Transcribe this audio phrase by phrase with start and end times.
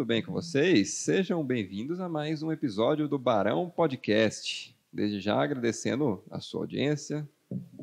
[0.00, 0.94] tudo bem com vocês?
[0.94, 4.74] Sejam bem-vindos a mais um episódio do Barão Podcast.
[4.90, 7.28] Desde já agradecendo a sua audiência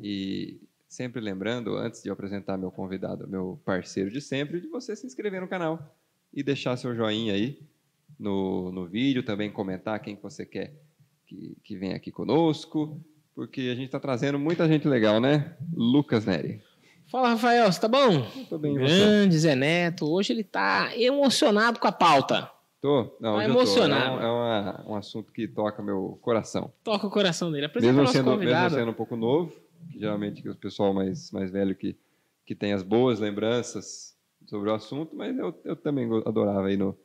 [0.02, 4.96] e sempre lembrando, antes de eu apresentar meu convidado, meu parceiro de sempre, de você
[4.96, 5.96] se inscrever no canal
[6.34, 7.62] e deixar seu joinha aí
[8.18, 10.74] no, no vídeo, também comentar quem que você quer
[11.24, 13.00] que, que venha aqui conosco,
[13.32, 15.56] porque a gente está trazendo muita gente legal, né?
[15.72, 16.60] Lucas Neri.
[17.10, 18.22] Fala, Rafael, você tá bom?
[18.50, 20.10] Tô bem, Grande Zé Neto.
[20.10, 22.50] Hoje ele tá emocionado com a pauta.
[22.80, 23.16] Tô?
[23.20, 23.58] Não, Tá eu tô.
[23.60, 24.04] emocionado.
[24.04, 26.70] É, um, é uma- um assunto que toca meu coração.
[26.84, 27.66] Toca o coração dele.
[27.66, 28.74] Apresenta o Mesmo nosso sendo, mesmo convidado.
[28.74, 29.52] sendo um pouco novo,
[29.90, 31.96] que geralmente que o pessoal mais, mais velho que,
[32.44, 34.14] que tem as boas lembranças
[34.46, 36.96] sobre o assunto, mas eu, eu também adorava ir no,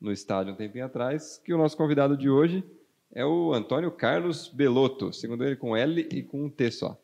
[0.00, 2.62] no estádio um tempinho atrás, que o nosso convidado de hoje
[3.14, 7.00] é o Antônio Carlos Belotto, segundo ele com L e com um T só.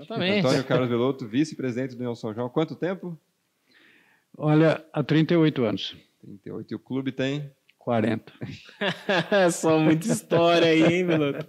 [0.00, 0.46] Exatamente.
[0.46, 2.48] Antônio Carlos Belotto, vice-presidente do União São João.
[2.48, 3.18] Quanto tempo?
[4.36, 6.72] Olha, há 38 anos, 38.
[6.72, 8.32] E o clube tem 40.
[9.52, 11.46] Só muita história aí, hein, Veloto?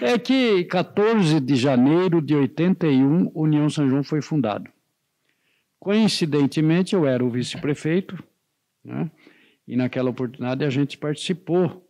[0.00, 4.70] É que 14 de janeiro de 81, União São João foi fundado.
[5.78, 8.22] Coincidentemente, eu era o vice-prefeito,
[8.84, 9.10] né?
[9.66, 11.87] e naquela oportunidade a gente participou,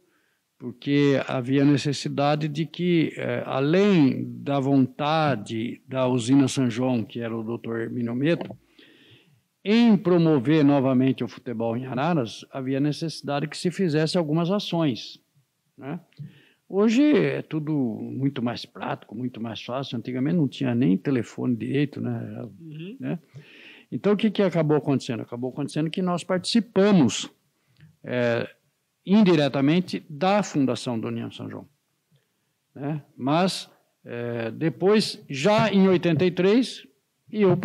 [0.59, 7.37] porque havia necessidade de que, eh, além da vontade da usina São João, que era
[7.37, 8.57] o doutor Hermínio Meto,
[9.65, 15.21] em promover novamente o futebol em Araras, havia necessidade que se fizesse algumas ações.
[15.77, 16.01] Né?
[16.69, 19.97] Hoje é tudo muito mais prático, muito mais fácil.
[19.97, 22.49] Antigamente não tinha nem telefone direito, né?
[22.61, 22.97] Uhum.
[22.99, 23.19] né?
[23.91, 25.23] Então o que, que acabou acontecendo?
[25.23, 27.31] Acabou acontecendo que nós participamos
[28.05, 28.49] é,
[29.13, 31.69] indiretamente da fundação da União São João.
[32.75, 33.03] Né?
[33.17, 33.69] Mas
[34.05, 36.87] é, depois, já em 83,
[37.31, 37.57] eu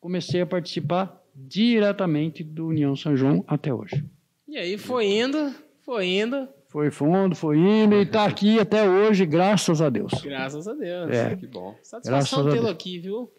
[0.00, 4.04] comecei a participar diretamente do União São João até hoje.
[4.48, 9.24] E aí foi indo, foi indo, Foi fundo, foi indo e está aqui até hoje,
[9.24, 10.12] graças a Deus.
[10.22, 11.10] graças a Deus.
[11.10, 11.34] É.
[11.36, 11.74] Que bom.
[11.82, 13.30] Satisfação tê-lo aqui, viu?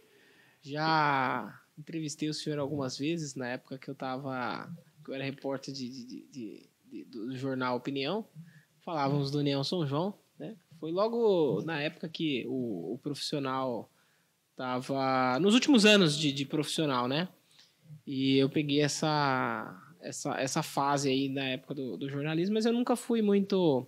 [0.62, 4.70] Já entrevistei o senhor algumas vezes, na época que eu tava.
[5.04, 6.70] que eu era repórter de- de- de-
[7.08, 8.26] do jornal Opinião.
[8.82, 10.56] Falávamos do União São João, né?
[10.80, 13.92] Foi logo na época que o, o profissional
[14.56, 15.40] tava.
[15.40, 17.28] nos últimos anos de, de profissional, né?
[18.06, 22.74] E eu peguei essa, essa, essa fase aí na época do, do jornalismo, mas eu
[22.74, 23.88] nunca fui muito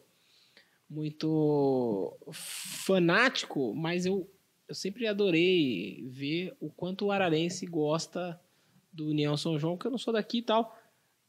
[0.90, 4.28] muito fanático, mas eu,
[4.68, 8.40] eu sempre adorei ver o quanto o ararense gosta
[8.92, 10.76] do União São João, que eu não sou daqui e tal.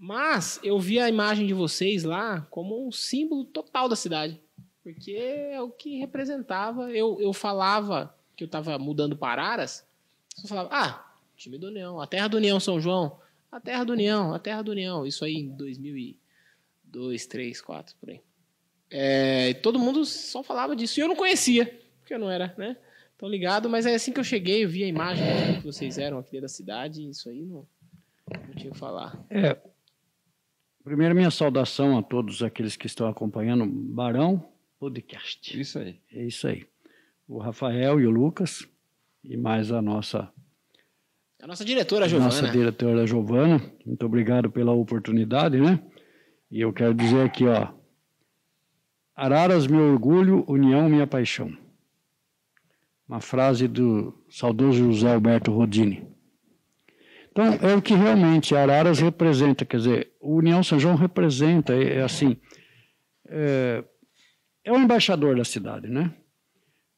[0.02, 4.40] Mas eu vi a imagem de vocês lá como um símbolo total da cidade.
[4.82, 6.90] Porque é o que representava.
[6.90, 9.86] Eu, eu falava que eu tava mudando para Araras,
[10.42, 13.20] eu falava, ah, time do União, a terra do União São João,
[13.52, 15.06] a terra do União, a terra do União.
[15.06, 16.16] Isso aí em 2002,
[16.86, 18.22] 2003, 2004, por aí.
[18.90, 20.98] É, todo mundo só falava disso.
[20.98, 22.74] E eu não conhecia, porque eu não era, né?
[23.18, 25.26] Tão ligado, mas é assim que eu cheguei, eu vi a imagem
[25.60, 27.66] que vocês eram aqui dentro da cidade, e isso aí não,
[28.48, 29.22] não tinha o que falar.
[29.28, 29.58] É,
[30.84, 34.42] primeiro, minha saudação a todos aqueles que estão acompanhando o Barão
[34.78, 35.58] Podcast.
[35.60, 36.00] Isso aí.
[36.12, 36.66] É isso aí.
[37.28, 38.66] O Rafael e o Lucas,
[39.22, 40.30] e mais a nossa,
[41.40, 42.30] A nossa diretora, a Giovana.
[42.30, 43.60] nossa diretora Giovana.
[43.86, 45.80] Muito obrigado pela oportunidade, né?
[46.50, 47.68] E eu quero dizer aqui, ó.
[49.14, 51.56] Araras, meu orgulho, união, minha paixão.
[53.06, 56.08] Uma frase do saudoso José Alberto Rodini.
[57.30, 61.98] Então, é o que realmente Araras representa, quer dizer, o União São João representa, é,
[61.98, 62.36] é assim,
[63.28, 63.84] é,
[64.64, 66.12] é o embaixador da cidade, né?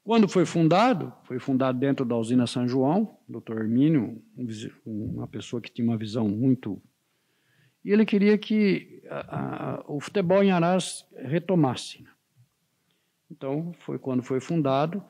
[0.04, 3.58] Quando foi fundado, foi fundado dentro da usina São João, Dr.
[3.58, 6.82] Hermínio, um uma pessoa que tinha uma visão muito.
[7.84, 9.36] E ele queria que a-
[9.76, 12.02] a- o futebol em Araras retomasse.
[12.02, 12.10] né?
[13.30, 15.02] Então, foi quando foi fundado,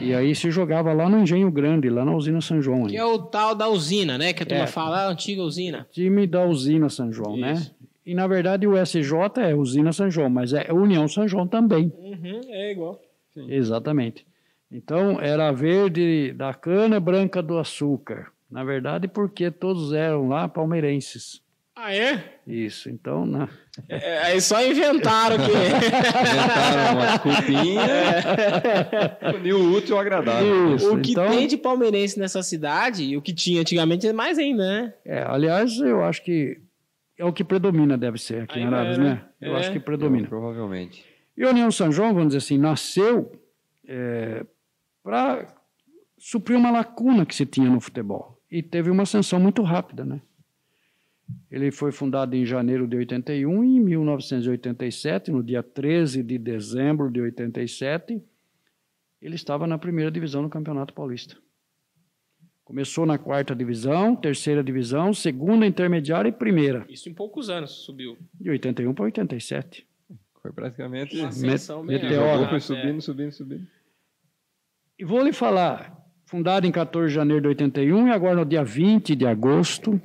[0.00, 2.86] e aí se jogava lá no Engenho Grande, lá na usina São João.
[2.86, 4.32] Que é o tal da usina, né?
[4.32, 4.66] Que a turma É.
[4.66, 5.86] fala, a antiga usina.
[5.90, 7.52] time da usina São João, né?
[7.54, 7.74] Isso.
[8.06, 11.92] E na verdade o SJ é usina São João, mas é União São João também.
[11.98, 13.00] Uhum, é igual.
[13.36, 14.26] Exatamente.
[14.70, 18.28] Então era verde da cana, branca do açúcar.
[18.50, 21.42] Na verdade, porque todos eram lá palmeirenses.
[21.76, 22.37] Ah, é?
[22.48, 22.88] Isso.
[22.88, 23.46] Então, né?
[23.88, 25.50] é aí só inventaram que.
[25.52, 27.86] Inventaram umas culpinhas.
[29.36, 30.74] Uniu o útil ao agradável.
[30.74, 30.94] Isso.
[30.94, 34.38] o que então, tem de palmeirense nessa cidade, e o que tinha antigamente é mais
[34.38, 34.94] ainda, né?
[35.04, 36.58] é, aliás, eu acho que
[37.18, 39.10] é o que predomina, deve ser aqui em Ainda Araras, é, né?
[39.10, 39.24] né?
[39.40, 39.60] Eu É.
[39.60, 40.28] acho que predomina.
[40.28, 41.04] Provavelmente.
[41.36, 43.30] E a União São João, vamos dizer assim, nasceu
[45.02, 45.46] para
[46.18, 48.38] suprir uma lacuna que se tinha no futebol.
[48.50, 50.20] E teve uma ascensão muito rápida, né?
[51.50, 57.10] Ele foi fundado em janeiro de 81 e em 1987, no dia 13 de dezembro
[57.10, 58.22] de 87,
[59.20, 61.36] ele estava na primeira divisão do Campeonato Paulista.
[62.64, 66.84] Começou na quarta divisão, terceira divisão, segunda intermediária e primeira.
[66.88, 68.18] Isso em poucos anos subiu.
[68.38, 69.86] De 81 para 87.
[70.42, 71.16] Foi praticamente.
[71.16, 72.46] Uma ascensão meteora.
[72.46, 72.60] Foi é.
[72.60, 73.66] subindo, subindo, subindo.
[74.98, 75.96] E vou lhe falar,
[76.26, 79.98] fundado em 14 de janeiro de 81 e agora no dia 20 de agosto,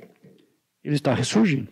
[0.84, 1.68] ele está ressurgindo.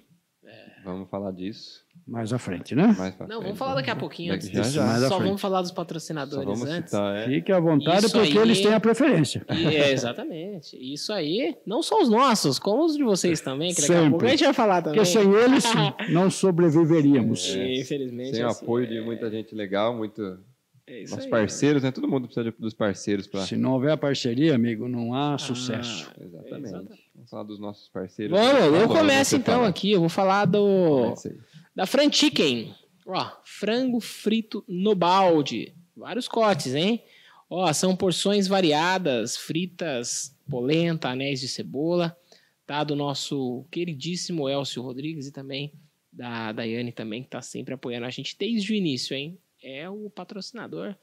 [0.85, 2.93] Vamos falar disso Mais à frente, né?
[2.99, 4.75] mais Não, vamos falar daqui a pouquinho Daqui- antes disso.
[4.75, 4.85] já.
[4.85, 5.26] Mais à Só frente.
[5.29, 6.91] vamos falar dos Só patrocinadores vamos antes.
[6.91, 7.26] citar, é.
[7.29, 9.47] Fique à vontade, Isso porque aí- eles têm a preferência.
[9.49, 10.76] E, é, exatamente.
[10.76, 14.11] Isso aí, não só os nossos, como os de vocês também, que daqui a Sempre.
[14.11, 14.99] pouco a gente vai falar também.
[14.99, 15.64] Porque sem eles
[16.12, 17.55] não sobreviveríamos.
[17.55, 18.35] É, Infelizmente.
[18.35, 20.41] Sem o assim, apoio de é- muita gente legal, muito.
[20.87, 21.90] É isso Nossos aí, parceiros, né?
[21.90, 23.46] Todo mundo precisa de- dos parceiros para.
[23.46, 26.11] Se não houver parceria, amigo, não há sucesso.
[26.20, 26.64] Exatamente.
[26.69, 27.05] Exatamente.
[27.14, 28.38] Vamos falar dos nossos parceiros.
[28.38, 29.69] Vamos, eu Vamos, começo então fala.
[29.69, 29.93] aqui.
[29.93, 31.14] Eu vou falar do
[31.75, 32.75] da Fran Chicken.
[33.06, 35.75] Ó, frango frito no balde.
[35.96, 37.02] Vários cortes, hein?
[37.50, 42.17] Ó, são porções variadas, fritas, polenta, anéis de cebola,
[42.67, 42.82] tá?
[42.82, 45.73] Do nosso queridíssimo Elcio Rodrigues e também
[46.12, 49.38] da Daiane também, que tá sempre apoiando a gente desde o início, hein?
[49.62, 50.94] É o patrocinador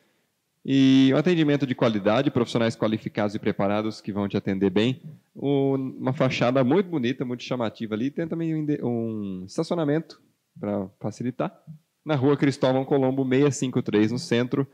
[0.70, 5.02] E um atendimento de qualidade, profissionais qualificados e preparados que vão te atender bem.
[5.34, 8.12] Um- uma fachada muito bonita, muito chamativa ali.
[8.12, 10.22] Tem também um, um estacionamento
[10.60, 11.58] para facilitar.
[12.04, 14.68] Na rua Cristóvão Colombo, 653, no centro.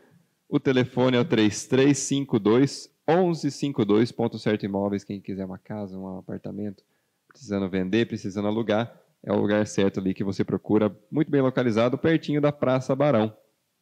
[0.49, 5.03] O telefone é o 3352 1152, ponto certo imóveis.
[5.03, 6.83] Quem quiser uma casa, um apartamento,
[7.27, 11.99] precisando vender, precisando alugar, é o lugar certo ali que você procura, muito bem localizado,
[11.99, 13.31] pertinho da Praça Barão.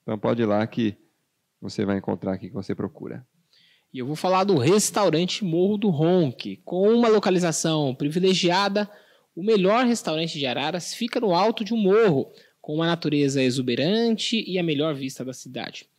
[0.02, 0.98] Então pode ir lá que
[1.62, 3.26] você vai encontrar aqui que você procura.
[3.94, 8.90] E eu vou falar do restaurante Morro do Ronque, com uma localização privilegiada.
[9.36, 12.32] O melhor restaurante de Araras fica no alto de um morro,
[12.62, 15.90] com uma natureza exuberante e a melhor vista da cidade.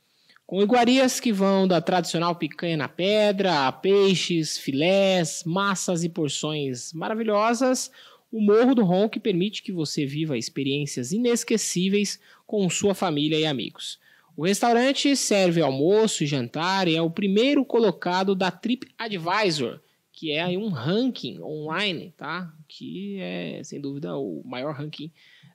[0.47, 6.93] Com iguarias que vão da tradicional picanha na pedra, a peixes, filés, massas e porções
[6.93, 7.91] maravilhosas,
[8.31, 13.99] o Morro do Ronque permite que você viva experiências inesquecíveis com sua família e amigos.
[14.37, 19.81] O restaurante serve almoço e jantar e é o primeiro colocado da TripAdvisor,
[20.11, 22.53] que é um ranking online, tá?
[22.67, 25.11] Que é, sem dúvida, o maior ranking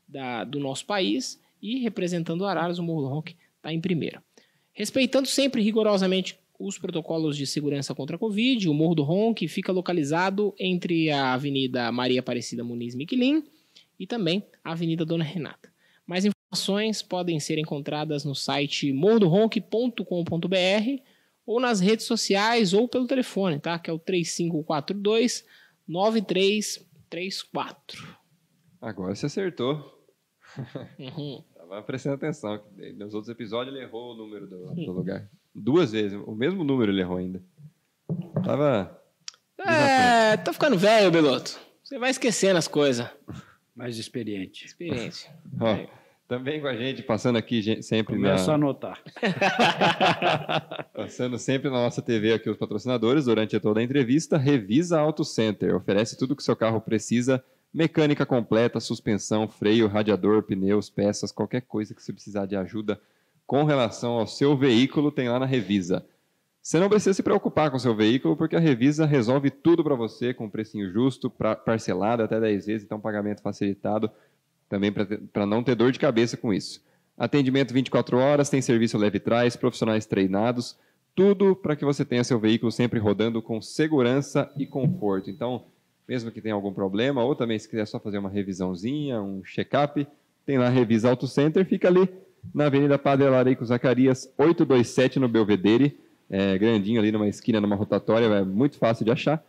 [0.07, 4.21] da- do nosso país e representando Araras, o Morro Ronque está em primeiro.
[4.73, 9.71] Respeitando sempre rigorosamente os protocolos de segurança contra a Covid, o Morro do Ronque fica
[9.71, 13.43] localizado entre a Avenida Maria Aparecida Muniz Miquelin
[13.99, 15.71] e também a Avenida Dona Renata.
[16.05, 21.03] Mais informações podem ser encontradas no site mordoronque.com.br
[21.45, 23.77] ou nas redes sociais ou pelo telefone, tá?
[23.77, 25.45] Que é o 3542
[25.87, 28.17] 9334.
[28.81, 29.95] Agora você acertou.
[30.97, 31.43] Uhum.
[31.55, 32.59] Tava prestando atenção.
[32.95, 35.29] Nos outros episódios ele errou o número do, do lugar.
[35.53, 36.19] Duas vezes.
[36.25, 37.43] O mesmo número ele errou ainda.
[38.43, 38.99] Tava.
[39.59, 41.59] É, tá ficando velho, Beloto.
[41.83, 43.07] Você vai esquecendo as coisas.
[43.75, 44.65] Mais experiente.
[44.65, 45.31] Experiência.
[45.59, 45.75] Ó,
[46.27, 49.01] também com a gente, passando aqui sempre Começa a na, anotar.
[50.93, 54.37] passando sempre na nossa TV aqui os patrocinadores durante toda a entrevista.
[54.37, 55.75] Revisa Auto Center.
[55.75, 57.43] Oferece tudo que seu carro precisa.
[57.73, 62.99] Mecânica completa, suspensão, freio, radiador, pneus, peças, qualquer coisa que você precisar de ajuda
[63.45, 66.05] com relação ao seu veículo, tem lá na Revisa.
[66.61, 69.95] Você não precisa se preocupar com o seu veículo, porque a Revisa resolve tudo para
[69.95, 74.11] você com um precinho justo, pra, parcelado até 10 vezes, então pagamento facilitado,
[74.69, 76.81] também para não ter dor de cabeça com isso.
[77.17, 80.77] Atendimento 24 horas, tem serviço leve trás, profissionais treinados,
[81.15, 85.31] tudo para que você tenha seu veículo sempre rodando com segurança e conforto.
[85.31, 85.65] Então,
[86.07, 90.07] mesmo que tenha algum problema, ou também se quiser só fazer uma revisãozinha, um check-up,
[90.45, 92.07] tem lá Revisa Auto Center, fica ali
[92.53, 95.97] na Avenida Padre Alarico Zacarias, 827 no Belvedere,
[96.29, 99.43] é, grandinho ali numa esquina, numa rotatória, é muito fácil de achar.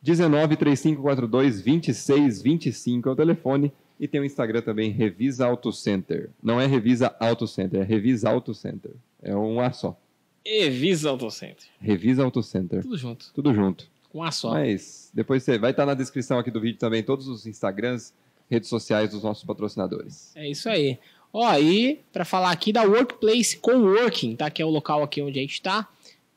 [0.00, 3.72] 19 3542 2625 é o telefone.
[3.98, 6.30] E tem o Instagram também, Revisa Auto Center.
[6.42, 8.92] Não é Revisa Auto Center, é Revisa Auto Center.
[9.22, 9.98] É um A só.
[10.44, 11.66] Evisa Auto Center.
[11.80, 12.82] Revisa Auto Center.
[12.82, 13.32] Tudo junto.
[13.34, 13.88] Tudo junto.
[14.10, 14.52] Com A só.
[14.52, 18.12] Mas depois você vai estar na descrição aqui do vídeo também todos os Instagrams,
[18.48, 20.32] redes sociais dos nossos patrocinadores.
[20.36, 20.98] É isso aí.
[21.32, 24.48] Ó, e para falar aqui da Workplace Coworking, tá?
[24.48, 25.86] Que é o local aqui onde a gente está,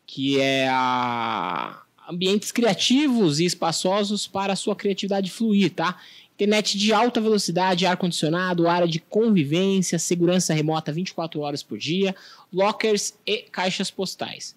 [0.05, 5.97] que é a ambientes criativos e espaçosos para a sua criatividade fluir, tá?
[6.41, 12.15] Internet de alta velocidade, ar-condicionado, área de convivência, segurança remota 24 horas por dia,
[12.51, 14.55] lockers e caixas postais.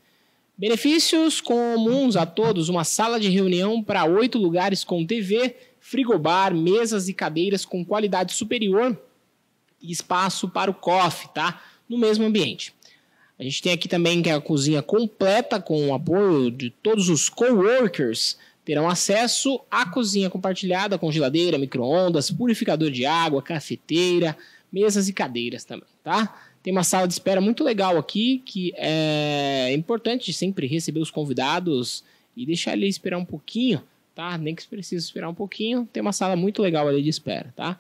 [0.56, 7.06] Benefícios comuns a todos: uma sala de reunião para oito lugares com TV, frigobar, mesas
[7.06, 8.98] e cadeiras com qualidade superior
[9.78, 11.62] e espaço para o coffee, tá?
[11.86, 12.72] No mesmo ambiente.
[13.38, 17.10] A gente tem aqui também que é a cozinha completa com o apoio de todos
[17.10, 24.36] os coworkers terão acesso à cozinha compartilhada com geladeira, micro-ondas, purificador de água, cafeteira,
[24.72, 26.34] mesas e cadeiras também, tá?
[26.62, 32.02] Tem uma sala de espera muito legal aqui, que é importante sempre receber os convidados
[32.34, 33.82] e deixar ele esperar um pouquinho,
[34.14, 34.38] tá?
[34.38, 37.78] Nem que precisa esperar um pouquinho, tem uma sala muito legal ali de espera, tá?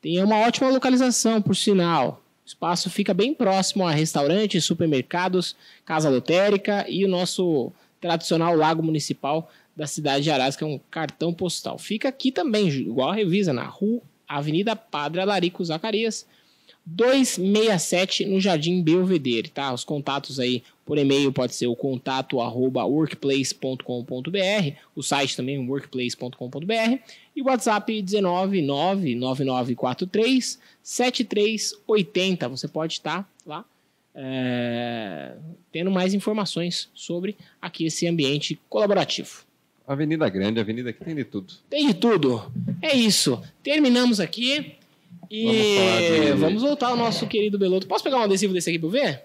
[0.00, 2.22] Tem uma ótima localização, por sinal.
[2.44, 8.82] O espaço fica bem próximo a restaurantes, supermercados, casa lotérica e o nosso tradicional lago
[8.82, 11.78] municipal da cidade de Arás, que é um cartão postal.
[11.78, 16.26] Fica aqui também, igual a revisa, na rua Avenida Padre Alarico Zacarias,
[16.84, 19.72] 267 no Jardim Belvedere, tá?
[19.72, 26.98] Os contatos aí por e-mail pode ser o contato arroba workplace.com.br, o site também workplace.com.br
[27.34, 32.48] e o WhatsApp 1999943 7380.
[32.50, 33.64] Você pode estar lá
[34.14, 35.36] é,
[35.72, 39.48] tendo mais informações sobre aqui esse ambiente colaborativo.
[39.90, 41.52] Avenida Grande, Avenida que tem de tudo.
[41.68, 42.48] Tem de tudo.
[42.80, 43.42] É isso.
[43.60, 44.76] Terminamos aqui.
[45.28, 46.32] E vamos, de...
[46.34, 47.88] vamos voltar ao nosso querido Beloto.
[47.88, 49.24] Posso pegar um adesivo desse aqui para ver?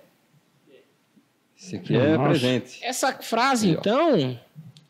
[1.55, 2.29] Esse aqui é Nossa.
[2.29, 2.79] presente.
[2.83, 4.39] Essa frase, então,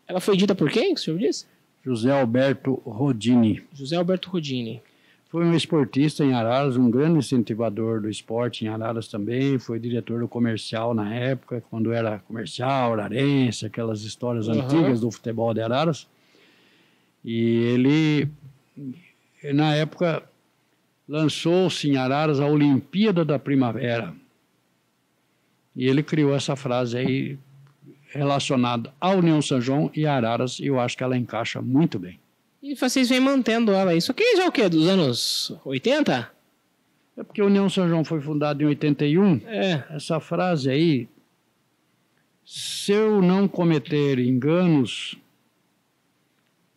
[0.08, 1.46] ela foi dita por quem, que o senhor disse?
[1.84, 3.62] José Alberto Rodini.
[3.74, 4.82] José Alberto Rodini.
[5.30, 9.58] Foi um esportista em Araras, um grande incentivador do esporte em Araras também.
[9.58, 14.62] Foi diretor do comercial na época, quando era comercial, ararense, aquelas histórias uhum.
[14.62, 16.08] antigas do futebol de Araras.
[17.24, 18.30] E ele,
[19.54, 20.24] na época,
[21.08, 24.14] lançou-se em Araras a Olimpíada da Primavera.
[25.76, 27.40] E ele criou essa frase aí
[28.10, 32.20] relacionada à União São João e Araras, e eu acho que ela encaixa muito bem.
[32.66, 33.94] E vocês vêm mantendo ela.
[33.94, 34.68] Isso aqui já é o quê?
[34.68, 36.32] Dos anos 80?
[37.16, 39.40] É porque a União São João foi fundada em 81.
[39.46, 39.86] É.
[39.92, 41.08] Essa frase aí,
[42.44, 45.16] se eu não cometer enganos,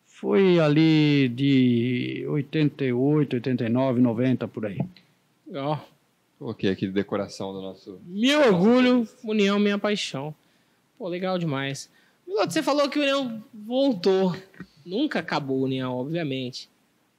[0.05, 4.79] foi ali de 88, 89, 90 por aí.
[5.47, 5.89] Legal.
[6.39, 7.99] Coloquei aqui de decoração do nosso.
[8.05, 10.35] Meu orgulho, União, minha paixão.
[10.99, 11.89] Pô, legal demais.
[12.27, 14.37] Miloto, você falou que o União voltou.
[14.89, 16.69] Nunca acabou, União, obviamente.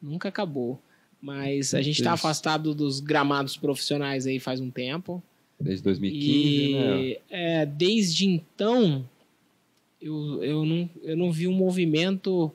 [0.02, 0.80] Nunca acabou.
[1.22, 5.22] Mas a gente está afastado dos gramados profissionais aí faz um tempo.
[5.60, 7.16] Desde 2015, e, né?
[7.30, 9.06] É, desde então,
[10.02, 12.52] eu, eu, não, eu não vi um movimento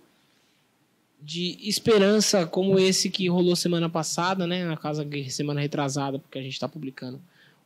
[1.23, 4.65] de esperança como esse que rolou semana passada, né?
[4.65, 7.21] Na casa semana retrasada, porque a gente está publicando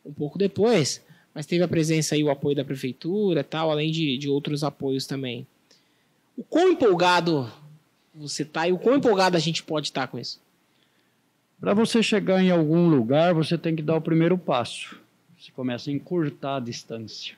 [0.05, 1.03] um pouco depois.
[1.33, 5.07] Mas teve a presença aí, o apoio da prefeitura tal, além de, de outros apoios
[5.07, 5.47] também.
[6.39, 7.51] O quão empolgado
[8.15, 10.41] você está e o quão empolgado a gente pode estar tá com isso?
[11.59, 15.01] Para você chegar em algum lugar, você tem que dar o primeiro passo.
[15.37, 17.37] Você começa a encurtar a distância.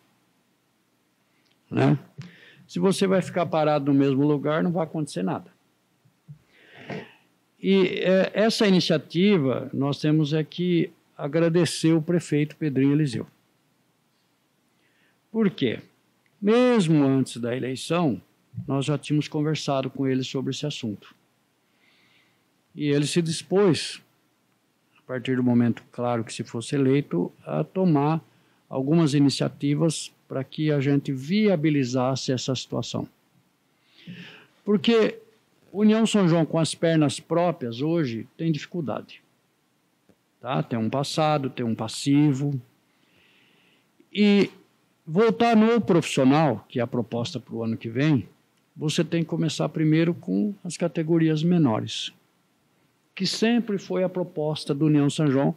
[1.70, 1.98] Né?
[2.68, 5.50] Se você vai ficar parado no mesmo lugar, não vai acontecer nada.
[7.58, 13.26] E é, essa iniciativa, nós temos é que agradecer o prefeito Pedrinho Eliseu.
[15.32, 15.80] Por quê?
[16.40, 18.20] Mesmo antes da eleição,
[18.66, 21.14] nós já tínhamos conversado com ele sobre esse assunto.
[22.74, 24.00] E ele se dispôs,
[24.98, 28.22] a partir do momento, claro, que se fosse eleito, a tomar
[28.68, 33.08] algumas iniciativas para que a gente viabilizasse essa situação.
[34.64, 35.18] Porque
[35.72, 39.22] União São João com as pernas próprias hoje tem dificuldade.
[40.40, 40.62] Tá?
[40.62, 42.60] Tem um passado, tem um passivo.
[44.12, 44.50] E
[45.06, 48.28] voltar no profissional, que é a proposta para o ano que vem,
[48.76, 52.12] você tem que começar primeiro com as categorias menores,
[53.14, 55.54] que sempre foi a proposta do União São João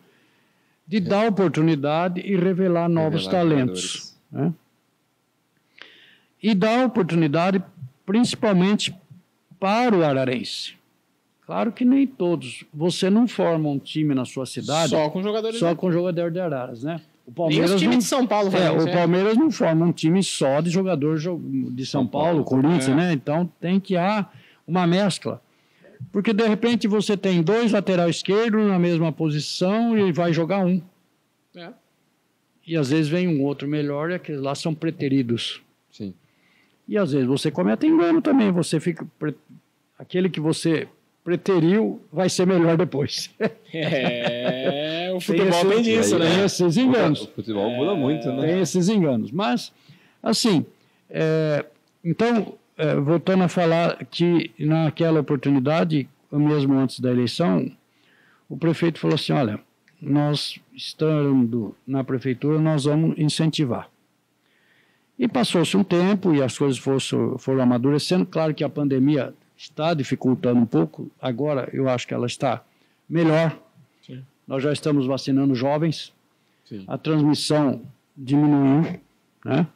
[0.85, 4.15] de dar oportunidade e revelar novos revelar talentos.
[4.31, 4.53] Né?
[6.41, 7.63] E dar oportunidade
[8.05, 8.93] principalmente
[9.59, 10.75] para o Ararense.
[11.45, 12.65] Claro que nem todos.
[12.73, 15.59] Você não forma um time na sua cidade Só com jogadores.
[15.59, 17.01] só com jogador de Araras, né?
[17.25, 18.91] O Palmeiras os times não, de São Paulo é, o é.
[18.93, 21.39] Palmeiras não forma um time só de jogador jo-
[21.71, 22.95] de São, São Paulo, Paulo, Corinthians, é.
[22.95, 23.13] né?
[23.13, 24.29] Então tem que há
[24.67, 25.41] uma mescla.
[26.11, 30.81] Porque de repente você tem dois lateral esquerdo na mesma posição e vai jogar um.
[31.55, 31.69] É.
[32.67, 35.61] E às vezes vem um outro melhor e aqueles lá são preteridos.
[35.91, 36.13] Sim.
[36.87, 38.51] E às vezes você comete engano também.
[38.51, 39.07] Você fica.
[39.17, 39.35] pre-
[39.97, 40.89] Aquele que você
[41.23, 43.29] preteriu vai ser melhor depois.
[43.75, 46.35] É, o futebol tem disso, aí, né?
[46.35, 47.21] Tem esses enganos.
[47.21, 48.45] O futebol muda muito, né?
[48.45, 49.31] Tem esses enganos.
[49.31, 49.71] Mas,
[50.21, 50.63] assim,
[51.09, 51.65] é,
[52.03, 57.71] então, é, voltando a falar que naquela oportunidade, mesmo antes da eleição,
[58.47, 59.59] o prefeito falou assim: olha,
[59.99, 63.89] nós estando na prefeitura, nós vamos incentivar.
[65.17, 68.25] E passou-se um tempo e as coisas foram, foram amadurecendo.
[68.25, 69.33] Claro que a pandemia
[69.63, 71.09] está dificultando um pouco.
[71.21, 72.63] Agora eu acho que ela está
[73.09, 73.57] melhor.
[74.05, 74.23] Sim.
[74.47, 76.13] Nós já estamos vacinando jovens
[76.65, 76.83] Sim.
[76.87, 77.81] a transmissão
[78.15, 78.99] diminuiu,
[79.45, 79.67] né?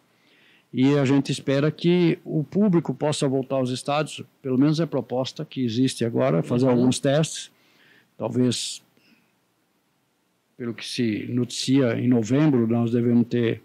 [0.74, 4.88] E a gente espera que o público possa voltar aos estádios, pelo menos é a
[4.88, 6.72] proposta que existe agora, fazer Uhum.
[6.74, 7.50] alguns testes,
[8.18, 8.84] talvez,
[10.58, 13.64] pelo que se noticia, em novembro nós devemos ter,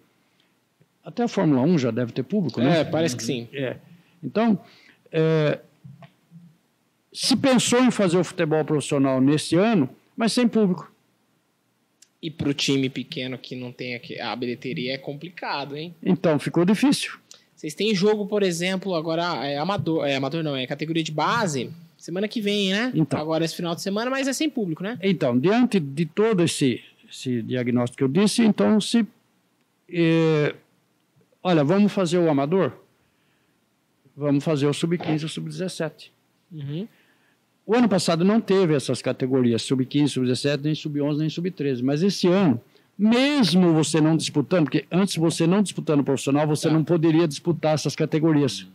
[1.05, 2.81] até a Fórmula 1 já deve ter público, né?
[2.81, 3.49] É, parece que sim.
[3.53, 3.77] É.
[4.23, 4.59] Então,
[5.11, 5.59] é,
[7.13, 10.91] se pensou em fazer o futebol profissional nesse ano, mas sem público.
[12.23, 15.95] E pro time pequeno que não tem a bilheteria é complicado, hein?
[16.03, 17.19] Então, ficou difícil.
[17.55, 21.71] Vocês têm jogo, por exemplo, agora é amador, é amador não, é categoria de base,
[21.99, 22.93] semana que vem, né?
[22.95, 23.21] Então.
[23.21, 24.99] Agora esse final de semana, mas é sem público, né?
[25.03, 29.07] Então, diante de todo esse, esse diagnóstico que eu disse, então se.
[29.89, 30.55] eh,
[31.43, 32.73] olha, vamos fazer o amador?
[34.17, 36.11] Vamos fazer o sub-15 e o sub-17.
[36.51, 36.87] Uhum.
[37.65, 41.83] O ano passado não teve essas categorias, sub-15, sub-17, nem sub-11, nem sub-13.
[41.83, 42.61] Mas esse ano,
[42.99, 46.75] mesmo você não disputando, porque antes você não disputando profissional, você Tá.
[46.75, 48.67] não poderia disputar essas categorias.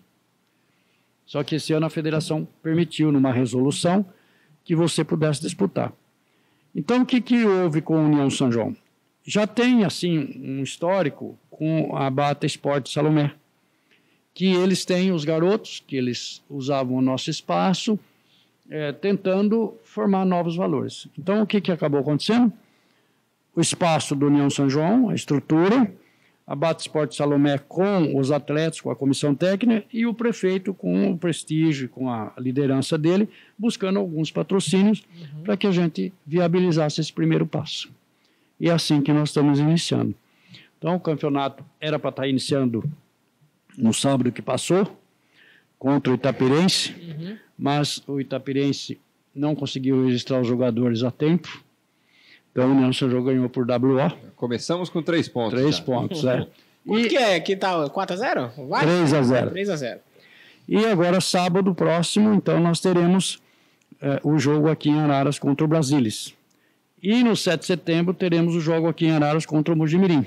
[1.25, 4.05] Só que esse ano a federação permitiu, numa resolução,
[4.63, 5.91] que você pudesse disputar.
[6.73, 8.75] Então, o que, que houve com a União São João?
[9.25, 13.33] Já tem, assim, um histórico com a Bata Esporte Salomé,
[14.33, 17.99] que eles têm os garotos, que eles usavam o nosso espaço,
[18.69, 21.07] eh, tentando formar novos valores.
[21.17, 22.51] Então, o que, que acabou acontecendo?
[23.55, 25.91] O espaço do União São João, a estrutura,
[26.45, 31.11] a Bata Esporte Salomé com os atletas, com a comissão técnica, e o prefeito com
[31.11, 33.27] o prestígio, com a liderança dele,
[33.57, 35.03] buscando alguns patrocínios
[35.43, 37.89] para que a gente viabilizasse esse primeiro passo.
[38.59, 40.15] E é assim que nós estamos iniciando.
[40.77, 42.83] Então, o campeonato era para estar iniciando
[43.77, 44.97] no sábado que passou,
[45.77, 46.95] contra o Itapirense,
[47.57, 48.99] mas o Itapirense
[49.33, 51.63] não conseguiu registrar os jogadores a tempo.
[52.51, 55.59] Então, o União São João ganhou por WO, Começamos com três pontos.
[55.59, 55.83] três já.
[55.83, 56.23] pontos.
[56.25, 56.47] É.
[56.85, 57.39] Quanto E que é?
[57.39, 58.67] Que tá 4x0?
[58.67, 58.85] Vai?
[58.85, 59.51] 3 a 0.
[59.51, 59.99] 3x0.
[60.67, 63.39] E agora, sábado próximo, então, nós teremos
[64.01, 66.33] eh, o jogo aqui em Araras contra o Brasilis.
[67.01, 70.25] E no 7 de setembro teremos o jogo aqui em Araras contra o Mojimirim.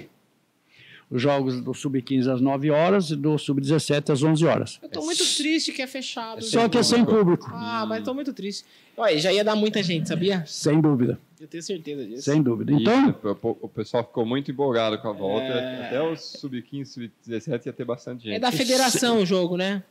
[1.11, 4.79] Os jogos do Sub-15 às 9 horas e do Sub-17 às 11 horas.
[4.81, 6.41] Eu tô muito triste que é fechado.
[6.45, 7.51] Só que é sem público.
[7.53, 8.65] Ah, mas tô muito triste.
[8.97, 10.45] Olha, já ia dar muita gente, sabia?
[10.47, 12.23] Sem dúvida, Eu tenho certeza disso.
[12.23, 12.73] sem dúvida.
[12.73, 13.09] Então,
[13.43, 15.47] o- o pessoal ficou muito empolgado com a volta.
[15.47, 15.87] É.
[15.87, 18.37] Até os sub-15, sub-17 ia ter bastante gente.
[18.37, 19.83] É da federação o jogo, né?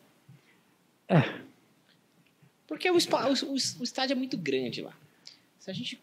[1.10, 1.22] É.
[2.68, 4.94] Porque o, o- o- o estádio é muito grande lá.
[5.60, 6.00] Se a gente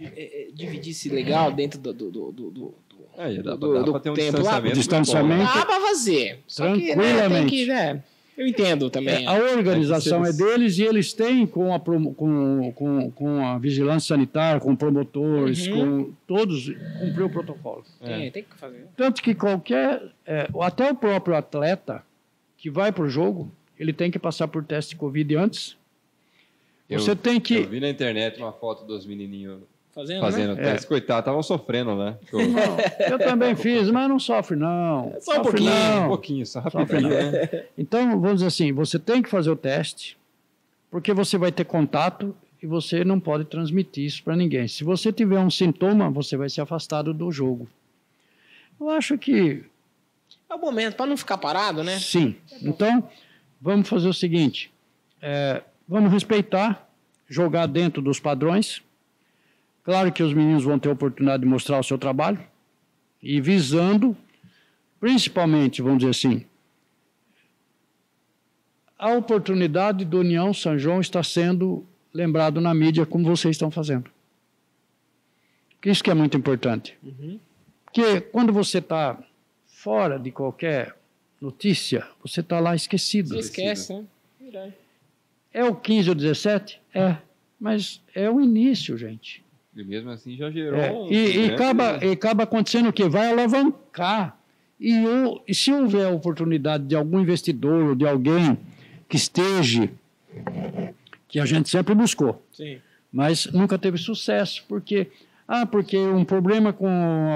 [0.00, 2.74] é, é, dividisse legal dentro do, do, do, do-
[3.18, 5.38] É, dar, do- dá do pra ter um tempo lá, distanciamento.
[5.40, 5.52] bom, né?
[5.60, 6.38] Dá pra fazer.
[6.46, 7.50] Só que, né, Tranquilamente.
[7.50, 8.02] que, né,
[8.36, 9.26] Eu entendo também.
[9.26, 12.14] a organização é ser- deles e eles têm com a, com,
[12.72, 16.04] com, com a vigilância sanitária, com promotores, Uhum.
[16.04, 16.66] com todos,
[17.00, 17.84] cumprir o protocolo.
[18.00, 18.86] Tem, tem que fazer.
[18.96, 22.04] Tanto que qualquer, é, até o próprio atleta
[22.56, 25.76] que vai para o jogo, ele tem que passar por teste de Covid antes.
[26.88, 27.54] Eu- Você tem que.
[27.56, 29.60] Eu vi na internet uma foto dos menininhos
[29.94, 30.62] Fazendo, fazendo né?
[30.62, 30.86] teste.
[30.86, 32.16] Coitado, estavam sofrendo, né?
[32.32, 32.40] Eu-
[33.12, 35.12] Eu também fiz, mas não sofre, não.
[35.20, 35.70] Só um Sofre, pouquinho.
[35.72, 36.08] Um não.
[36.08, 37.08] pouquinho, só Sofre, rapidinho.
[37.10, 37.32] não.
[37.32, 37.64] né?
[37.76, 40.16] Então, vamos dizer assim: você tem que fazer o teste,
[40.90, 44.68] porque você vai ter contato e você não pode transmitir isso para ninguém.
[44.68, 47.68] Se você tiver um sintoma, você vai ser afastado do jogo.
[48.80, 49.64] Eu acho que
[50.48, 51.98] É o momento, pra não ficar parado, né?
[51.98, 52.36] Sim.
[52.62, 53.08] Então,
[53.60, 54.70] vamos fazer o seguinte:
[55.20, 56.88] é, vamos respeitar,
[57.28, 58.80] jogar dentro dos padrões.
[59.88, 62.38] Claro que os meninos vão ter a oportunidade de mostrar o seu trabalho
[63.22, 64.14] e visando,
[65.00, 66.44] principalmente, vamos dizer assim,
[68.98, 74.10] a oportunidade do União São João está sendo lembrado na mídia como vocês estão fazendo.
[75.82, 76.98] Isso que é muito importante.
[77.02, 77.40] Uhum.
[77.86, 79.18] Porque quando você está
[79.64, 80.94] fora de qualquer
[81.40, 83.30] notícia, você está lá esquecido.
[83.30, 84.06] Você esquece,
[84.38, 84.74] né?
[85.50, 86.78] É o 15 ou 17?
[86.92, 87.16] É.
[87.58, 89.47] Mas é o início, gente.
[89.78, 90.80] E mesmo assim já gerou.
[90.80, 93.08] É, um e, e acaba, e acaba acontecendo o quê?
[93.08, 94.36] Vai alavancar.
[94.80, 98.58] E, o- e se houver a oportunidade de algum investidor ou de alguém
[99.08, 99.88] que esteja,
[101.28, 102.78] que a gente sempre buscou, Sim.
[103.12, 105.06] mas nunca teve sucesso, porque
[105.46, 106.86] ah, porque um problema com,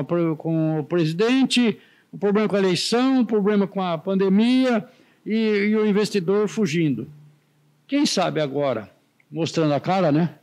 [0.00, 1.78] a com o presidente,
[2.12, 4.84] um problema com a eleição, um problema com a pandemia
[5.24, 5.32] e,
[5.70, 7.08] e o investidor fugindo.
[7.86, 8.90] Quem sabe agora,
[9.30, 10.34] mostrando a cara, né?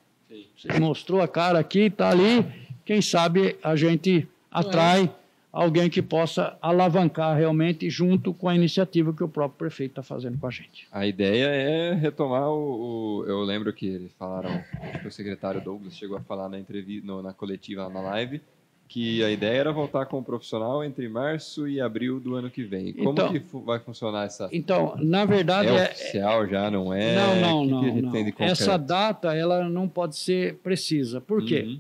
[0.57, 2.45] Você mostrou a cara aqui, está ali.
[2.85, 5.09] Quem sabe a gente atrai
[5.51, 10.37] alguém que possa alavancar realmente junto com a iniciativa que o próprio prefeito está fazendo
[10.37, 10.87] com a gente.
[10.91, 15.59] A ideia é retomar o, o- Eu lembro que eles falaram, acho que o secretário
[15.61, 18.41] Douglas chegou a falar na entrevista, no- na coletiva, na live,
[18.89, 22.63] que a ideia era voltar com o profissional entre março e abril do ano que
[22.63, 22.91] vem.
[22.91, 24.49] Como Então- que vai funcionar essa.
[24.51, 27.15] Então, na verdade, É, é, oficial já, não é?
[27.15, 28.11] não, não, que não, que a não.
[28.11, 28.33] tem?
[28.39, 31.21] Essa data ela não pode ser precisa.
[31.21, 31.61] Por quê?
[31.67, 31.79] Uhum.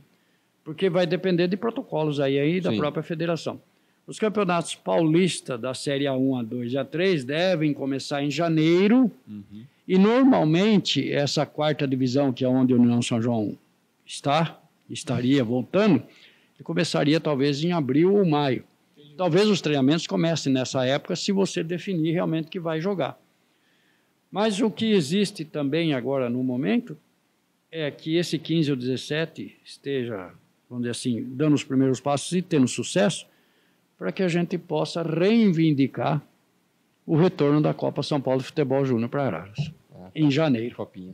[0.63, 2.77] Porque vai depender de protocolos aí, aí da Sim.
[2.77, 3.59] própria federação.
[4.05, 9.63] Os campeonatos paulistas da Série A1, A2 e A3 devem começar em janeiro Uhum.
[9.87, 13.57] e normalmente essa quarta divisão, que é onde o União São João
[14.05, 16.01] está, estaria voltando,
[16.63, 18.63] começaria talvez em abril ou maio.
[19.17, 23.19] Talvez os treinamentos comecem nessa época, se você definir realmente que vai jogar.
[24.31, 26.97] Mas o que existe também agora no momento
[27.71, 30.31] é que esse 15 ou 17 esteja,
[30.69, 33.25] vamos dizer assim, dando os primeiros passos e tendo sucesso,
[33.97, 36.21] para que a gente possa reivindicar
[37.05, 40.11] o retorno da Copa São Paulo de Futebol Júnior para Araras, Ah, tá.
[40.15, 40.75] em janeiro.
[40.75, 41.13] Copinha.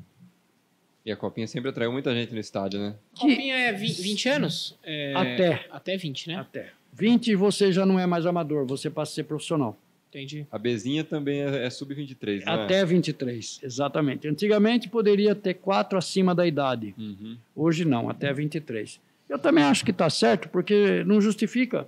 [1.06, 2.96] E a copinha sempre atraiu muita gente no estádio, né?
[3.18, 4.76] Copinha é vi- 20 anos?
[4.84, 5.65] É, Até.
[5.70, 6.36] Até 20, né?
[6.38, 6.72] Até.
[6.94, 9.78] 20 você já não é mais amador, você passa a ser profissional.
[10.10, 10.48] Entendi.
[10.50, 12.63] A Bezinha também é, é sub-23, não é?
[12.63, 14.28] Até 23, exatamente.
[14.28, 16.96] Antigamente poderia ter quatro acima da idade.
[16.98, 17.38] Uhum.
[17.54, 19.00] Hoje não, até 23.
[19.28, 21.88] Eu também acho que está certo, porque não justifica.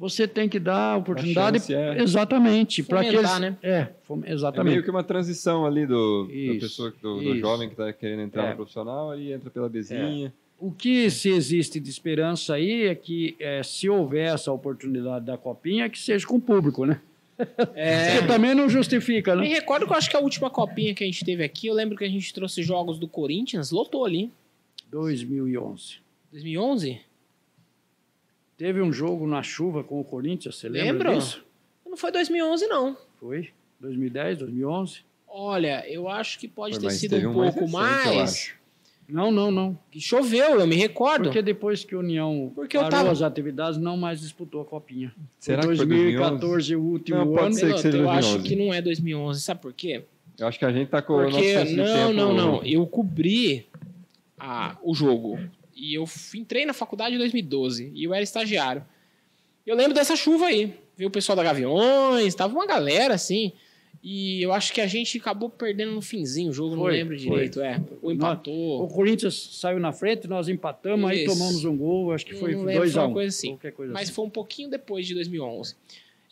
[0.00, 1.58] Você tem que dar a oportunidade.
[1.58, 2.00] chance, é.
[2.02, 2.82] Exatamente.
[2.82, 3.54] para que eles, né?
[3.62, 3.88] É,
[4.24, 4.72] É exatamente.
[4.72, 8.22] meio que uma transição ali do, da Isso, pessoa, do, do jovem que está querendo
[8.22, 8.50] entrar É.
[8.50, 10.32] no profissional, aí entra pela Bezinha.
[10.58, 15.36] O que se existe de esperança aí é que, é, se houver essa oportunidade da
[15.36, 16.98] copinha, que seja com o público, né?
[17.74, 18.12] É.
[18.16, 19.54] Porque também não justifica, Me né?
[19.54, 21.96] recordo que eu acho que a última copinha que a gente teve aqui, eu lembro
[21.98, 24.30] que a gente trouxe jogos do Corinthians, lotou ali.
[24.90, 25.96] 2011.
[26.32, 27.00] 2011?
[28.60, 31.18] Teve um jogo na chuva com o Corinthians, você lembra Lembro.
[31.18, 31.42] disso?
[31.86, 32.94] Não foi 2011, não.
[33.18, 33.48] Foi?
[33.80, 35.00] 2010, 2011?
[35.26, 38.52] Olha, eu acho que pode Foi, ter sido um um mais pouco recente, mais.
[39.08, 39.78] Não, não, não.
[39.90, 41.24] Que choveu, eu me recordo.
[41.24, 44.64] Porque depois que a União Porque eu parou tava- as atividades, não mais disputou a
[44.66, 45.10] copinha.
[45.38, 47.54] Será foi que foi 2014 o último Não, pode ano.
[47.54, 48.28] ser que seja eu 2011.
[48.36, 49.40] acho que não é 2011.
[49.40, 50.04] Sabe por quê?
[50.38, 52.34] Eu acho que a gente tá com o nosso Porque, senso de não, tempo- não,
[52.34, 52.62] não.
[52.62, 53.66] Eu cobri
[54.38, 55.38] a, o jogo.
[55.80, 57.90] E eu entrei na faculdade em 2012.
[57.94, 58.84] E eu era estagiário.
[59.66, 60.74] Eu lembro dessa chuva aí.
[60.96, 63.52] Viu o pessoal da Gaviões, tava uma galera assim.
[64.02, 67.18] E eu acho que a gente acabou perdendo no finzinho o jogo, não Foi, lembro
[67.18, 67.28] foi.
[67.30, 67.60] direito.
[67.60, 68.88] É, ou O empatou.
[68.88, 71.34] Corinthians saiu na frente, nós empatamos, aí Isso.
[71.34, 73.58] tomamos um gol, acho que foi Não lembro, 2 foi a uma 1 coisa assim.
[73.74, 74.12] Coisa Mas assim.
[74.12, 75.74] foi um pouquinho depois de 2011.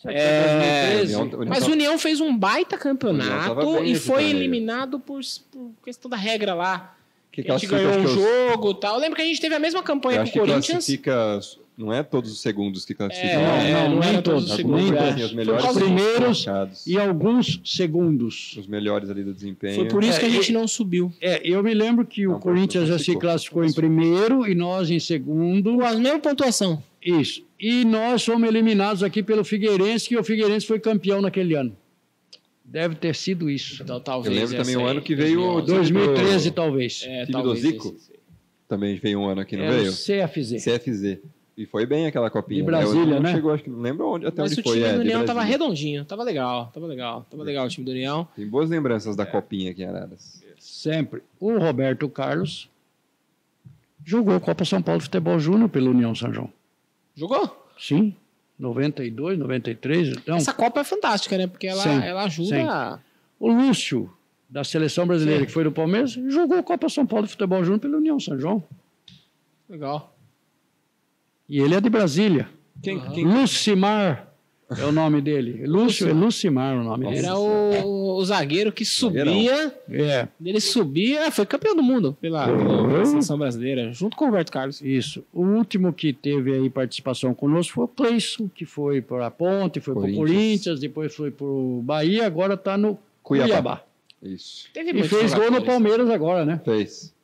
[0.00, 1.14] Será que É, foi 2013?
[1.16, 6.10] União- União Mas o União fez um baita campeonato e foi eliminado por, por questão
[6.10, 6.96] da regra lá.
[7.32, 8.94] Que a gente ganhou um os- jogo e tal.
[8.96, 10.70] Eu lembro que a gente teve a mesma campanha acho com que o Corinthians.
[10.86, 11.40] classifica.
[11.76, 13.40] Não é todos os segundos que classificam.
[13.40, 15.00] É, não, não nem era todos, os Alguns segundos.
[15.00, 15.24] é.
[15.24, 16.86] os Foi melhores primeiros.
[16.88, 18.56] E alguns segundos.
[18.58, 19.76] Os melhores ali do desempenho.
[19.76, 21.12] Foi por isso É, que a gente não subiu.
[21.20, 23.20] É, eu me lembro que o Não, Corinthians já se classificou.
[23.62, 25.76] classificou em primeiro e nós em segundo.
[25.76, 26.82] Com a mesma pontuação.
[27.00, 27.44] Isso.
[27.60, 31.76] E nós fomos eliminados aqui pelo Figueirense, que o Figueirense foi campeão naquele ano.
[32.70, 33.82] Deve ter sido isso.
[33.82, 34.34] Então, talvez.
[34.34, 35.92] Eu lembro também o aí, ano que veio o 2011.
[35.92, 37.02] 2013, talvez.
[37.06, 37.88] É, do talvez Zico?
[37.96, 38.12] esse-
[38.68, 39.90] Também veio um ano aqui, não Era veio?
[39.90, 40.62] o CFZ.
[40.62, 41.18] CFZ.
[41.56, 42.60] E foi bem aquela copinha.
[42.60, 43.32] De Brasília, não né?
[43.32, 44.74] Chegou, acho que não lembro onde, até Mas onde o foi.
[44.74, 46.04] time é, do de União tava redondinho.
[46.04, 47.26] Tava legal, tava legal.
[47.30, 48.28] Tava legal o time do União.
[48.36, 49.16] Tem boas lembranças É.
[49.16, 50.44] da copinha aqui em Araras.
[50.58, 51.22] Sempre.
[51.40, 52.68] O Roberto Carlos
[54.04, 56.52] jogou a Copa São Paulo Futebol Júnior pela União São João.
[57.16, 57.66] Jogou?
[57.78, 58.14] Sim.
[58.58, 60.08] 92, 93.
[60.08, 61.46] Então, Essa Copa é fantástica, né?
[61.46, 62.48] Porque ela, Sim, ela ajuda.
[62.56, 62.62] sim.
[62.62, 62.98] a-
[63.38, 64.12] o Lúcio,
[64.50, 65.46] da seleção brasileira, Sim.
[65.46, 68.64] que foi do Palmeiras, jogou a Copa São Paulo Futebol Júnior pela União São João.
[69.68, 70.16] Legal.
[71.48, 72.48] E ele é de Brasília.
[72.82, 74.27] Quem, quem- Lucimar
[74.76, 75.66] É o nome dele.
[75.66, 77.18] Lúcio, é Lucimar o nome dele.
[77.18, 79.74] Era o, o zagueiro que subia.
[79.90, 84.52] É, Ele subia, foi campeão do mundo pela, pela seleção brasileira, junto com o Roberto
[84.52, 84.82] Carlos.
[84.82, 85.24] isso.
[85.32, 89.80] O último que teve aí participação conosco foi o Cleison, que foi para a Ponte,
[89.80, 90.80] foi para o Corinthians.
[90.80, 93.48] Depois foi para o Bahia, agora está no Cuiabá.
[93.48, 93.84] Cuiabá.
[94.22, 94.68] Isso.
[94.74, 95.64] Teve E fez gol no.
[95.64, 96.60] Palmeiras agora, né?
[96.64, 97.14] Fez.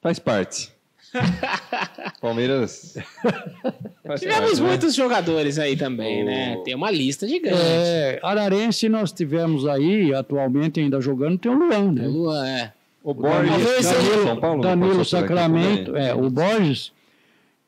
[0.00, 0.72] Faz parte.
[2.20, 2.94] Palmeiras.
[4.18, 4.66] Tivemos parte, né?
[4.68, 6.60] muitos jogadores aí também, O- né?
[6.64, 7.56] Tem uma lista gigante.
[7.60, 12.06] É, Ararense nós tivemos aí, atualmente ainda jogando, tem o Luan, né?
[12.06, 12.72] O Luan, é.
[13.02, 13.50] O Borges.
[13.50, 16.92] Talvez tá Danilo, São Paulo, Danilo Sacramento, é, o Borges,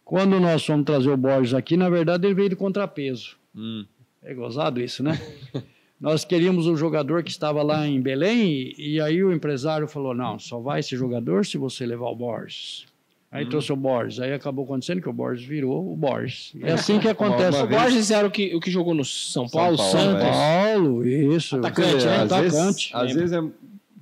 [0.04, 3.36] quando nós fomos trazer o Borges aqui, na verdade ele veio de contrapeso.
[3.54, 3.84] Hum.
[4.22, 5.18] É gozado isso, né?
[6.00, 10.14] nós queríamos um jogador que estava lá em Belém e, e aí o empresário falou,
[10.14, 12.84] não, só vai esse jogador se você levar o Borges.
[13.32, 13.36] Hum.
[13.38, 16.52] Aí trouxe o Borges, aí acabou acontecendo que o Borges virou o Borges.
[16.60, 17.56] É assim que acontece.
[17.58, 20.24] uma O Borges era o que, o que jogou no São Paulo, Paulo, São Santos.
[20.26, 20.30] é.
[20.74, 21.56] Paulo, isso.
[21.56, 22.16] Atacante, né?
[22.16, 22.90] às vezes- Atacante.
[22.92, 23.42] Às vezes é,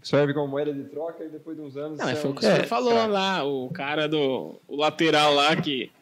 [0.03, 1.99] serve como moeda de troca e depois de uns anos.
[2.01, 5.33] Não, é foi o que o senhor É, falou lá, o cara do o lateral
[5.33, 5.93] lá que,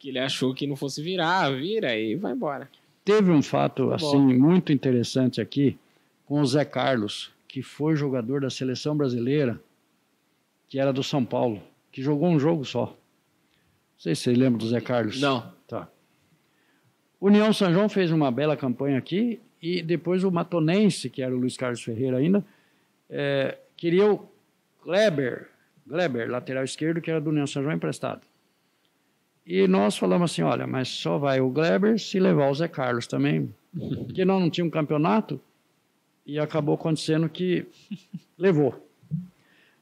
[0.00, 2.68] que ele achou que não fosse virar, vira e vai embora.
[3.04, 5.78] Teve um fato Tá assim muito interessante aqui
[6.26, 9.60] com o Zé Carlos, que foi jogador da seleção brasileira,
[10.68, 12.86] que era do São Paulo, que jogou um jogo só.
[12.86, 12.96] Não
[13.98, 15.20] sei se você lembra do Zé Carlos.
[15.20, 15.52] Não.
[15.66, 15.88] Tá.
[17.20, 21.38] União São João fez uma bela campanha aqui e depois o Matonense, que era o
[21.38, 22.44] Luiz Carlos Ferreira ainda,
[23.10, 24.26] eh, queria o
[24.82, 25.50] Kleber,
[25.86, 28.22] Kleber, lateral esquerdo, que era do União São João emprestado.
[29.46, 33.06] E nós falamos assim, olha, mas só vai o Kleber se levar o Zé Carlos
[33.06, 35.40] também, porque nós não tínhamos um campeonato
[36.24, 37.66] e acabou acontecendo que
[38.38, 38.88] levou.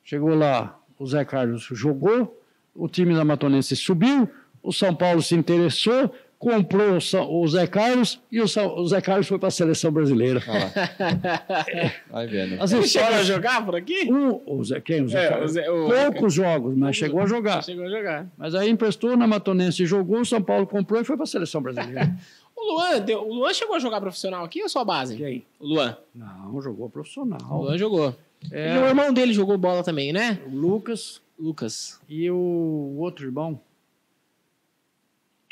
[0.02, 2.40] Chegou lá, o Zé Carlos jogou,
[2.74, 4.28] o time da Matonense subiu,
[4.62, 8.86] o São Paulo se interessou, comprou o, São- o Zé Carlos e o, São- o
[8.86, 10.40] Zé Carlos foi para a seleção brasileira.
[10.46, 11.92] Ah.
[12.10, 12.62] Vai vendo.
[12.62, 14.12] As chegou a jogar por aqui?
[14.12, 15.02] um, o Zé, quem?
[15.02, 15.50] O Zé É, Carlos?
[15.50, 17.62] o Zé- o- Poucos jogos, mas chegou a jogar.
[17.64, 18.26] Chegou a jogar.
[18.36, 21.60] Mas aí emprestou na Matonense, jogou, o São Paulo comprou e foi para a seleção
[21.62, 22.14] brasileira.
[22.60, 25.16] O Luan, deu- o Luan chegou a jogar profissional aqui ou só base?
[25.16, 25.46] Quem?
[25.60, 25.96] O Luan.
[26.12, 27.38] Não, jogou O profissional.
[27.62, 28.16] Luan jogou.
[28.52, 28.74] É.
[28.74, 30.40] E o irmão dele jogou bola também, né?
[30.46, 32.00] O Lucas Lucas.
[32.08, 33.60] e o outro irmão,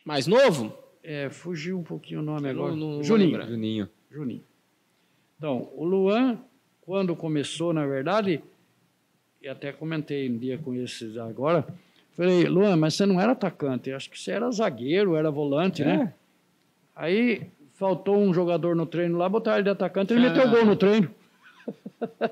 [0.05, 0.73] Mais novo?
[1.03, 2.77] é, fugiu um pouquinho o nome Eu não- agora.
[2.77, 3.41] não vou Juninho.
[3.47, 3.89] Juninho.
[4.11, 4.43] Juninho.
[5.39, 6.39] Então, o Luan,
[6.83, 8.43] quando começou, na verdade,
[9.43, 11.65] e até comentei um dia com esses agora,
[12.17, 16.13] falei, Luan, mas você não era atacante, acho que você era zagueiro, era volante, né?
[16.95, 17.43] Aí
[17.75, 20.31] faltou um jogador no treino lá, botaram ele de atacante, ele Ah.
[20.33, 21.09] meteu gol no treino.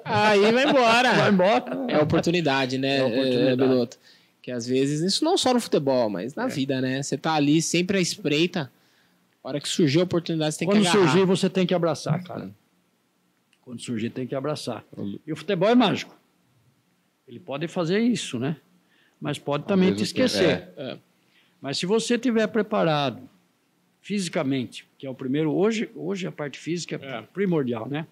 [0.04, 1.12] Aí vai embora.
[1.14, 1.64] Vai embora.
[1.88, 3.50] É oportunidade, né, É oportunidade.
[3.52, 3.98] é, Beloto?
[4.42, 7.02] Que às vezes, isso não só no futebol, mas na vida, né?
[7.02, 8.70] Você tá ali sempre à espreita.
[9.42, 11.08] A hora que surgiu a oportunidade, você tem Quando que agarrar.
[11.08, 12.50] surgir, você tem que abraçar, cara.
[13.62, 14.84] Quando surgir, tem que abraçar.
[15.26, 16.14] E o futebol é mágico.
[17.26, 18.56] Ele pode fazer isso, né?
[19.18, 20.68] Mas pode também te esquecer.
[20.76, 20.98] É.
[21.60, 23.22] Mas se você estiver preparado
[24.02, 27.22] fisicamente, que é o primeiro, hoje, hoje a parte física é, É.
[27.22, 28.06] primordial, né?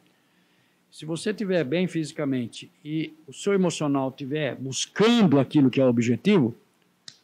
[0.92, 5.88] Se você estiver bem fisicamente e o seu emocional estiver buscando aquilo que é o
[5.88, 6.54] objetivo,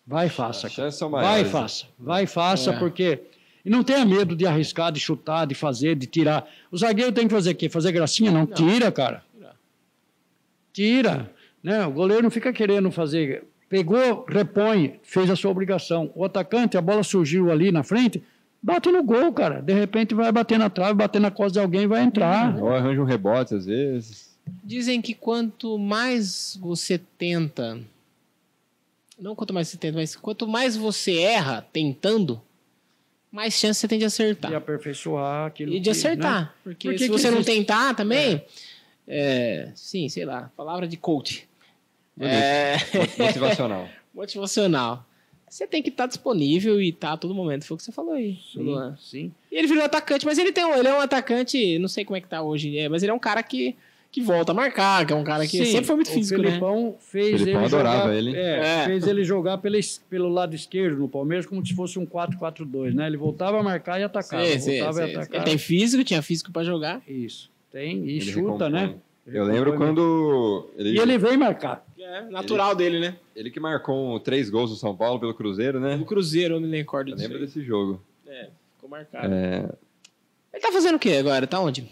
[0.06, 0.66] vai e faça.
[0.68, 0.86] As cara.
[0.86, 1.52] chances são Vai e maiores.
[1.52, 1.86] faça.
[1.98, 2.78] Vai e faça, É.
[2.78, 3.20] porque.
[3.62, 6.48] E não tenha medo de arriscar, de chutar, de fazer, de tirar.
[6.72, 7.68] O zagueiro tem que fazer o quê?
[7.68, 8.30] Fazer gracinha?
[8.30, 9.22] Não, tira, cara.
[9.34, 9.54] Tira.
[10.72, 11.30] Tira.
[11.62, 11.84] Né?
[11.86, 13.44] O goleiro não fica querendo fazer.
[13.68, 16.10] Pegou, repõe, fez a sua obrigação.
[16.14, 18.22] O atacante, a bola surgiu ali na frente,
[18.62, 19.60] bate no gol, cara.
[19.60, 22.56] De repente vai bater na trave, bater na costa de alguém e vai entrar.
[22.60, 24.28] Ou arranja um rebote às vezes.
[24.64, 27.78] Dizem que quanto mais você tenta.
[29.20, 32.40] Não quanto mais você tenta, mas quanto mais você erra tentando,
[33.32, 34.50] mais chance você tem de acertar.
[34.50, 35.72] E aperfeiçoar aquilo.
[35.72, 35.90] E de que, né?
[35.92, 36.54] acertar.
[36.62, 38.42] Porque Por que se que você não existe- tentar também.
[39.06, 41.46] é, sim, sei lá, palavra de coach.
[42.20, 42.76] É,
[43.18, 43.88] Motivacional.
[44.14, 45.04] motivacional.
[45.50, 47.64] Você tem que estar disponível e estar a todo momento.
[47.64, 48.96] Foi o que você falou aí, Luan.
[48.98, 49.32] Sim, sim.
[49.50, 52.16] E ele virou atacante, mas ele tem um, ele é um atacante, não sei como
[52.16, 53.74] é que tá hoje, é, mas ele é um cara que,
[54.12, 56.40] que volta a marcar, que é um cara que Sim, sempre foi muito o físico,
[56.40, 56.48] né?
[56.48, 58.36] Felipão fez Felipão ele adorava jogar, ele.
[58.36, 58.84] É, É.
[58.86, 59.78] fez ele jogar pela
[60.10, 63.06] pelo lado esquerdo no Palmeiras como se fosse um 4-4-2, né?
[63.06, 65.36] Ele voltava a marcar e atacava, Sei, sei, voltava e atacava.
[65.36, 67.00] Ele tem físico, tinha físico pra jogar.
[67.08, 68.70] Isso, tem e Ele chuta, recompõe.
[68.70, 68.94] né?
[69.30, 71.86] Eu lembro quando ele, E ele vem marcar.
[72.08, 73.16] É natural dele, né?
[73.36, 75.94] ele que marcou três gols do São Paulo pelo Cruzeiro, né?
[75.96, 77.26] No Cruzeiro, eu me recordo Eu disso.
[77.28, 77.46] lembro aí.
[77.46, 78.02] desse jogo.
[78.26, 79.32] É, ficou marcado.
[79.32, 79.68] É,
[80.52, 81.46] Ele tá fazendo o quê agora?
[81.46, 81.86] Tá onde?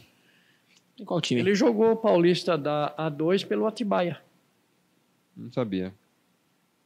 [0.99, 1.41] Em qual time?
[1.41, 4.19] Ele jogou o Paulista da A2 pelo Atibaia.
[5.37, 5.93] não sabia.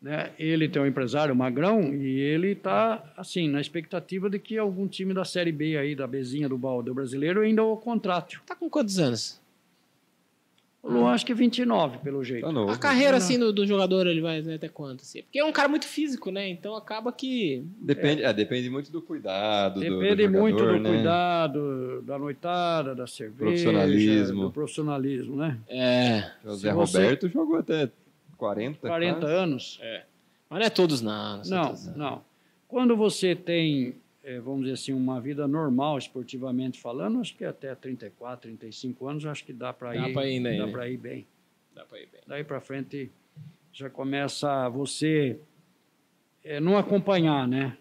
[0.02, 0.30] Né?
[0.38, 5.12] Ele tem um empresário magrão e ele está assim na expectativa de que algum time
[5.12, 8.40] da Série B aí da Bezinha do Balde brasileiro ainda o contrate.
[8.46, 9.38] Tá com quantos anos?
[10.82, 12.46] O Luan acho que 29 pelo jeito.
[12.46, 12.72] Tá novo.
[12.72, 15.02] A carreira assim do, do jogador ele vai até quanto?
[15.02, 15.22] Assim?
[15.22, 16.48] Porque é um cara muito físico, né?
[16.48, 19.74] Então acaba que Depende, é, depende muito do cuidado.
[19.78, 20.90] do- do Depende muito jogador, do né?
[20.90, 24.42] cuidado, da noitada, da cerveja, Profissionalismo.
[24.44, 25.58] do profissionalismo, né?
[25.68, 27.90] é, José Se você- Roberto jogou até
[28.38, 28.88] 40.
[28.88, 29.34] 40 quase.
[29.34, 29.80] anos.
[30.48, 31.36] mas não é todos não.
[31.36, 32.22] Não, são Não, todos, não.
[32.66, 33.94] Quando você tem,
[34.38, 39.44] vamos dizer assim, uma vida normal, esportivamente falando, acho que até 34, 35 anos, acho
[39.44, 40.58] que dá para Dá ir, pra ir, né?
[40.58, 41.26] dá para ir bem.
[41.74, 42.20] Dá pra ir bem.
[42.26, 43.10] Daí para frente
[43.72, 45.38] já começa você
[46.44, 47.76] eh, não acompanhar, né?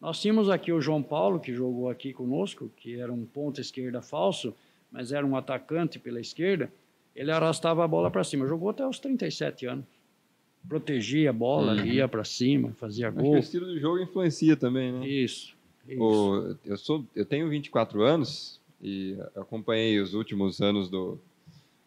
[0.00, 4.00] Nós tínhamos aqui o João Paulo, que jogou aqui conosco, que era um ponta esquerda
[4.00, 4.54] falso,
[4.90, 6.72] mas era um atacante pela esquerda.
[7.16, 8.46] Ele arrastava a bola para cima.
[8.46, 9.84] Jogou até os 37 anos.
[10.68, 11.84] Protegia a bola, Uhum.
[11.86, 13.38] ia para cima, fazia Acho que o gol.
[13.38, 15.04] estilo de jogo influencia também, né?
[15.08, 15.56] Isso.
[15.96, 21.18] O- eu, sou, eu tenho 24 anos e acompanhei os últimos anos do,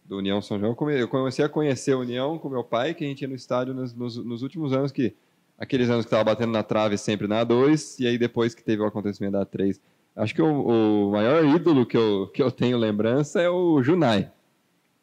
[0.05, 0.75] do União São João.
[0.89, 3.73] Eu comecei a conhecer a União com meu pai, que a gente ia no estádio
[3.73, 5.13] nos, nos, nos últimos anos, que
[5.57, 8.81] aqueles anos que estava batendo na trave sempre na A2, e aí depois que teve
[8.81, 9.79] o acontecimento da A3.
[10.15, 14.29] Acho que o, o maior ídolo que eu, que eu tenho lembrança é o Junai,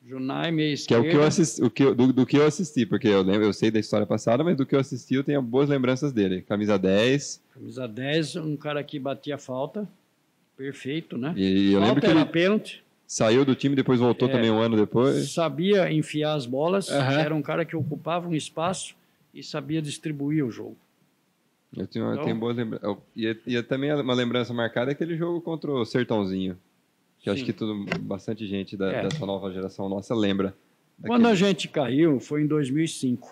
[0.08, 1.08] Junai, meia que é o esquerda.
[1.10, 3.52] que eu assisti, o que eu- do, do que eu assisti, porque eu lembro, eu
[3.52, 6.40] sei da história passada, mas do que eu assisti eu tenho boas lembranças dele.
[6.42, 9.86] Camisa 10, Camisa 10, um cara que batia falta.
[10.56, 11.34] Perfeito, né?
[11.36, 12.82] e eu lembro falta que era ele pênalti.
[13.06, 14.32] saiu do time, depois voltou É.
[14.32, 15.30] também um ano depois.
[15.30, 16.90] Sabia enfiar as bolas.
[16.90, 17.20] Aham.
[17.20, 18.94] Era um cara que ocupava um espaço
[19.32, 20.76] e sabia distribuir o jogo.
[21.76, 22.96] Eu tenho, eu Então- tenho boas lembranças.
[23.14, 26.56] E, e também uma lembrança marcada é aquele jogo contra o Sertãozinho.
[27.20, 29.02] Que acho que tudo, bastante gente da, É.
[29.02, 30.54] dessa nova geração nossa lembra.
[31.02, 33.28] Quando a daquele- gente caiu, foi em 2005,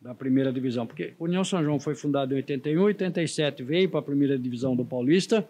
[0.00, 0.86] da primeira divisão.
[0.86, 4.76] Porque o União São João foi fundado em 81, 87 veio para a primeira divisão
[4.76, 5.46] do Paulista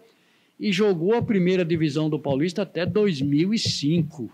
[0.59, 4.29] e jogou a primeira divisão do Paulista até 2005.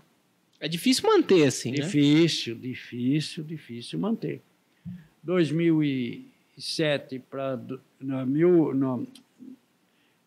[0.60, 1.78] É difícil manter assim, né?
[1.78, 4.40] Difícil, difícil, difícil manter.
[5.22, 7.60] 2007 para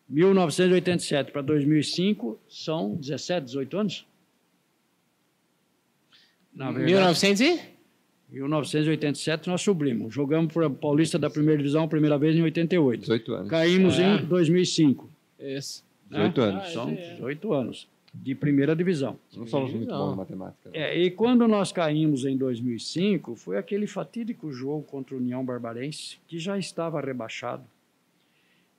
[0.08, 4.06] 1987 para 2005 são 17, 18 anos?
[6.54, 7.60] Na verdade, 1900 e?
[8.30, 10.12] 1987 nós subimos.
[10.14, 13.00] Jogamos para Paulista da primeira divisão a primeira vez em 88.
[13.02, 13.48] 18 anos.
[13.50, 14.16] Caímos É.
[14.16, 15.08] em 2005.
[15.38, 15.84] Isso.
[16.10, 16.18] né?
[16.18, 16.62] 18 anos.
[16.64, 16.94] Ah, São é.
[17.14, 19.18] 18 anos de primeira divisão.
[19.36, 20.70] Não somos muito bons em matemática.
[20.72, 26.18] É, e quando nós caímos em 2005, foi aquele fatídico jogo contra o União Barbarense,
[26.26, 27.62] que já estava rebaixado,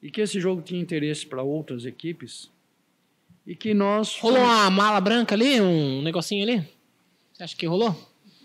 [0.02, 2.52] e que esse jogo tinha interesse para outras equipes,
[3.46, 4.18] e que nós...
[4.20, 6.68] Rolou uma mala branca ali, um negocinho ali?
[7.34, 7.96] Você acha que rolou?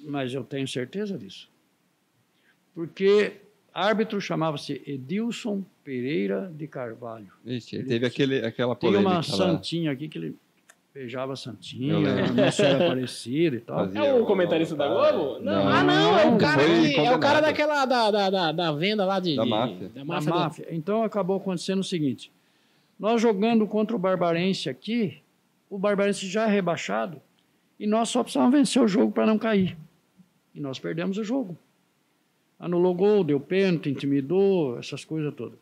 [0.05, 1.49] Mas eu tenho certeza disso.
[2.75, 3.41] Porque
[3.73, 7.33] árbitro chamava-se Edilson Pereira de Carvalho.
[7.45, 9.23] Ixi, ele teve aquele, aquela Tinha polêmica uma lá.
[9.23, 10.37] santinha aqui que ele
[10.95, 12.25] beijava santinha, lembro.
[12.41, 13.79] a moça era parecida e tal.
[13.87, 15.41] Fazia É o comentarista da Globo?
[15.41, 15.69] Não.
[15.69, 19.05] Ah, não, é o cara, que, é o cara daquela da, da, da, da venda
[19.05, 19.35] lá de.
[19.35, 19.89] Da de- máfia.
[19.89, 20.31] Da da máfia.
[20.31, 20.67] máfia.
[20.71, 22.31] Então acabou acontecendo o seguinte:
[22.99, 25.19] nós jogando contra o Barbarense aqui,
[25.69, 27.21] o Barbarense já é rebaixado,
[27.79, 29.77] e nós só precisávamos vencer o jogo para não cair.
[30.55, 31.59] E nós perdemos o jogo.
[32.57, 35.59] Anulou gol, deu pênalti, intimidou, essas coisas todas.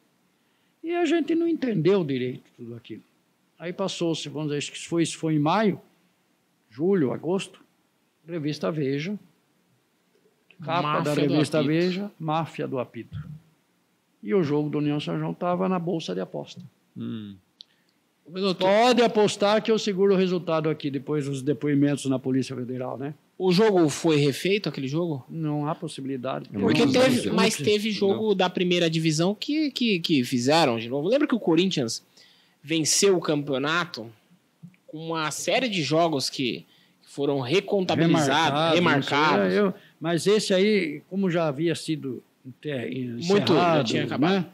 [0.84, 3.02] E a gente não entendeu direito tudo aquilo.
[3.62, 5.80] Aí passou-se, vamos dizer, acho que isso foi, isso foi em maio,
[6.68, 7.60] julho, agosto,
[8.26, 9.16] revista Veja,
[10.64, 11.62] capa Máfia da revista.
[11.62, 13.16] Veja, máfia do apito.
[14.20, 16.60] E o jogo do União São João estava na bolsa de aposta.
[16.96, 17.36] Hum.
[18.58, 23.14] Pode apostar que eu seguro o resultado aqui depois dos depoimentos na Polícia Federal, né?
[23.38, 25.24] O jogo foi refeito, aquele jogo?
[25.30, 26.50] Não há possibilidade.
[26.52, 31.06] Não Porque teve, mas teve jogo da primeira divisão que, que, que fizeram de novo.
[31.06, 32.02] Lembra que o Corinthians
[32.62, 34.10] venceu o campeonato
[34.86, 36.64] com uma série de jogos que
[37.02, 39.48] foram recontabilizados, remarcados.
[39.52, 42.22] sei, eu- mas esse aí, como já havia sido
[43.24, 44.32] Muito, já tinha acabado.
[44.44, 44.46] né?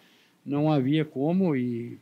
[0.44, 1.98] não havia como e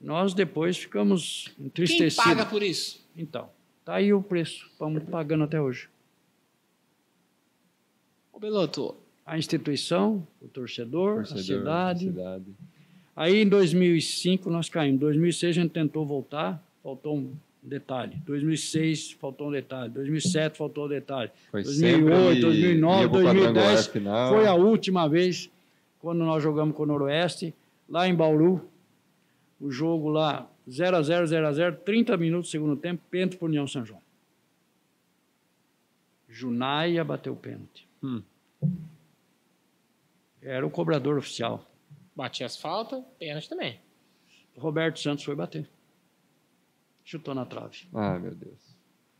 [0.00, 2.16] nós depois ficamos Quem entristecidos.
[2.16, 3.00] paga por isso?
[3.16, 3.48] Então,
[3.84, 5.88] tá aí o preço, estamos pagando até hoje.
[8.32, 11.42] Ô, Beloto, A instituição, o torcedor, Torcedor, a
[11.94, 12.04] cidade.
[12.06, 12.44] cidade.
[13.14, 14.96] Aí em 2005 nós caímos.
[14.96, 18.16] Em 2006 a gente tentou voltar, faltou um detalhe.
[18.24, 19.90] 2006 faltou um detalhe.
[19.90, 21.30] 2007 faltou um detalhe.
[21.50, 24.34] Foi 2008, sempre 2009, ia pro quadrangular 2010 final.
[24.34, 25.50] foi a última vez
[26.00, 27.54] quando nós jogamos com o Noroeste,
[27.88, 28.68] lá em Bauru.
[29.60, 33.36] O jogo lá 0 a 0 0 a 0 30 minutos do segundo tempo, pênalti
[33.36, 34.00] para União São João.
[36.28, 37.86] Junaia bateu o pênalti.
[38.02, 38.22] Hum.
[40.40, 41.64] Era o cobrador oficial.
[42.14, 43.78] Batia as faltas, pênalti também.
[44.56, 45.68] Roberto Santos foi bater.
[47.04, 47.78] Chutou na trave.
[47.94, 48.58] Ah, meu Deus.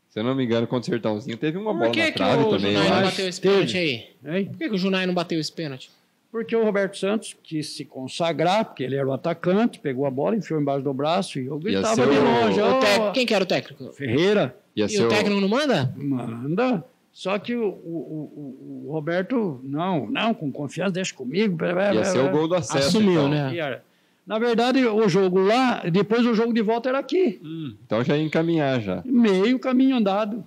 [0.09, 2.11] Se eu não me engano, contra o Sertãozinho, teve uma Por bola que, na que
[2.13, 3.09] trave o também, Junai eu não acho.
[3.09, 3.53] bateu esse Teve.
[3.55, 4.37] pênalti aí?
[4.39, 4.45] Hein?
[4.45, 5.89] Por que, que o Junai não bateu esse pênalti?
[6.31, 10.35] Porque o Roberto Santos quis se consagrar, porque ele era o atacante, pegou a bola,
[10.35, 12.59] enfiou embaixo do braço e eu gritava de o- longe.
[12.61, 13.91] O "Ó, tec- Quem que era o técnico?
[13.93, 15.93] Ferreira, Ia E o técnico não manda?
[15.95, 16.83] manda.
[17.13, 21.57] Só que o, o- o- o Roberto, não, não, com confiança, deixa comigo.
[21.93, 22.87] Ia ser o gol do acesso.
[22.87, 23.29] Assumiu, então.
[23.29, 23.81] né?
[24.25, 27.39] Na verdade, o jogo lá, depois o jogo de volta era aqui.
[27.43, 29.03] Hum, então já ia encaminhar já.
[29.05, 30.43] Meio caminho andado.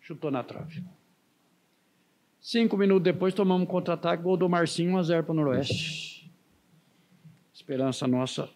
[0.00, 0.82] Chutou na trave.
[2.40, 6.30] Cinco minutos depois, tomamos um contra-ataque, gol do Marcinho, 1x0 para o Noroeste.
[7.54, 8.48] Esperança nossa.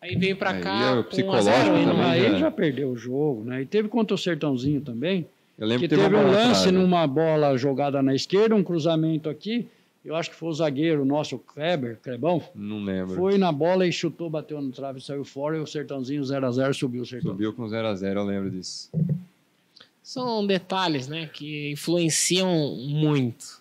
[0.00, 0.80] Aí veio pra Aí cá.
[0.82, 2.10] é o com psicológico 1 a 0 aí, não também.
[2.10, 3.62] Aí ele já perdeu o jogo, né?
[3.62, 5.26] E teve contra o Sertãozinho também,
[5.60, 6.78] Eu lembro que que teve, teve um lance trave.
[6.78, 9.68] numa bola jogada na esquerda, um cruzamento aqui.
[10.02, 12.42] Eu acho que foi o zagueiro nosso, Kleber, Clebão.
[12.54, 13.16] Não lembro.
[13.16, 17.02] Foi na bola e chutou, bateu no trave, saiu fora e o Sertãozinho 0x0 subiu
[17.02, 17.32] o Sertão.
[17.32, 18.90] Subiu com 0x0, eu lembro disso.
[20.02, 23.60] São detalhes, né, que influenciam muito.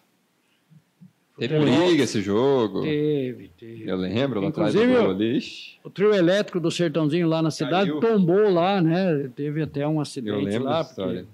[1.38, 2.82] Teve briga esse jogo.
[2.82, 3.90] Teve, teve.
[3.90, 5.24] Eu lembro, lá atrás do.
[5.24, 8.00] Ixi, O trio elétrico do Sertãozinho lá na cidade Caiu.
[8.02, 9.30] tombou lá, né?
[9.36, 10.80] Teve até um Eu acidente lembro lá.
[10.80, 11.26] dessa história.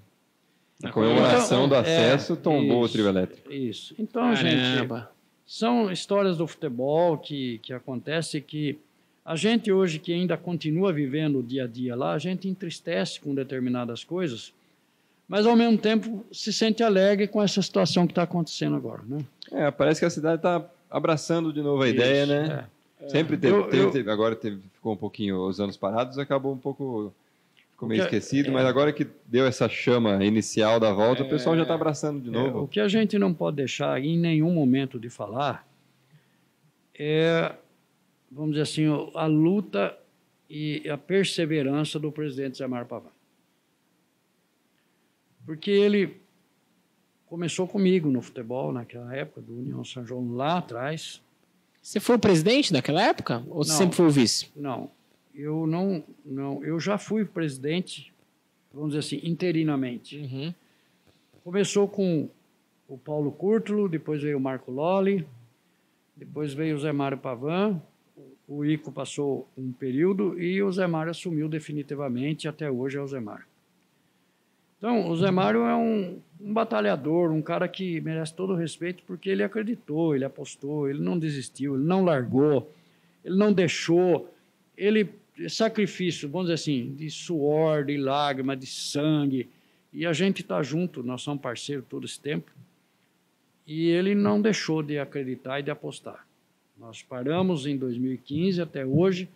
[0.82, 2.92] Na comemoração do Então, acesso, é, tombou o isso.
[2.92, 3.50] trio elétrico.
[3.52, 3.94] Isso.
[3.98, 5.10] Então, gente, Caramba.
[5.46, 8.78] são histórias do futebol que, que acontece que
[9.24, 13.18] a gente hoje que ainda continua vivendo o dia a dia lá, a gente entristece
[13.20, 14.52] com determinadas coisas,
[15.26, 19.24] mas ao mesmo tempo se sente alegre com essa situação que está acontecendo agora, né?
[19.50, 22.64] É, parece que a cidade está abraçando de novo a ideia, Isso, né?
[23.02, 23.08] é.
[23.08, 26.52] Sempre teve, Eu- teve- eu- teve- agora teve, ficou um pouquinho os anos parados, acabou
[26.52, 27.12] um pouco,
[27.76, 28.50] ficou meio Porque- esquecido, é.
[28.52, 31.64] mas agora que deu essa chama inicial da volta, o pessoal já É.
[31.64, 32.62] está abraçando de É, novo.
[32.62, 35.66] o que a gente não pode deixar em nenhum momento de falar
[36.98, 37.54] é,
[38.30, 39.96] vamos dizer assim, a luta
[40.48, 43.10] e a perseverança do presidente Zé Mário Pavão.
[45.44, 46.16] Porque ele
[47.26, 51.20] começou comigo no futebol naquela época, do União São João lá atrás.
[51.82, 53.44] Você foi o presidente daquela época?
[53.48, 53.78] Ou você Não.
[53.78, 54.48] sempre foi o vice?
[54.56, 54.90] Não,
[55.36, 58.12] eu não, não, eu já fui presidente,
[58.72, 60.18] vamos dizer assim, interinamente.
[60.18, 60.54] Uhum.
[61.44, 62.28] Começou com
[62.88, 65.26] o Paulo Curtulo, depois veio o Marco Lolli,
[66.16, 67.80] depois veio o Zé Mário Pavan,
[68.48, 73.06] o Ico passou um período e o Zé Mário assumiu definitivamente, até hoje é o
[73.06, 73.44] Zé Mário.
[74.78, 79.02] Então, o Zé Mário é um, um batalhador, um cara que merece todo o respeito
[79.06, 82.70] porque ele acreditou, ele apostou, ele não desistiu, ele não largou,
[83.24, 84.32] ele não deixou,
[84.76, 85.10] ele
[85.48, 89.48] sacrifício, vamos dizer assim, de suor, de lágrima, de sangue,
[89.92, 92.50] e a gente está junto, nós somos parceiros todo esse tempo.
[93.66, 96.26] E ele não deixou de acreditar e de apostar.
[96.78, 99.28] Nós paramos em 2015 até hoje.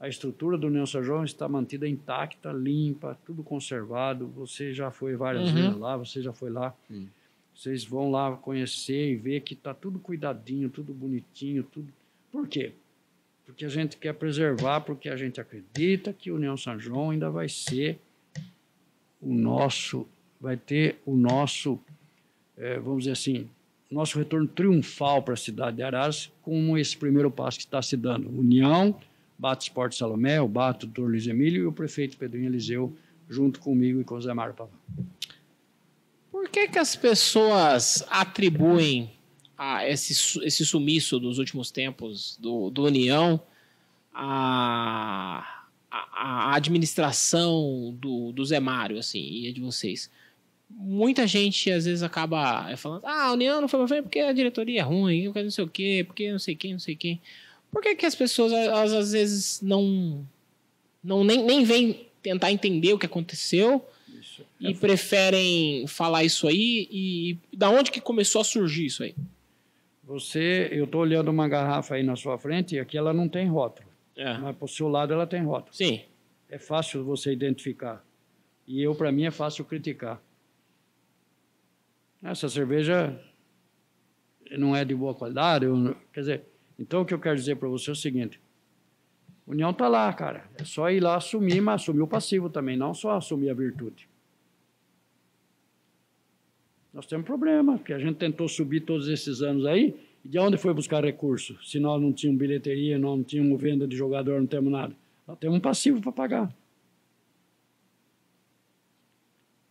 [0.00, 4.26] A estrutura do União São João está mantida intacta, limpa, tudo conservado.
[4.36, 5.54] Você já foi várias Uhum.
[5.54, 6.74] vezes lá, você já foi lá.
[6.88, 7.08] Sim.
[7.54, 11.88] Vocês vão lá conhecer e ver que está tudo cuidadinho, tudo bonitinho, tudo.
[12.32, 12.72] Por quê?
[13.46, 17.48] Porque a gente quer preservar, porque a gente acredita que União São João ainda vai
[17.48, 17.98] ser
[19.20, 20.06] o nosso,
[20.40, 21.78] vai ter o nosso,
[22.56, 23.48] eh, vamos dizer assim,
[23.94, 27.96] nosso retorno triunfal para a cidade de Araras, como esse primeiro passo que está se
[27.96, 28.28] dando.
[28.28, 28.94] União,
[29.38, 32.92] Bato Esporte Salomé, o Bato, doutor Luiz Emílio e o prefeito Pedrinho Eliseu,
[33.28, 34.74] junto comigo e com o Zé Mário Pavão.
[36.30, 39.12] Por que, que as pessoas atribuem
[39.56, 40.12] a esse,
[40.44, 43.40] esse sumiço dos últimos tempos do, do União
[44.12, 50.10] a, a, a administração do, do Zé Mário, assim, e a de vocês?
[50.70, 54.20] Muita gente às vezes acaba é, falando: ah, a União não foi pra frente porque
[54.20, 56.96] a diretoria é ruim, porque não sei o quê, porque não sei quem, não sei
[56.96, 57.20] quem.
[57.70, 60.26] Por que, que as pessoas elas, às vezes não,
[61.02, 63.84] não nem, nem vêm tentar entender o que aconteceu
[64.60, 69.14] e preferem falar isso aí e, e da onde que começou a surgir isso aí?
[70.06, 73.48] Você, eu estou olhando uma garrafa aí na sua frente e aqui ela não tem
[73.48, 74.36] rótulo, É.
[74.38, 75.74] mas para o seu lado ela tem rótulo.
[75.74, 76.02] Sim.
[76.50, 78.04] É fácil você identificar.
[78.66, 80.20] E eu, para mim, é fácil criticar.
[82.22, 83.18] Essa cerveja
[84.58, 85.64] não é de boa qualidade.
[85.64, 86.44] eu quer dizer,
[86.78, 88.40] então o que eu quero dizer para você é o seguinte:
[89.46, 90.44] União está lá, cara.
[90.58, 94.08] É só ir lá assumir, mas assumir o passivo também, não só assumir a virtude.
[96.94, 100.56] Nós temos problema, porque a gente tentou subir todos esses anos aí, e de onde
[100.56, 101.58] foi buscar recurso?
[101.64, 104.94] Se nós não tínhamos bilheteria, nós não tínhamos venda de jogador, não temos nada.
[105.26, 106.54] Nós temos um passivo para pagar.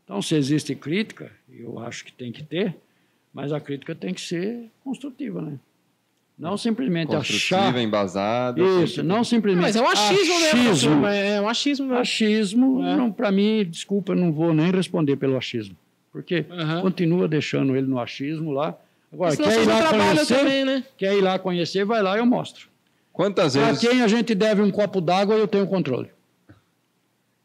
[0.04, 2.76] Então, se existe crítica, eu acho que tem que ter,
[3.34, 5.58] Mas a crítica tem que ser construtiva, né?
[6.38, 7.82] Não simplesmente Construtiva, achar.
[7.82, 8.62] embasada.
[8.84, 9.64] Isso, não simplesmente.
[9.64, 10.92] Mas é um achismo mesmo, achismo.
[11.02, 12.00] professor, é um achismo mesmo.
[12.00, 12.96] Achismo, É.
[12.96, 15.76] não, para mim, desculpa, eu não vou nem responder pelo achismo.
[16.14, 16.82] Porque Aham.
[16.82, 18.78] continua deixando ele no achismo lá.
[19.12, 20.38] Agora, quer ir lá conhecer?
[20.38, 20.84] também, né?
[20.98, 22.70] Quer ir lá conhecer, vai lá e eu mostro.
[23.12, 26.10] Quantas Para vezes, quem a gente deve um copo d'água, eu tenho controle.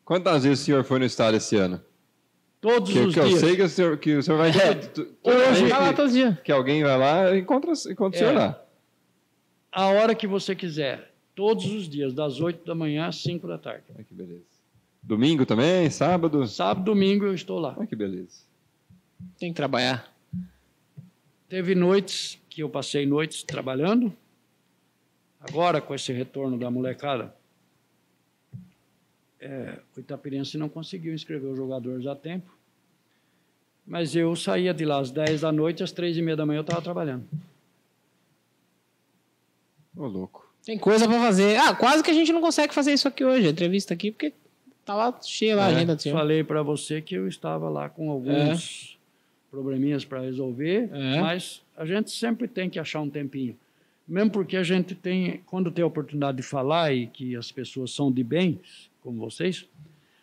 [0.05, 1.81] quantas vezes o senhor foi no estádio esse ano?
[2.61, 3.41] Todos Que, os que eu dias.
[3.41, 4.51] sei que o senhor, que o senhor vai.
[4.51, 4.71] É.
[5.23, 6.39] Hoje- Vai lá todos os dias.
[6.41, 8.39] que alguém vai lá e encontra, encontra o senhor É.
[8.39, 8.62] lá.
[9.71, 11.12] A hora que você quiser.
[11.37, 13.85] Todos os dias, das 8 da manhã às 5 da tarde.
[13.95, 14.43] Olha que beleza.
[15.01, 15.89] Domingo também?
[15.89, 16.45] Sábado?
[16.49, 17.75] Sábado, domingo eu estou lá.
[17.79, 18.47] Olha que beleza.
[19.39, 20.12] Tem que trabalhar.
[21.49, 24.12] Teve noites que eu passei noites trabalhando.
[25.41, 27.35] Agora, com esse retorno da molecada,
[29.41, 32.53] é, o Itapirense não conseguiu inscrever os jogadores a tempo.
[33.87, 36.59] Mas eu saía de lá às 10 da noite, às 3 e meia da manhã
[36.59, 37.27] eu estava trabalhando.
[39.97, 40.47] Ô, louco.
[40.64, 41.57] Tem coisa pra fazer.
[41.57, 44.35] Ah, quase que a gente não consegue fazer isso aqui hoje, a entrevista aqui, porque
[44.85, 46.19] tava cheia lá a É, agenda do senhor.
[46.19, 48.97] Falei para você que eu estava lá com alguns
[49.51, 51.20] probleminhas para resolver, É.
[51.20, 53.57] mas a gente sempre tem que achar um tempinho.
[54.07, 57.90] Mesmo porque a gente tem, quando tem a oportunidade de falar e que as pessoas
[57.90, 58.59] são de bem,
[59.03, 59.66] como vocês,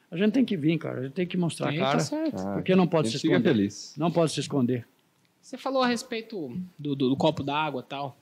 [0.09, 0.99] a gente tem que vir, cara.
[1.01, 1.97] A gente tem que mostrar Sim, a cara.
[1.97, 2.39] tá certo.
[2.39, 3.49] Ah, Porque não pode a se fica esconder.
[3.53, 3.93] feliz.
[3.97, 4.87] Não pode se esconder.
[5.41, 8.17] Você falou a respeito do, do- do copo d'água e tal.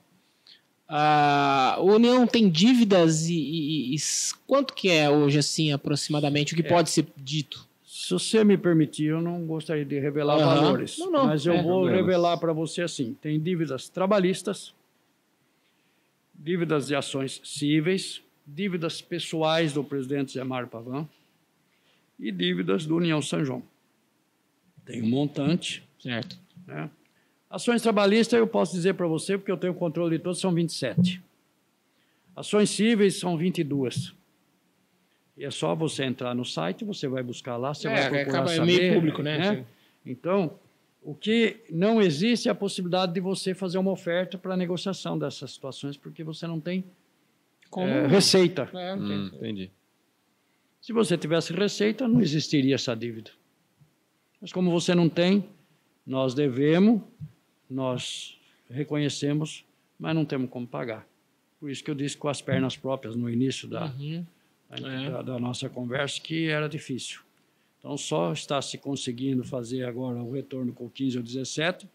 [1.80, 3.98] O União tem dívidas e, e- e
[4.46, 7.66] quanto que é hoje, assim, aproximadamente, o que pode ser dito?
[8.04, 10.44] Se você me permitir, eu não gostaria de revelar Aham.
[10.44, 10.98] valores.
[10.98, 11.62] Não, não, mas eu é.
[11.62, 14.74] vou revelar para você assim: tem dívidas trabalhistas,
[16.34, 21.08] dívidas de ações cíveis, dívidas pessoais do presidente Zé Mário Pavan
[22.20, 23.62] e dívidas do União São João.
[24.84, 25.82] Tem um montante.
[25.98, 26.38] Certo.
[26.66, 26.90] Né?
[27.48, 31.22] Ações trabalhistas, eu posso dizer para você, porque eu tenho controle de todos, são 27.
[32.36, 34.12] Ações cíveis são 22.
[35.36, 38.38] E é só você entrar no site, você vai buscar lá, você É, vai procurar
[38.38, 38.66] acaba- é saber.
[38.80, 39.64] meio público, né?
[40.06, 40.58] Então,
[41.02, 45.52] o que não existe é a possibilidade de você fazer uma oferta para negociação dessas
[45.52, 46.84] situações, porque você não tem
[47.68, 47.86] Como?
[47.90, 48.70] eh, receita.
[48.72, 49.70] É, Hum, entendi.
[50.80, 53.30] Se você tivesse receita, não existiria essa dívida.
[54.40, 55.48] Mas como você não tem,
[56.06, 57.00] nós devemos,
[57.68, 58.38] nós
[58.70, 59.64] reconhecemos,
[59.98, 61.06] mas não temos como pagar.
[61.58, 64.24] Por isso que eu disse com as pernas próprias no início da, Uhum.
[64.70, 65.10] É.
[65.10, 67.20] da, da nossa conversa que era difícil.
[67.78, 71.86] Então, só está se conseguindo fazer agora o retorno com o 15 ou 17,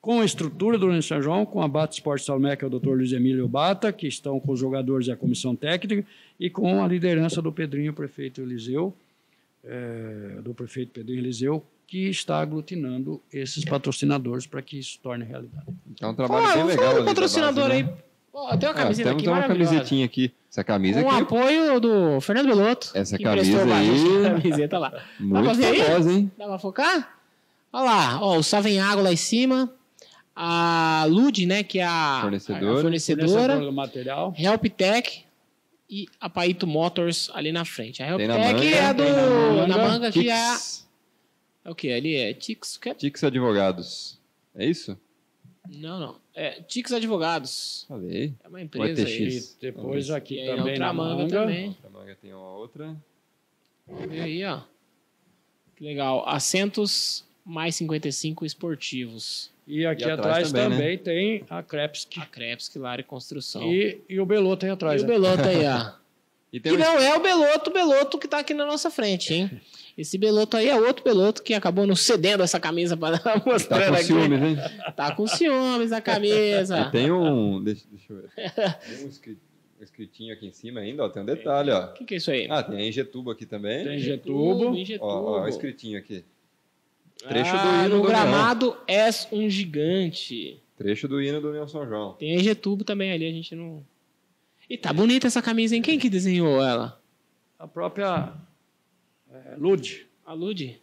[0.00, 2.70] com a estrutura do União São João, com a Bata Esporte Salmé, que é o
[2.70, 2.90] Dr.
[2.90, 6.06] Luiz Emílio Bata, que estão com os jogadores e a comissão técnica,
[6.38, 8.94] e com a liderança do Pedrinho, prefeito Eliseu,
[9.64, 15.66] eh, do prefeito Pedrinho Eliseu, que está aglutinando esses patrocinadores para que isso torne realidade.
[15.90, 16.76] Então é um trabalho bem legal.
[16.76, 17.82] falar ali do patrocinador base, aí.
[17.84, 17.96] né?
[18.34, 20.34] Pô, tem uma Ah, camiseta temos aqui uma camisetinha aqui.
[20.50, 22.90] Essa camisa Com o aqui apoio do Fernando Belotto.
[22.92, 24.92] Essa camisa aí- camiseta lá.
[25.20, 25.82] é muito pra ver aí?
[25.84, 26.32] famosa, hein?
[26.36, 27.16] Dá pra focar?
[27.72, 29.72] Olha lá, ó, o Savenhago lá em cima.
[30.34, 32.78] A Lud, né, que é a Fornecedora.
[32.78, 33.60] a fornecedora.
[33.60, 34.34] do material.
[34.36, 35.24] Helptech
[35.88, 38.02] e a Paito Motors ali na frente.
[38.02, 39.88] A Helptech manga, é a do tem na na manga.
[39.88, 40.54] manga que é
[41.64, 42.94] é o que ali é Tix, que é?
[42.94, 44.18] Tix Advogados.
[44.56, 44.98] É isso?
[45.68, 46.16] Não, não.
[46.34, 47.84] É Tix Advogados.
[47.88, 48.34] Falei.
[48.44, 49.38] É uma empresa aí.
[49.38, 51.40] E depois aqui E também outra na manga, manga.
[51.40, 51.68] também.
[51.68, 52.96] Outra manga tem uma outra.
[54.10, 54.60] E aí, ó.
[55.76, 56.28] Que legal.
[56.28, 59.50] Assentos mais 55 esportivos.
[59.66, 60.76] E aqui E atrás atrás, também, né?
[60.76, 62.20] também, tem a Krepski.
[62.20, 63.62] A Krebs, Lari Construção.
[63.72, 65.00] E, e o Beloto aí atrás.
[65.00, 65.14] E o né?
[65.14, 65.92] Beloto aí, ó.
[66.52, 68.88] E tem Que um não é o Beloto, o Beloto que tá aqui na nossa
[68.88, 69.60] frente, hein?
[69.96, 73.88] Esse Beloto aí é outro Beloto que acabou nos cedendo essa camisa para Tá mostrar
[73.88, 74.04] com aqui.
[74.04, 74.56] ciúmes, hein?
[74.96, 76.80] Tá com ciúmes a camisa.
[76.80, 77.62] E tem um.
[77.62, 78.30] Deixa, deixa eu ver.
[78.96, 79.38] Tem um escri-
[79.80, 81.08] escritinho aqui em cima ainda, ó.
[81.08, 81.84] Tem um detalhe, ó.
[81.86, 82.48] O que, que é isso aí?
[82.50, 83.84] Ah, tem a Ingetubo aqui também.
[83.84, 84.74] Tem Getubo.
[84.74, 85.06] Ingetubo.
[85.08, 86.24] Ó, ó, o escritinho aqui.
[87.28, 90.60] Trecho do Ah, hino no do gramado és um gigante.
[90.76, 92.14] Trecho do hino do União São João.
[92.14, 93.84] Tem a Ingetubo também ali, a gente não...
[94.68, 95.82] E tá bonita essa camisa, hein?
[95.82, 97.00] Quem que desenhou ela?
[97.58, 98.32] A própria
[99.34, 100.80] é, Lud A Lud?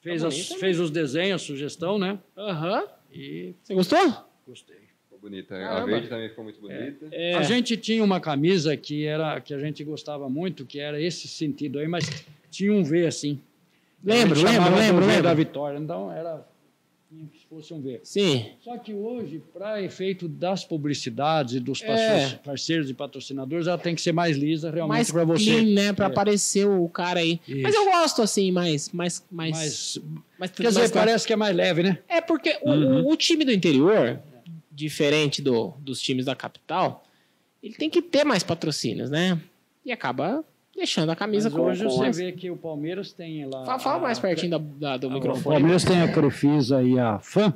[0.00, 0.60] fez, Tá as- bonita, né?
[0.60, 2.18] fez os desenhos, sugestão, né?
[2.36, 2.84] Aham.
[3.12, 4.24] E Você gostou?
[4.46, 4.76] gostei.
[5.04, 5.56] Ficou bonita.
[5.56, 7.08] A verde também ficou muito bonita.
[7.12, 7.34] É.
[7.34, 11.28] A gente tinha uma camisa que era que a gente gostava muito, que era esse
[11.28, 12.08] sentido aí, mas
[12.50, 13.38] tinha um V assim.
[14.02, 15.22] Lembro, A lembro, lembro, lembro.
[15.24, 15.76] da vitória.
[15.78, 16.46] Então era
[17.10, 18.00] que fossem ver.
[18.04, 18.50] Sim.
[18.60, 22.36] Só que hoje, para efeito das publicidades e dos É.
[22.44, 25.44] parceiros e patrocinadores, ela tem que ser mais lisa realmente Mais para você.
[25.44, 25.92] clean, né?
[25.92, 26.08] Pra É.
[26.08, 27.40] aparecer o cara aí.
[27.48, 27.82] Mas Isso.
[27.82, 28.90] eu gosto assim, mais.
[28.92, 29.98] mais, mais, Mas,
[30.38, 31.98] mais quer dizer, mais- parece que é mais leve, né?
[32.08, 33.02] É porque o- Uhum.
[33.06, 34.20] o, o time do interior,
[34.70, 37.04] diferente do, dos times da capital,
[37.62, 39.38] ele tem que ter mais patrocínios, né?
[39.84, 40.44] E acaba
[40.80, 43.64] deixando a camisa Mas com, hoje com você as- vê que o Palmeiras tem lá.
[43.66, 45.56] Fala, fala mais a- pertinho da, da- do a- O microfone.
[45.56, 47.52] Palmeiras tem a Crefisa e a FAM,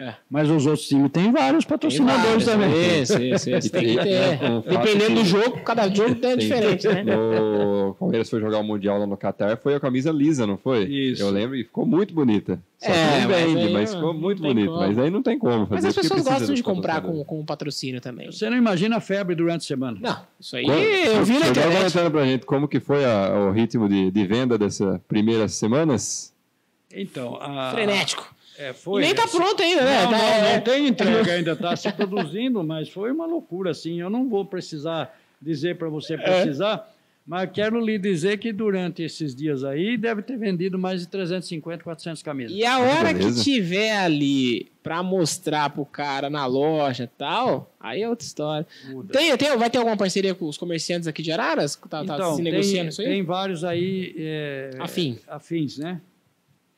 [0.00, 0.14] É.
[0.30, 3.02] mas os outros times têm vários Tem patrocinadores vários, também.
[3.02, 3.70] Isso, isso, isso.
[3.70, 4.38] Tem que ter.
[4.38, 6.36] fato Dependendo do jogo, cada jogo é Sim.
[6.38, 7.04] diferente, né?
[7.16, 10.84] O Palmeiras foi jogar o Mundial lá no Catar, foi a camisa lisa, não foi?
[10.84, 11.22] Isso.
[11.22, 12.58] Eu lembro e ficou muito bonita.
[12.78, 14.68] Só É, mas vende, aí mas, não- ficou muito tem bonito.
[14.70, 14.80] como.
[14.80, 15.74] Mas aí não tem como fazer.
[15.74, 18.32] Mas as pessoas gostam de comprar com, com o patrocínio também.
[18.32, 19.98] Você não imagina a febre durante a semana.
[20.00, 21.76] Não, isso aí Quando- eu vi na internet.
[21.76, 26.32] comentando pra gente como que foi a- o ritmo de, de venda dessas primeiras semanas?
[26.94, 27.70] Então, a...
[27.74, 28.34] Frenético.
[28.60, 29.00] É, foi.
[29.02, 29.38] nem tá assim.
[29.38, 30.02] pronto ainda, né?
[30.04, 33.70] Não, Tá- não, é- não tem entrega ainda, está se produzindo, mas foi uma loucura,
[33.70, 34.00] assim.
[34.00, 36.92] Eu não vou precisar dizer para você precisar,
[37.26, 41.82] mas quero lhe dizer que durante esses dias aí deve ter vendido mais de 350,
[41.84, 42.54] 400 camisas.
[42.56, 48.02] E a hora que tiver ali pra mostrar pro cara na loja e tal, aí
[48.02, 48.66] é outra história.
[48.90, 49.12] Muda.
[49.12, 51.76] Tem, tem, vai ter alguma parceria com os comerciantes aqui de Araras?
[51.76, 53.06] Tá, tá Então, se tem, negociando isso aí?
[53.08, 55.18] tem vários aí é, Afim.
[55.28, 56.00] afins, né?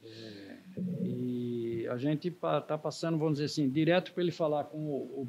[0.04, 1.31] É, e
[1.92, 5.28] a gente está passando, vamos dizer assim, direto para ele falar com o, o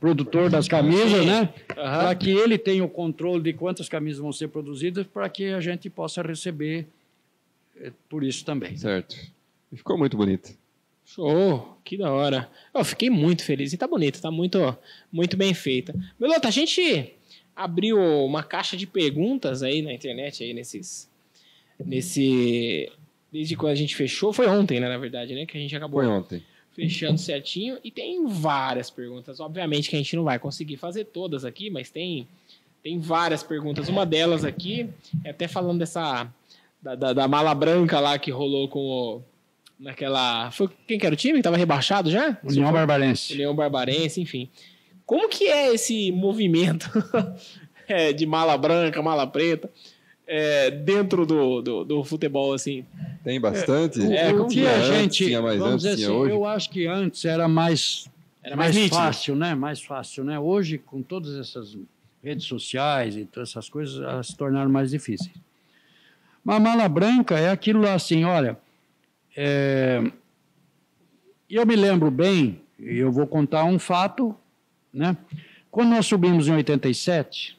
[0.00, 1.52] produtor das camisas, né?
[1.76, 2.00] Aham.
[2.00, 5.60] Para que ele tenha o controle de quantas camisas vão ser produzidas, para que a
[5.60, 6.86] gente possa receber
[7.76, 8.76] é, por isso também.
[8.76, 9.16] Certo.
[9.72, 10.56] E ficou muito bonito.
[11.04, 12.50] Show, que da hora.
[12.72, 14.76] Eu fiquei muito feliz e tá bonito, tá muito,
[15.12, 15.94] muito bem feita.
[16.18, 17.14] Melota, a gente
[17.54, 21.10] abriu uma caixa de perguntas aí na internet, aí nesses.
[21.78, 22.90] Nesse.
[23.34, 25.44] Desde quando a gente fechou, foi ontem, né, na verdade, né?
[25.44, 26.40] Que a gente acabou Foi ontem.
[26.72, 27.76] fechando certinho.
[27.82, 29.40] E tem várias perguntas.
[29.40, 32.28] Obviamente que a gente não vai conseguir fazer todas aqui, mas tem,
[32.80, 33.88] tem várias perguntas.
[33.88, 34.88] Uma delas aqui,
[35.24, 36.32] é até falando dessa.
[36.80, 39.22] Da, da, da mala branca lá que rolou com o.
[39.80, 40.52] Naquela.
[40.52, 41.38] Foi, quem que era o time?
[41.38, 42.38] Que tava rebaixado já?
[42.44, 43.32] União Barbarense.
[43.32, 44.48] União Barbarense, enfim.
[45.04, 46.88] Como que é esse movimento
[47.88, 49.68] é, de mala branca, mala preta,
[50.26, 52.84] é, dentro do, do, do futebol, assim?
[53.22, 54.00] Tem bastante?
[54.14, 56.32] É, o como que a antes, gente, Tinha mais vamos antes, dizer tinha assim, hoje?
[56.32, 58.06] eu acho que antes era mais
[58.42, 59.54] Era mais, mais fácil, né?
[59.54, 60.38] Mais fácil, né?
[60.38, 61.76] Hoje, com todas essas
[62.22, 65.34] redes sociais e todas essas coisas, elas se tornaram mais difíceis.
[66.42, 68.58] Mas a mala branca é aquilo lá assim, olha,
[69.36, 70.02] é,
[71.48, 74.34] eu me lembro bem, e eu vou contar um fato,
[74.92, 75.16] né?
[75.70, 77.56] Quando nós subimos em 87,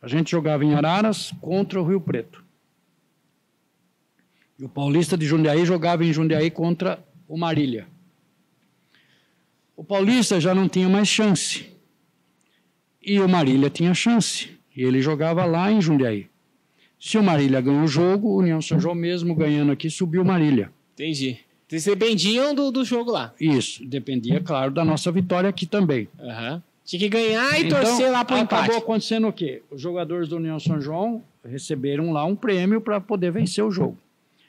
[0.00, 2.44] a gente jogava em Araras contra o Rio Preto.
[4.58, 7.86] E o Paulista de Jundiaí jogava em Jundiaí contra o Marília.
[9.76, 11.66] O Paulista já não tinha mais chance.
[13.00, 14.58] E o Marília tinha chance.
[14.74, 16.28] E ele jogava lá em Jundiaí.
[16.98, 20.24] Se o Marília ganhou o jogo, o União São João mesmo ganhando aqui subiu o
[20.24, 20.72] Marília.
[20.94, 21.38] Entendi.
[21.68, 23.32] Vocês dependiam do, do jogo lá.
[23.38, 26.08] Isso, dependia, claro, da nossa vitória aqui também.
[26.18, 26.62] Aham.
[26.88, 28.78] Tinha que ganhar e Então, torcer lá pro acabou empate.
[28.78, 29.60] acontecendo o quê?
[29.70, 33.98] Os jogadores do União São João receberam lá um prêmio para poder vencer o jogo.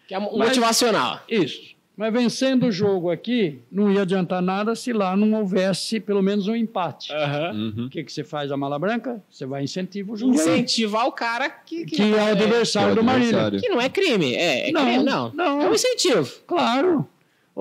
[0.07, 1.19] Que é mo- Mas- motivacional.
[1.27, 1.77] Isso.
[1.97, 6.47] Mas vencendo o jogo aqui, não ia adiantar nada se lá não houvesse pelo menos
[6.47, 7.11] um empate.
[7.11, 7.87] Uhum.
[7.87, 9.21] O que, que você faz a mala branca?
[9.29, 13.01] Você vai incentivar o Jundiaí, Incentivar o cara que, que é o adversário Que é
[13.01, 13.51] o do Marília.
[13.59, 14.33] que não é crime.
[14.33, 15.31] É, é Não, crime, não.
[15.33, 15.61] não.
[15.61, 16.31] É um incentivo.
[16.47, 17.05] Claro.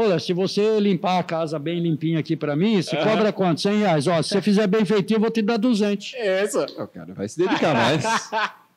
[0.01, 3.11] Olha, se você limpar a casa bem limpinha aqui para mim, você Aham.
[3.11, 3.61] cobra quanto?
[3.61, 4.07] 100 reais.
[4.07, 6.15] Ó, se você fizer bem feitinho, eu vou te dar 200.
[6.45, 6.61] Isso.
[6.81, 8.05] O cara vai se dedicar mais.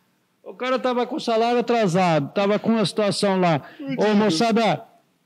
[0.43, 3.61] O cara tava com o salário atrasado, tava com uma situação lá.
[3.95, 4.83] Ô, moçada,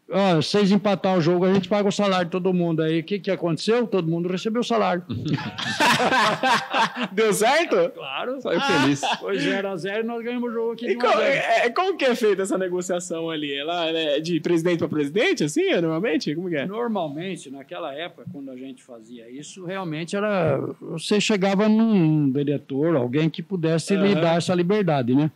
[0.09, 2.81] ó, vocês empatar o jogo, a gente paga o salário de todo mundo.
[2.81, 3.87] Aí, o que, que aconteceu?
[3.87, 5.03] Todo mundo recebeu o salário.
[7.11, 7.91] Deu certo?
[7.93, 8.39] Claro.
[8.41, 9.01] Saiu feliz.
[9.19, 11.23] Foi 0 a 0 e nós ganhamos o jogo aqui E 1 como, 0.
[11.23, 13.53] é, como que é feita essa negociação ali?
[13.53, 16.33] Ela é de presidente para presidente, assim, é, normalmente?
[16.35, 16.65] Como que é?
[16.65, 20.57] Normalmente, naquela época, quando a gente fazia isso, realmente era.
[20.81, 24.21] Você chegava num diretor, alguém que pudesse lhe Aham.
[24.21, 25.31] dar essa liberdade, né?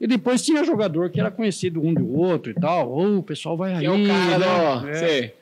[0.00, 2.90] E depois tinha jogador que era conhecido um do outro e tal.
[2.90, 3.80] Ou o pessoal vai aí.
[3.80, 5.18] Que é o cara né?
[5.24, 5.34] É.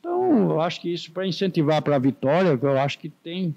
[0.00, 3.54] Então, eu acho que isso, para incentivar para a vitória, eu acho que tem.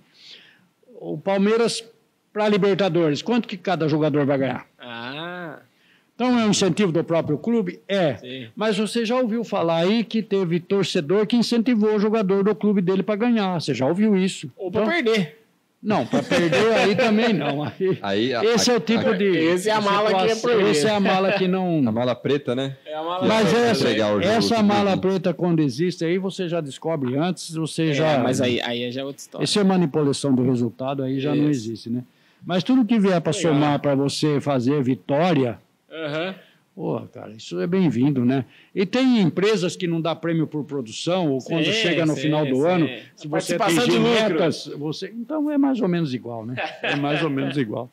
[0.99, 1.83] O Palmeiras,
[2.31, 4.65] para Libertadores, quanto que cada jogador vai ganhar?
[4.79, 5.59] Ah,
[6.13, 7.81] Então, é um incentivo do próprio clube?
[7.87, 8.15] É.
[8.17, 8.47] sim.
[8.55, 12.81] Mas você já ouviu falar aí que teve torcedor que incentivou o jogador do clube
[12.81, 13.59] dele para ganhar.
[13.59, 14.49] Você já ouviu isso?
[14.55, 15.44] Ou para Então, perder.
[15.85, 17.63] Não, para perder aí também não.
[17.63, 19.23] Aí, Aí, a- esse a- é o tipo a- de.
[19.25, 20.69] Esse é a mala que é proibida.
[20.71, 21.77] Esse é a mala que não.
[21.87, 22.75] A mala preta, né?
[22.85, 23.87] É a mala Mas Vai essa,
[24.23, 28.13] essa mala preta, quando existe aí, você já descobre antes, você já.
[28.13, 29.45] É, mas aí, aí já é outra história.
[29.45, 31.67] Isso é manipulação do resultado, aí já não Isso.
[31.69, 32.03] existe, né?
[32.43, 35.59] Mas tudo que vier para somar para você fazer vitória,
[35.91, 36.33] Aham.
[36.75, 38.45] Pô, cara, isso é bem-vindo, né?
[38.73, 42.21] E tem empresas que não dá prêmio por produção, ou quando Sim, chega no sim,
[42.21, 42.67] final do sim.
[42.67, 44.01] ano, se você atingir lucro.
[44.01, 45.07] metas, você.
[45.15, 46.55] Então é mais ou menos igual, né?
[46.83, 47.89] É mais ou menos igual.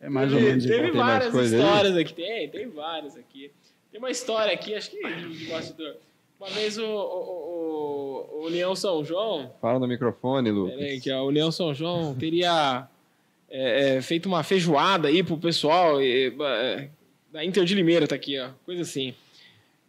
[0.00, 0.92] É mais ou Teve- menos Teve igual.
[0.92, 1.58] Tem mais várias aí?
[1.60, 2.14] histórias aqui.
[2.14, 3.50] Tem, tem várias aqui.
[3.90, 5.94] Tem uma história aqui, acho que de de bastidor.
[6.40, 6.96] Uma vez o, o,
[8.36, 10.74] o, o União São João, Fala no microfone, Lucas.
[10.76, 12.88] peraí, que a União São João teria
[13.48, 16.88] é, é, feito uma feijoada aí pro pessoal e, é,
[17.32, 19.14] da Inter de Limeira, tá aqui, ó, coisa assim.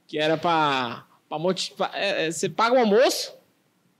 [0.08, 1.91] Que era pra, pra motivar.
[1.94, 3.34] é, é, você paga o almoço,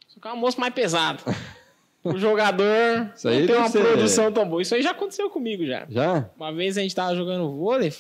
[0.08, 1.22] só que é um almoço mais pesado.
[2.06, 4.62] O jogador Isso aí não tem uma ser- produção tão boa.
[4.62, 5.86] Isso aí já aconteceu comigo já.
[5.90, 6.30] Já?
[6.36, 7.94] Uma vez a gente tava jogando vôlei,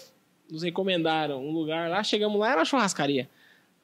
[0.52, 3.30] nos recomendaram um lugar lá, chegamos lá, era uma churrascaria.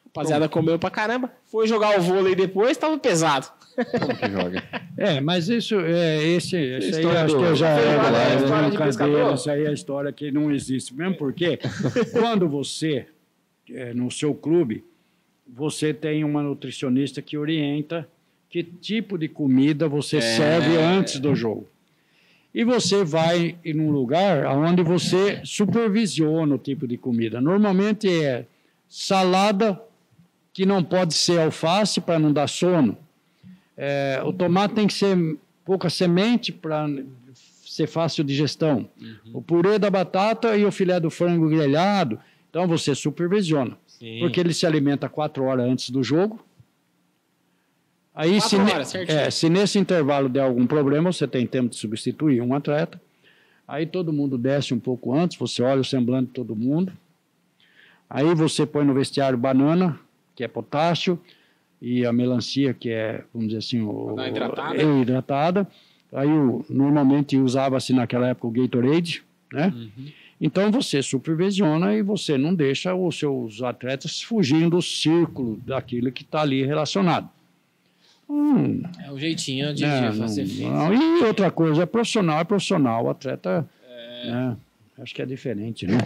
[0.04, 3.48] A rapaziada comeu pra caramba, foi jogar o vôlei depois, tava pesado.
[3.76, 4.64] Como que joga?
[5.02, 8.34] É, mas isso, é, esse, esse aí acho do- que já Foi é, lá, é,
[8.34, 10.94] é isso aí é a história que não existe.
[10.94, 11.58] Mesmo porque
[12.12, 13.06] quando você,
[13.72, 14.84] é, no seu clube,
[15.48, 18.06] você tem uma nutricionista que orienta
[18.50, 20.22] que tipo de comida você É.
[20.22, 21.66] serve antes do jogo.
[22.54, 27.40] E você vai em um lugar onde você supervisiona o tipo de comida.
[27.40, 28.46] Normalmente é
[28.90, 29.80] salada,
[30.52, 32.98] que não pode ser alface para não dar sono.
[33.82, 35.16] É, o tomate tem que ser
[35.64, 36.86] pouca semente para
[37.66, 38.90] ser fácil digestão.
[39.34, 42.20] O purê da batata e o filé do frango grelhado.
[42.50, 43.78] Então você supervisiona.
[44.20, 46.44] Porque ele se alimenta quatro horas antes do jogo.
[48.14, 51.78] Aí, se, ne- horas, é, se nesse intervalo der algum problema, você tem tempo de
[51.78, 53.00] substituir um atleta.
[53.68, 56.92] Aí todo mundo desce um pouco antes, você olha o semblante de todo mundo.
[58.10, 59.98] Aí você põe no vestiário banana,
[60.36, 61.18] que é potássio,
[61.82, 64.76] e a melancia, que é, vamos dizer assim, o, hidratada.
[64.82, 65.68] é, hidratada.
[66.12, 69.24] Aí o- normalmente usava-se naquela época o Gatorade,
[69.54, 69.74] né?
[70.42, 76.24] Então você supervisiona e você não deixa os seus atletas fugindo do círculo daquilo que
[76.24, 77.30] está ali relacionado.
[78.30, 80.94] Hum, É o jeitinho de, né, de fazer não-.
[80.94, 83.06] E outra coisa, é profissional, é profissional.
[83.06, 83.68] O atleta,
[84.26, 84.56] né,
[85.00, 85.98] acho que é diferente, né?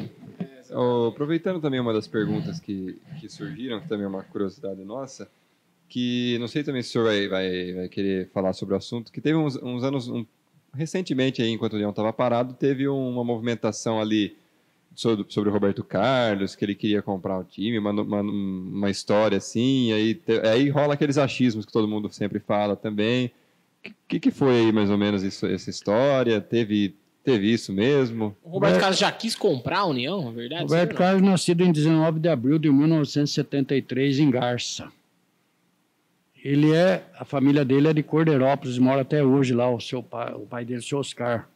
[0.72, 5.30] Ô, aproveitando também uma das perguntas que, que surgiram, que também é uma curiosidade nossa,
[5.94, 9.12] que não sei também se o senhor vai, vai, vai querer falar sobre o assunto,
[9.12, 10.26] que teve uns, uns anos, um-
[10.74, 14.36] recentemente aí, enquanto o Leão estava parado, teve uma movimentação ali
[14.96, 19.38] sobre, sobre o Roberto Carlos, que ele queria comprar o time, uma, uma, uma história
[19.38, 23.32] assim, aí, te- aí rola aqueles achismos que todo mundo sempre fala também.
[23.86, 26.42] O que, que foi aí mais ou menos isso, essa história?
[26.42, 28.36] Teve, teve isso mesmo?
[28.44, 30.64] O Roberto Carlos já quis comprar a União, é verdade?
[30.64, 30.96] Roberto?
[30.96, 34.92] Carlos, nascido em 19 de abril de 1973, em Garça.
[36.44, 40.34] Ele é, a família dele é de Cordeirópolis, mora até hoje lá, o, seu pai,
[40.34, 41.48] o pai dele, o seu Oscar.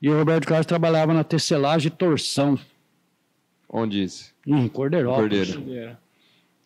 [0.00, 2.58] E o Roberto Carlos trabalhava na tecelagem Torção,
[3.68, 4.34] Onde isso?
[4.46, 5.54] em Cordeirópolis.
[5.54, 5.96] Cordeiro.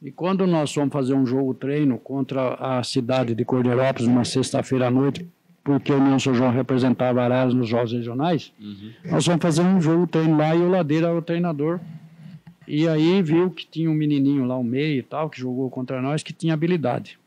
[0.03, 4.89] E quando nós fomos fazer um jogo treino contra a cidade de Cordeirópolis, numa sexta-feira
[4.89, 5.27] à noite,
[5.63, 8.53] porque o São João representava Araras nos jogos regionais,
[9.05, 11.81] nós fomos fazer um jogo treino lá e o Ladeira era o treinador.
[12.67, 16.03] E aí viu que tinha um menininho lá, um meio e tal, que jogou contra
[16.03, 17.19] nós, que tinha habilidade.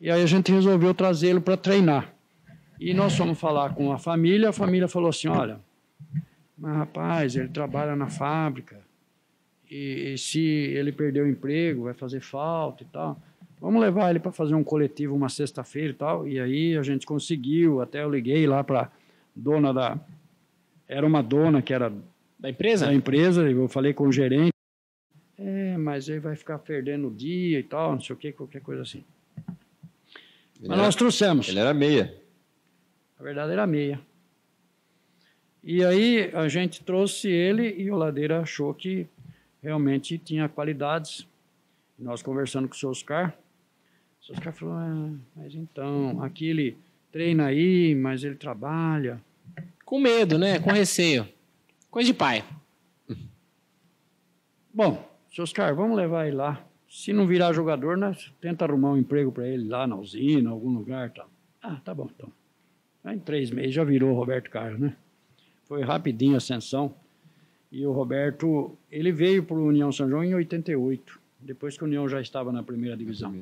[0.00, 2.12] E aí a gente resolveu trazê-lo para treinar.
[2.78, 5.58] E nós fomos falar com a família, a família falou assim, olha,
[6.58, 8.84] mas rapaz, ele trabalha na fábrica,
[9.70, 13.20] e, e se ele perder o emprego, vai fazer falta e tal.
[13.60, 16.28] Vamos levar ele para fazer um coletivo uma sexta-feira e tal.
[16.28, 18.90] E aí a gente conseguiu, até eu liguei lá para
[19.34, 19.98] dona da.
[20.86, 21.92] Era uma dona que era
[22.38, 22.86] Da empresa?
[22.86, 24.52] da empresa, eu falei com o gerente.
[25.38, 28.60] É, mas ele vai ficar perdendo o dia e tal, não sei o que, qualquer
[28.62, 29.04] coisa assim.
[30.58, 31.48] Ele Mas era, nós trouxemos.
[31.48, 32.14] ele era meia.
[33.18, 34.00] A verdade era meia.
[35.62, 39.06] E aí a gente trouxe ele e o Ladeira achou que
[39.62, 41.26] realmente tinha qualidades.
[41.98, 43.36] Nós conversando com o seu Oscar,
[44.20, 46.76] o seu Oscar falou, ah, mas então, aqui ele
[47.10, 49.20] treina aí, mas ele trabalha.
[49.84, 50.58] Com medo, né?
[50.58, 51.26] Com receio.
[51.96, 52.44] Coisa de pai.
[54.70, 56.62] Bom, seu Oscar, vamos levar ele lá.
[56.86, 60.74] Se não virar jogador, nós tenta arrumar um emprego para ele lá na usina, algum
[60.74, 61.10] lugar.
[61.12, 61.26] Tal.
[61.62, 62.30] Ah, tá bom, então.
[63.02, 64.94] Aí, em três meses já virou o Roberto Carlos, né?
[65.64, 66.94] Foi rapidinho a ascensão.
[67.72, 71.86] E o Roberto, ele veio para o União São João em 88, depois que o
[71.86, 73.34] União já estava na primeira divisão.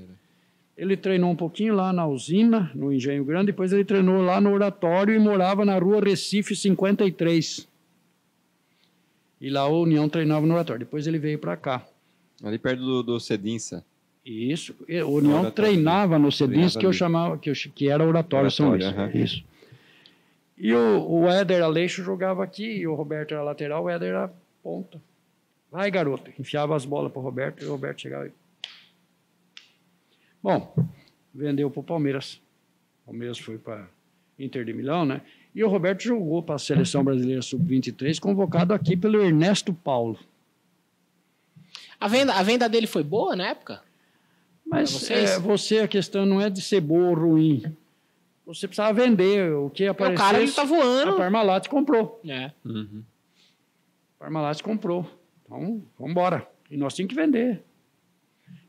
[0.77, 4.53] Ele treinou um pouquinho lá na usina, no Engenho Grande, depois ele treinou lá no
[4.53, 7.74] Oratório e morava na rua Recife 53.
[9.41, 10.81] E lá o União treinava no Oratório.
[10.85, 11.87] Depois ele veio para cá.
[12.43, 13.85] Ali perto do, do Cedinça.
[14.25, 14.75] Isso.
[15.07, 15.53] O União Oratório.
[15.53, 18.85] treinava no Treinava que eu chamava, que, eu, que era Oratório, São Luís.
[18.85, 19.25] Oratório, aham.
[19.25, 19.45] Isso.
[20.57, 24.33] E o, o Éder Aleixo jogava aqui, e o Roberto era lateral, o Éder era
[24.63, 25.01] ponta.
[25.71, 26.31] Vai, garoto.
[26.39, 28.29] Enfiava as bolas para o Roberto e o Roberto chegava.
[28.29, 28.33] e-
[30.43, 30.75] Bom,
[31.35, 32.41] vendeu para o Palmeiras.
[33.03, 33.89] O Palmeiras foi para
[34.39, 35.21] Inter de Milão, né?
[35.55, 40.19] E o Roberto jogou para a seleção brasileira sub-23, convocado aqui pelo Ernesto Paulo.
[42.01, 43.81] A venda, a venda dele foi boa na época?
[44.67, 47.63] Mas é, você, a questão não é de ser boa ou ruim.
[48.47, 50.23] Você precisava vender o que Porque aparecesse.
[50.23, 51.17] o cara ele tá A voando.
[51.17, 52.21] Parmalat comprou.
[52.27, 52.51] É.
[52.65, 53.03] Uhum.
[54.17, 55.09] A Parmalat comprou.
[55.45, 56.47] Então, vamos embora.
[56.71, 57.63] E nós tínhamos que vender.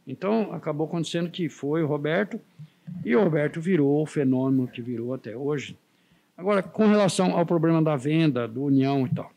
[0.08, 2.40] Então, acabou acontecendo que foi o Roberto,
[3.04, 5.78] e o Roberto virou o fenômeno que virou até hoje.
[6.38, 9.32] Agora, com relação ao problema da venda, do União e tal.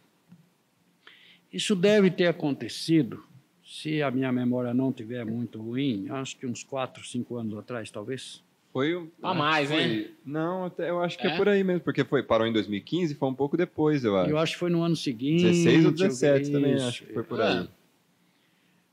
[1.53, 3.25] Isso deve ter acontecido,
[3.65, 7.91] se a minha memória não tiver muito ruim, acho que uns 4, 5 anos atrás,
[7.91, 8.43] talvez.
[8.73, 9.07] Foi um.
[9.21, 10.09] Pra mais, foi- né?
[10.27, 11.31] Não, até, eu acho que é?
[11.31, 11.37] É?
[11.37, 14.31] por aí mesmo, porque foi, parou em 2015 foi um pouco depois, eu acho.
[14.31, 15.43] Eu acho que foi no ano seguinte.
[15.45, 16.87] 16 ou eu- 17 também, isso.
[16.87, 17.65] acho que foi por aí.
[17.65, 17.69] É.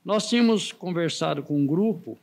[0.04, 2.18] Nós tínhamos conversado com um grupo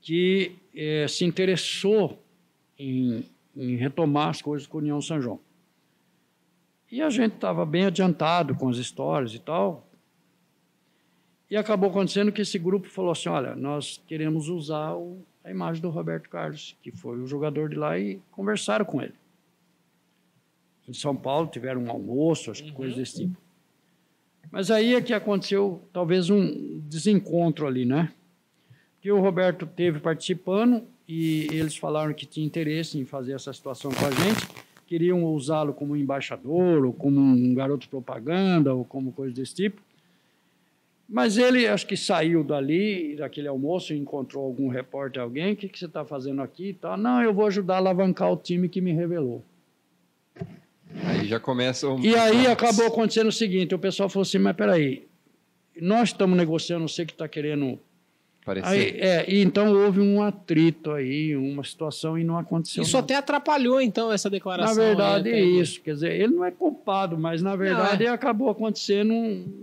[0.00, 2.20] que eh, se interessou
[2.78, 3.24] em,
[3.56, 5.40] em retomar as coisas com a União São João.
[6.90, 9.86] E a gente estava bem adiantado com as histórias e tal.
[11.50, 15.80] E acabou acontecendo que esse grupo falou assim: olha, nós queremos usar o- a imagem
[15.80, 19.14] do Roberto Carlos, que foi o jogador de lá, e conversaram com ele.
[20.88, 23.36] Em São Paulo tiveram um almoço, acho que coisa desse tipo.
[24.50, 28.12] Mas aí é que aconteceu talvez um desencontro ali, né?
[29.00, 33.90] Que o Roberto teve participando e eles falaram que tinha interesse em fazer essa situação
[33.92, 34.46] com a gente,
[34.86, 39.80] queriam usá-lo como embaixador ou como um garoto propaganda ou como coisa desse tipo.
[41.08, 45.78] Mas ele acho que saiu dali, daquele almoço, encontrou algum repórter, alguém, o que, que
[45.78, 46.96] você está fazendo aqui tal?
[46.96, 49.44] Não, eu vou ajudar a alavancar o time que me revelou.
[51.04, 52.00] Aí já começa o.
[52.00, 55.06] E aí acabou acontecendo o seguinte: o pessoal falou assim, mas peraí,
[55.80, 57.78] nós estamos negociando, você que está querendo.
[58.62, 62.82] Aí, é, e então houve um atrito aí, uma situação e não aconteceu.
[62.82, 63.04] Isso nada.
[63.04, 64.76] até atrapalhou, então, essa Na declaração.
[64.76, 65.80] verdade, aí, é isso.
[65.80, 68.08] Quer dizer, ele não é culpado, mas na verdade é.
[68.08, 69.12] acabou acontecendo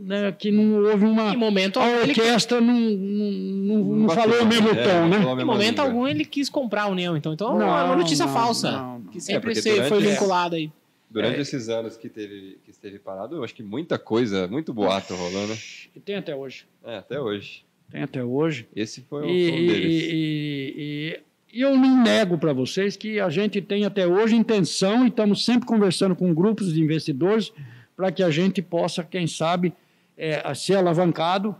[0.04, 1.34] né, que não houve uma.
[1.34, 3.32] Em momento A algum, ele, orquestra não, não,
[3.78, 5.42] não, não falou o mesmo é, tom, não né?
[5.42, 5.84] em momento língua.
[5.86, 7.34] algum ele quis comprar a União, então.
[7.34, 8.72] Então é Não, uma notícia não, falsa.
[8.72, 9.06] não, não.
[9.06, 10.70] Que sempre É, foi vinculada aí.
[11.10, 11.42] Durante É.
[11.42, 15.54] esses anos que, teve, que esteve parado, eu acho que muita coisa, muito boato rolando.
[15.96, 16.66] E tem até hoje.
[16.84, 17.64] É, até hoje.
[17.94, 18.68] Tem até hoje.
[18.76, 20.04] Esse foi, E, o foi um deles.
[20.04, 21.20] e- e- e-
[21.60, 25.46] e eu não nego para vocês que a gente tem até hoje intenção e estamos
[25.46, 27.54] sempre conversando com grupos de investidores
[27.96, 29.72] para que a gente possa, quem sabe,
[30.18, 31.56] é, ser alavancado.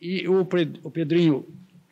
[0.00, 0.46] E o,
[0.84, 1.44] o Pedrinho,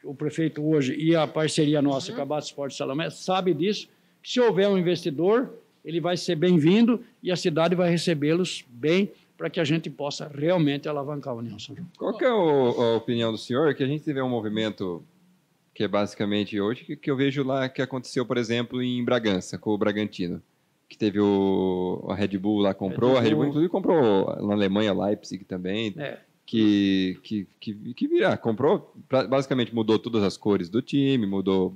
[0.05, 3.89] o prefeito hoje, e a parceria nossa com a Bata Esporte Salomé, sabe disso.
[4.23, 5.53] que Se houver um investidor,
[5.85, 9.11] ele vai ser bem-vindo e a cidade vai recebê-los bem
[9.41, 11.89] para que a gente possa realmente alavancar a União São João.
[11.97, 13.75] Qual que é o- a opinião do senhor?
[13.75, 15.03] Que a gente teve um movimento
[15.75, 19.57] que é basicamente hoje, que, que eu vejo lá que aconteceu, por exemplo, em Bragança,
[19.57, 20.43] com o Bragantino.
[20.91, 23.49] Que teve o, a Red Bull lá, comprou, Red a Red Bull Bull.
[23.49, 29.75] inclusive comprou na Alemanha, Leipzig também, É, que, que, que, que vira, comprou, pra- basicamente
[29.75, 31.75] mudou todas as cores do time, mudou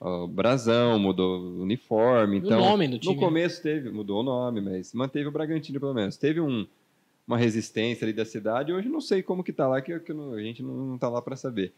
[0.00, 2.36] o brasão, mudou o uniforme.
[2.36, 3.26] O Então, nome do time, No né?
[3.26, 6.16] começo teve, mudou o nome, mas manteve o Bragantino pelo menos.
[6.16, 6.66] Teve um,
[7.28, 10.32] uma resistência ali da cidade, hoje não sei como que tá lá, que, que não-
[10.32, 11.72] a gente não, não tá lá para saber.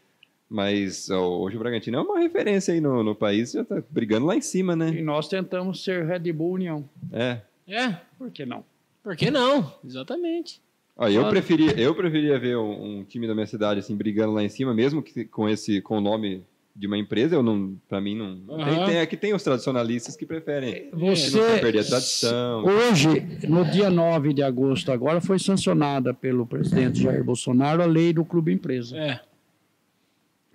[0.49, 4.25] Mas ó, hoje o Bragantino é uma referência aí no, no país, já tá brigando
[4.25, 4.91] lá em cima, e né?
[5.01, 6.89] nós tentamos ser Red Bull União.
[7.11, 7.41] É.
[7.67, 8.63] É, Por que não?
[9.03, 9.73] por que não?
[9.83, 10.61] Exatamente.
[10.95, 14.43] Ó, eu, preferia, eu preferia ver um, um time da minha cidade assim brigando lá
[14.43, 16.43] em cima, mesmo que com esse com o nome
[16.75, 18.37] de uma empresa, eu não, para mim não.
[18.37, 18.85] Tem, Aham.
[18.85, 22.63] tem, é que tem os tradicionalistas que preferem Você, não perder a tradição.
[22.63, 23.07] Hoje,
[23.47, 28.23] no dia 9 de agosto, agora foi sancionada pelo presidente Jair Bolsonaro a lei do
[28.23, 28.97] clube empresa.
[28.97, 29.19] É.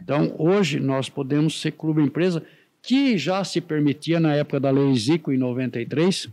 [0.01, 2.43] Então, hoje nós podemos ser clube empresa,
[2.83, 6.29] que já se permitia na época da lei Zico em 93,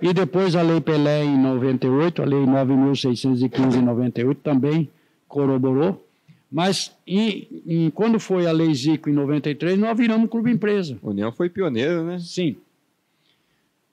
[0.00, 4.88] e depois a lei Pelé em 98, a lei 9.615 em 98 também
[5.26, 6.07] corroborou.
[6.50, 10.98] Mas em- em- quando foi a lei Zico em 93, nós viramos clube empresa.
[11.02, 12.18] A União foi pioneiro, né?
[12.18, 12.56] Sim.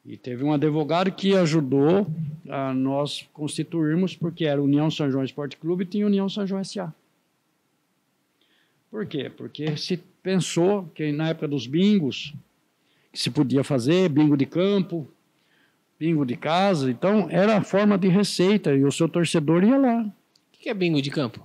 [0.05, 2.07] E teve um advogado que ajudou
[2.47, 6.61] a nós constituirmos, porque era União São João Esporte Clube e tinha União São João
[6.61, 6.93] S.A.
[8.89, 9.29] Por quê?
[9.35, 12.33] Porque se pensou que na época dos bingos,
[13.11, 15.07] que se podia fazer bingo de campo,
[15.99, 20.01] bingo de casa, então era a forma de receita e o seu torcedor ia lá.
[20.03, 20.11] O
[20.57, 21.43] que é bingo de campo?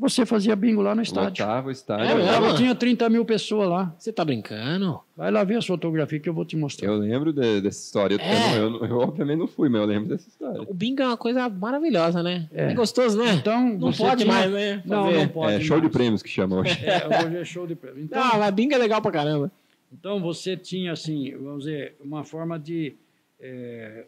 [0.00, 1.44] Você fazia bingo lá no estádio.
[1.44, 2.06] Lotava o estádio.
[2.06, 3.94] É Eu tinha 30 mil pessoas lá.
[3.98, 4.98] Você tá brincando?
[5.14, 6.88] Vai lá ver as fotografias que eu vou te mostrar.
[6.88, 8.14] Eu lembro de- dessa história.
[8.14, 8.58] Eu- É.
[8.58, 10.62] Eu, eu- eu, obviamente não fui, mas eu lembro dessa história.
[10.62, 12.48] O bingo é uma coisa maravilhosa, né?
[12.50, 12.70] É.
[12.70, 13.34] É, gostoso, né?
[13.34, 14.82] Então, não pode tinha- mais, né?
[14.86, 15.18] Não, fazer.
[15.18, 15.54] não pode.
[15.56, 15.92] É show de mais.
[15.92, 16.78] prêmios que chama hoje.
[16.82, 18.02] É, hoje é show de prêmio.
[18.02, 19.52] Então, Não, mas bingo é legal pra caramba.
[19.92, 22.94] Então você tinha assim, vamos dizer, uma forma de
[23.38, 24.06] eh,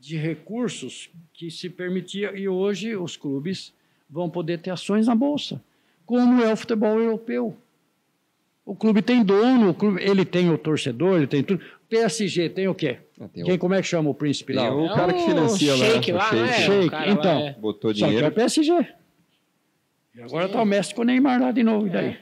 [0.00, 3.72] de recursos que se permitia e hoje os clubes
[4.12, 5.58] vão poder ter ações na bolsa,
[6.06, 7.56] como é o futebol europeu.
[8.64, 11.60] O clube tem dono, o clube, ele tem o torcedor, ele tem tudo.
[11.64, 12.98] O PSG tem o quê?
[13.20, 14.72] Ah, tem Quem o- como é que chama o príncipe lá?
[14.72, 15.84] O É cara que financia lá.
[15.84, 16.36] shake o lá, shake.
[16.36, 16.52] não é?
[16.52, 17.38] Shake, O cara lá então.
[17.40, 18.28] é- Botou Só que é dinheiro.
[18.28, 18.86] o PSG.
[20.14, 22.16] E agora está o Messi com o Neymar lá de novo, e daí?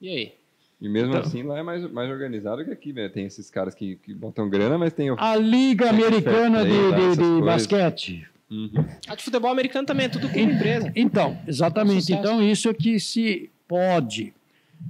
[0.00, 0.32] E aí?
[0.80, 3.08] E mesmo Então- assim, lá é mais, mais organizado que aqui, né?
[3.08, 5.16] Tem esses caras que, que botam grana, mas tem o.
[5.18, 8.26] A Liga Tem Americana de, de- de basquete.
[8.52, 8.84] Uhum.
[9.08, 10.92] A de futebol americano também é tudo com empresa.
[10.94, 12.02] Então, exatamente.
[12.02, 12.20] Sucesso.
[12.20, 14.34] Então, isso é que se pode.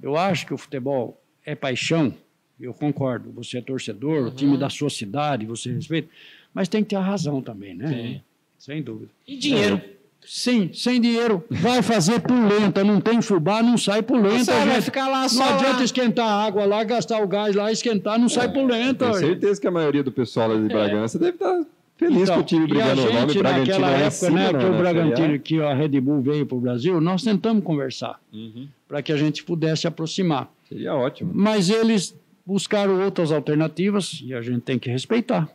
[0.03, 2.13] Eu acho que o futebol é paixão,
[2.61, 3.31] eu concordo.
[3.33, 6.09] Você é torcedor, o time da sua cidade, você respeita,
[6.53, 7.89] mas tem que ter a razão também, né?
[7.89, 8.21] Sim.
[8.59, 9.11] Sem dúvida.
[9.27, 9.81] E dinheiro.
[10.25, 11.45] Sim, sem dinheiro.
[11.51, 14.45] Vai fazer pulenta, não tem fubá, não sai pulenta.
[14.45, 15.85] Você vai ficar lá Não só adianta lá.
[15.85, 19.07] esquentar a água lá, gastar o gás lá, esquentar, não sai pulenta.
[19.07, 21.65] Tenho certeza que a maioria do pessoal lá de Bragança deve estar
[22.09, 22.23] feliz É.
[22.23, 24.39] Então, com o time e a brigando o nome gente, Bragantino naquela em época, cima,
[24.39, 24.79] né, que o.
[24.79, 28.69] Bragantino, que a Red Bull veio para o Brasil, nós tentamos conversar Uhum.
[28.89, 30.51] para que a gente pudesse aproximar.
[30.69, 31.31] Seria ótimo.
[31.35, 35.49] Mas eles buscaram outras alternativas e a gente tem que respeitar.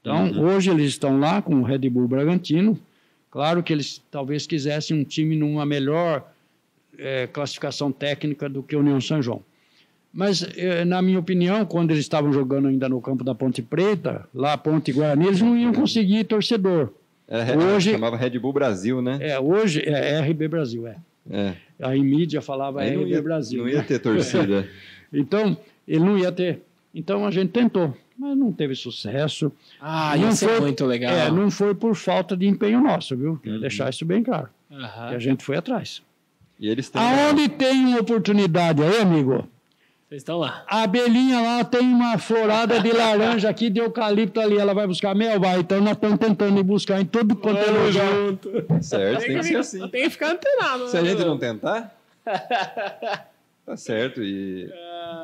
[0.00, 2.78] Então, hoje eles estão lá com o Red Bull Bragantino.
[3.30, 6.28] Claro que eles talvez quisessem um time numa melhor
[6.98, 9.42] eh, classificação técnica do que o União São João.
[10.12, 14.28] Mas, eh, na minha opinião, quando eles estavam jogando ainda no campo da Ponte Preta,
[14.34, 16.90] lá Ponte Guarani, eles não iam conseguir torcedor.
[17.26, 19.16] É, Hoje- Chamava Red Bull Brasil, né?
[19.20, 20.96] É, hoje é RB Brasil, é.
[21.30, 21.54] É.
[21.80, 23.58] Aí mídia falava Aí RB ia, Brasil.
[23.60, 23.72] não né?
[23.72, 24.68] ia ter torcida.
[25.10, 25.56] Então,
[25.88, 26.60] ele não ia ter.
[26.94, 29.50] Então a gente tentou, mas não teve sucesso.
[29.80, 31.10] Ah, Não foi- muito legal.
[31.10, 33.38] É, não foi por falta de empenho nosso, viu?
[33.42, 33.60] Quero Uhum.
[33.62, 34.48] deixar isso bem claro.
[34.70, 35.08] Aham.
[35.08, 36.02] Que a gente foi atrás.
[36.60, 37.00] E eles têm.
[37.00, 39.48] Aonde tem uma oportunidade aí, amigo?
[40.12, 40.62] Vocês estão lá.
[40.68, 44.58] A abelhinha lá tem uma florada de laranja aqui, de eucalipto ali.
[44.58, 45.40] Ela vai buscar mel?
[45.40, 45.60] Vai.
[45.60, 48.82] Então nós estamos tentando ir buscar em todo quanto é lugar.
[48.82, 49.88] Certo, tem que ser assim.
[49.88, 50.88] Tem que ficar antenado.
[50.88, 51.08] Se a né?
[51.08, 51.96] gente não tentar.
[53.64, 54.22] Tá certo.
[54.22, 54.68] E,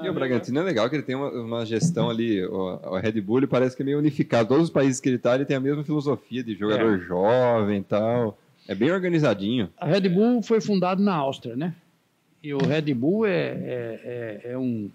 [0.05, 2.47] e o Bragantino é legal que ele tem uma, uma gestão ali.
[2.47, 4.49] O, o Red Bull ele parece que é meio unificado.
[4.49, 7.85] Todos os países que ele tá, ele tem a mesma filosofia de jogador jovem e
[7.85, 8.39] tal.
[8.67, 9.69] É bem organizadinho.
[9.77, 11.75] A Red Bull foi fundada na Áustria, né?
[12.43, 14.91] E o Red Bull é, é, é, é um.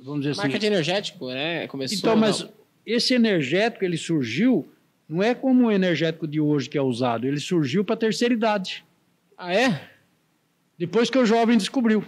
[0.00, 0.40] Vamos dizer assim.
[0.42, 1.66] Marca de energético, né?
[1.66, 1.98] Começou.
[1.98, 2.50] Então, mas não.
[2.84, 4.66] esse energético, ele surgiu,
[5.08, 8.32] não é como o energético de hoje que é usado, ele surgiu para a terceira
[8.34, 8.84] idade,
[9.36, 9.80] Ah, é?
[10.78, 12.04] depois que o jovem descobriu.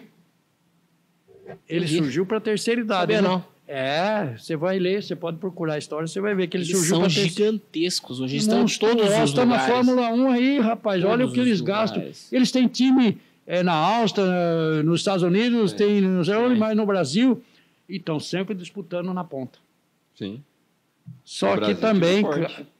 [1.68, 1.96] Ele Entendi.
[1.96, 3.14] surgiu para a terceira idade.
[3.14, 3.28] Sabia né?
[3.28, 3.44] não.
[3.70, 6.74] É, você vai ler, você pode procurar a história, você vai ver que ele Eles
[6.74, 8.18] surgiu são terceira gigantescos.
[8.20, 9.74] Hoje estão todos os estão na lugares.
[9.74, 11.02] Fórmula 1 aí, rapaz.
[11.02, 11.90] Todos olha o que eles lugares.
[11.90, 12.28] gastam.
[12.32, 13.18] Eles têm time
[13.48, 16.58] é, na Áustria, nos Estados Unidos, tem não sei onde, É.
[16.58, 17.42] mas no Brasil.
[17.88, 19.58] E estão sempre disputando na ponta.
[20.14, 20.42] Sim.
[21.24, 22.22] Só que também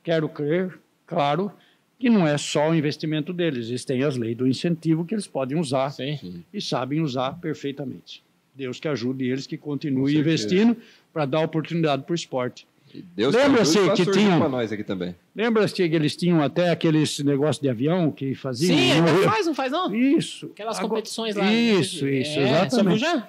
[0.05, 1.51] quero crer, claro,
[1.99, 3.69] que não é só o investimento deles.
[3.71, 6.45] Eles têm as leis do incentivo que eles podem usar Sim.
[6.53, 8.23] e sabem usar perfeitamente.
[8.55, 10.77] Deus que ajude eles que continuem investindo
[11.13, 12.67] para dar oportunidade para o esporte.
[12.95, 15.15] E Deus Lembra-se que surgiu tinha- pra nós aqui também.
[15.37, 18.77] Lembra-se que eles tinham até aqueles negócios de avião que faziam?
[18.77, 19.25] Sim, não Rio?
[19.25, 19.95] faz, não faz não?
[19.95, 20.47] Isso.
[20.47, 21.53] Aquelas Agora- competições lá.
[21.53, 23.01] Isso, isso, é, Você viu exatamente.
[23.01, 23.29] já?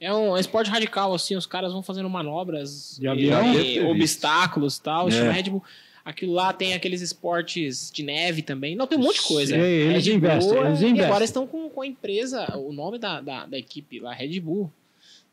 [0.00, 3.52] É um esporte radical, assim, os caras vão fazendo manobras De avião?
[3.54, 5.06] e, ter obstáculos e tal.
[5.06, 5.08] É.
[5.10, 5.62] estilo Red Bull.
[6.04, 8.76] Aquilo lá tem aqueles esportes de neve também.
[8.76, 9.54] Não, tem um monte de coisa.
[9.54, 11.04] Sim, eles Bull investem, é- eles E investem.
[11.06, 14.70] agora estão com, com a empresa, o nome da, da, da equipe lá, Red Bull,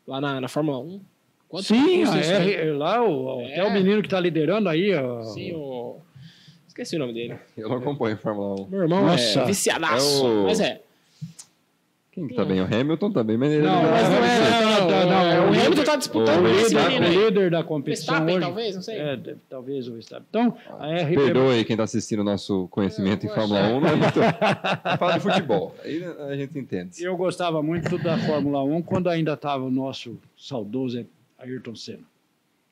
[0.06, 1.00] lá na, na Fórmula 1.
[1.52, 2.54] Quanto Sim, a isso aí?
[2.54, 3.52] R, lá, o, É.
[3.52, 4.94] até o menino que está liderando aí.
[4.94, 5.98] ó, Sim, o...
[6.66, 7.34] Esqueci o nome dele.
[7.58, 8.66] Eu não acompanho a Fórmula 1.
[8.70, 9.40] Meu irmão Nossa.
[9.40, 10.24] é viciadaço.
[10.24, 10.80] É o- Mas é.
[12.10, 12.60] Quem que tá bem?
[12.60, 15.44] O Hamilton também, mas ele Não, Mas não é, Não, não, não, não, é, o
[15.44, 17.16] o Hamilton tá o disputando com esse menino o aí.
[17.24, 18.44] líder da competição Verstappen, hoje.
[18.46, 18.98] talvez, não sei.
[18.98, 20.26] É, deve- talvez o Verstappen.
[20.30, 23.88] Então, a RB Perdoe quem tá assistindo o nosso conhecimento Eu em Fórmula 1, não
[23.88, 24.20] é muito...
[24.98, 27.02] Fala de futebol, aí a gente entende.
[27.04, 30.98] Eu gostava muito da Fórmula 1 quando ainda estava o nosso saudoso
[31.42, 32.04] Ayrton Senna.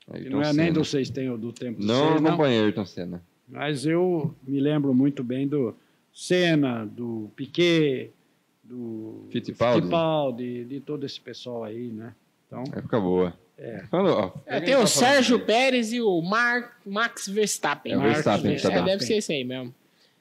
[0.06, 0.72] Que Ayrton não é nem Senna.
[0.72, 2.28] do vocês têm do tempo Não não.
[2.30, 3.22] acompanhei Ayrton Senna.
[3.48, 5.74] Mas eu me lembro muito bem do
[6.12, 8.10] Senna, do Piquet,
[8.64, 9.80] do Fittipaldi.
[9.82, 12.14] Fittipaldi, de todo esse pessoal aí, né?
[12.46, 13.34] Então, Época boa.
[13.58, 13.84] É.
[13.90, 15.40] Falando, ó, É, tem tá o falando Sérgio?
[15.44, 17.92] Pérez e o Mar Max Verstappen.
[17.92, 18.84] É o Verstappen, É, tá bom.
[18.84, 19.74] deve ser esse aí mesmo.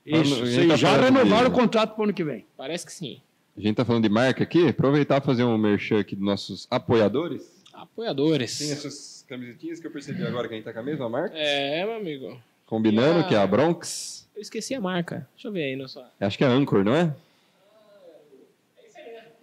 [0.06, 2.46] isso, vocês tá já renovaram de- o contrato para o ano que vem.
[2.58, 3.22] Parece que sim.
[3.58, 6.68] A gente tá falando de marca aqui, aproveitar e fazer um merchan aqui dos nossos
[6.70, 7.59] apoiadores.
[7.84, 8.58] Apoiadores.
[8.58, 11.36] Tem essas camisetinhas que eu percebi agora que a gente tá com a mesma marca.
[11.38, 12.42] É, meu amigo.
[12.66, 13.24] Combinando, Ah.
[13.24, 14.28] que é a Bronx.
[14.36, 15.28] Eu esqueci a marca.
[15.34, 16.10] Deixa eu ver aí no sua.
[16.20, 17.14] Acho que é Anchor, não é?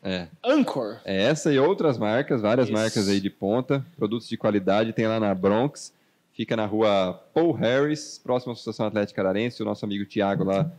[0.03, 0.29] É.
[0.45, 1.01] Anchor.
[1.05, 2.73] É essa e outras marcas, várias Isso.
[2.77, 5.93] marcas aí de ponta, produtos de qualidade, tem lá na Bronx,
[6.33, 10.71] fica na rua Paul Harris, próximo à Associação Atlética Ararense, o nosso amigo Tiago lá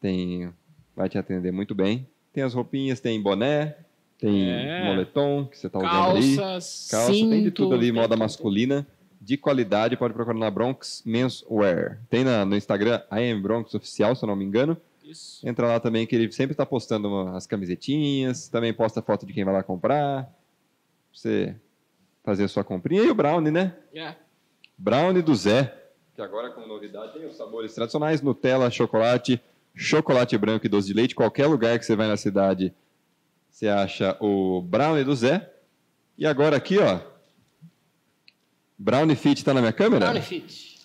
[0.00, 0.52] tem,
[0.96, 2.06] vai te atender muito bem.
[2.32, 3.76] Tem as roupinhas, tem boné,
[4.20, 4.84] tem É.
[4.84, 8.18] moletom que você tá usando ali, Calças, calça, tem de tudo ali, moda tudo.
[8.18, 8.86] masculina,
[9.20, 12.00] de qualidade, pode procurar na Bronx Menswear.
[12.08, 14.76] Tem na- no Instagram, I am Bronx Oficial, se eu não me engano.
[15.04, 15.46] Isso.
[15.46, 19.32] Entra lá também, que ele sempre está postando uma- as camisetinhas, também posta foto de
[19.32, 20.22] quem vai lá comprar.
[20.24, 20.32] Pra
[21.12, 21.56] você
[22.22, 23.02] fazer a sua comprinha.
[23.02, 23.74] E o Brownie, né?
[23.94, 24.14] É.
[24.78, 25.74] Brownie do Zé,
[26.14, 29.40] que agora com novidade tem os sabores tradicionais, Nutella, chocolate,
[29.74, 31.14] chocolate branco e doce de leite.
[31.14, 32.72] Qualquer lugar que você vai na cidade,
[33.60, 35.52] você acha o Brownie do Zé.
[36.16, 36.98] E agora aqui, ó,
[38.78, 40.06] Brownie Fit tá na minha câmera?
[40.06, 40.80] Brownie Fit.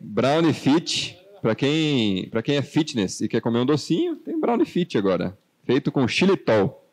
[0.00, 4.64] Brownie Fit, para quem, pra quem é fitness e quer comer um docinho, tem Brownie
[4.64, 5.36] Fit agora.
[5.64, 6.88] Feito com xilitol.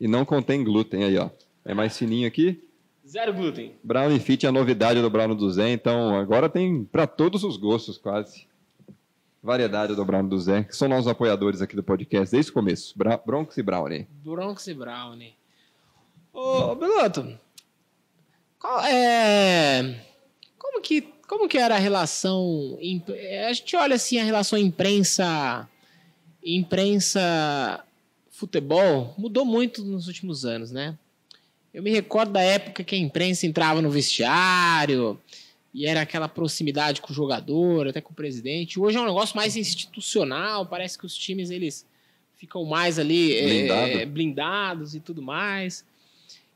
[0.00, 1.30] E não contém glúten aí, ó.
[1.64, 2.62] É mais fininho aqui.
[3.04, 3.72] Zero glúten.
[3.82, 7.56] Brownie Fit é a novidade do Brownie do Zé, então agora tem para todos os
[7.56, 8.46] gostos quase.
[9.44, 12.96] Variedade do Brownie do Zé, que são nossos apoiadores aqui do podcast desde o começo.
[12.96, 14.08] Bra Bronx e Brownie.
[14.24, 15.34] Bronx e Brownie.
[16.32, 17.38] Ô, Beloto,
[18.58, 20.00] qual é...
[20.58, 22.78] Como que, como que era a relação...
[23.46, 25.68] A gente olha assim a relação imprensa...
[26.42, 27.84] Imprensa...
[28.30, 30.98] Futebol mudou muito nos últimos anos, né?
[31.72, 35.20] Eu me recordo da época que a imprensa entrava no vestiário
[35.74, 38.78] e era aquela proximidade com o jogador, até com o presidente.
[38.78, 41.84] Hoje é um negócio mais institucional, parece que os times eles
[42.36, 43.90] ficam mais ali é, Blindado.
[43.90, 45.84] é, blindados e tudo mais.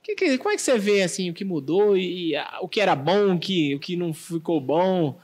[0.02, 2.80] Que, que- como é que você vê assim o que mudou e, ah, o que
[2.80, 5.18] era bom, o que, o que não ficou bom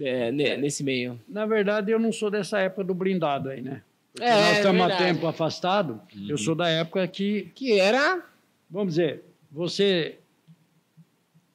[0.00, 1.20] é, ne- nesse meio?
[1.28, 3.82] Na verdade, eu não sou dessa época do blindado aí, né?
[4.12, 5.14] Porque É, nós estamos há verdade.
[5.14, 6.00] tempo afastado.
[6.28, 8.22] Eu sou da época que, Que era
[8.70, 10.16] vamos dizer, você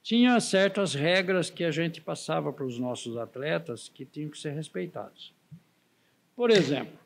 [0.08, 4.52] tinha certas regras que a gente passava para os nossos atletas que tinham que ser
[4.54, 5.34] respeitados.
[6.34, 6.98] Por exemplo,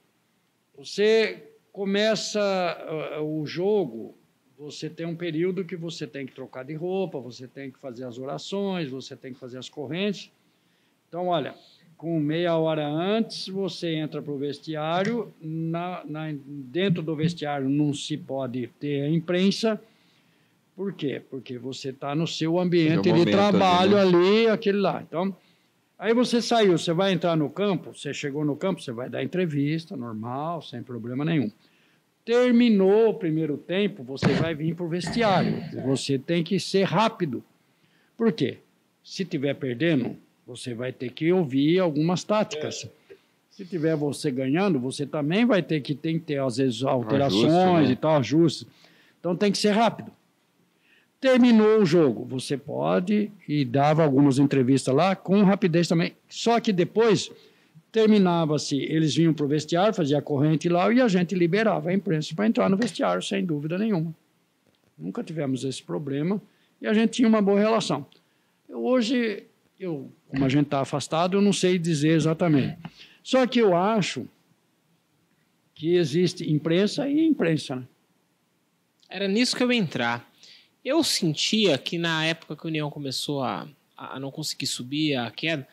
[0.77, 4.15] você começa ah, o jogo,
[4.55, 8.03] você tem um período que você tem que trocar de roupa, você tem que fazer
[8.03, 10.29] as orações, você tem que fazer as correntes.
[11.09, 11.55] Então, olha,
[11.97, 15.33] com meia hora antes, você entra para o vestiário.
[15.41, 19.81] Na, na- dentro do vestiário não se pode ter a imprensa.
[20.81, 21.21] Por quê?
[21.29, 25.03] Porque você está no seu ambiente Seu de trabalho ali, ali, aquele lá.
[25.07, 25.31] Então,
[25.95, 29.21] aí você saiu, você vai entrar no campo, você chegou no campo, você vai dar
[29.21, 31.51] entrevista, normal, sem problema nenhum.
[32.25, 35.63] Terminou o primeiro tempo, você vai vir para o vestiário.
[35.85, 37.43] Você tem que ser rápido.
[38.17, 38.57] Por quê?
[39.03, 40.17] Se tiver perdendo,
[40.47, 42.89] você vai ter que ouvir algumas táticas.
[43.51, 47.53] Se tiver você ganhando, você também vai ter que, tem que ter, às vezes, alterações
[47.53, 47.91] ajuste, né?
[47.91, 48.67] e tal, ajustes.
[49.19, 50.11] Então tem que ser rápido.
[51.21, 56.13] Terminou o jogo, você pode e dava algumas entrevistas lá com rapidez também.
[56.27, 57.31] Só que depois
[57.91, 61.93] terminava-se, eles vinham para o vestiário, fazia a corrente lá e a gente liberava a
[61.93, 64.15] imprensa para entrar no vestiário, sem dúvida nenhuma.
[64.97, 66.41] Nunca tivemos esse problema
[66.81, 68.03] e a gente tinha uma boa relação.
[68.67, 69.43] Hoje,
[69.79, 72.79] eu, como a gente está afastado, eu não sei dizer exatamente.
[73.21, 74.25] Só que eu acho
[75.75, 77.75] que existe imprensa e imprensa.
[77.75, 77.83] Né?
[79.07, 80.30] Era nisso que eu ia entrar.
[80.83, 85.29] Eu sentia que na época que a União começou a, a não conseguir subir a
[85.29, 85.67] queda,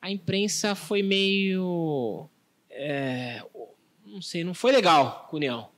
[0.00, 2.28] a imprensa foi meio.
[2.70, 3.42] é,
[4.06, 5.68] não sei, não foi legal com a União.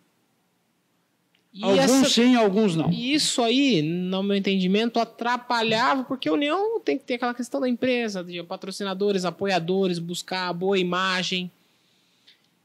[1.52, 2.90] E alguns essa- sim, alguns não.
[2.90, 7.60] e isso aí, no meu entendimento, atrapalhava, porque a União tem que ter aquela questão
[7.60, 11.48] da empresa, de patrocinadores, apoiadores, buscar boa imagem.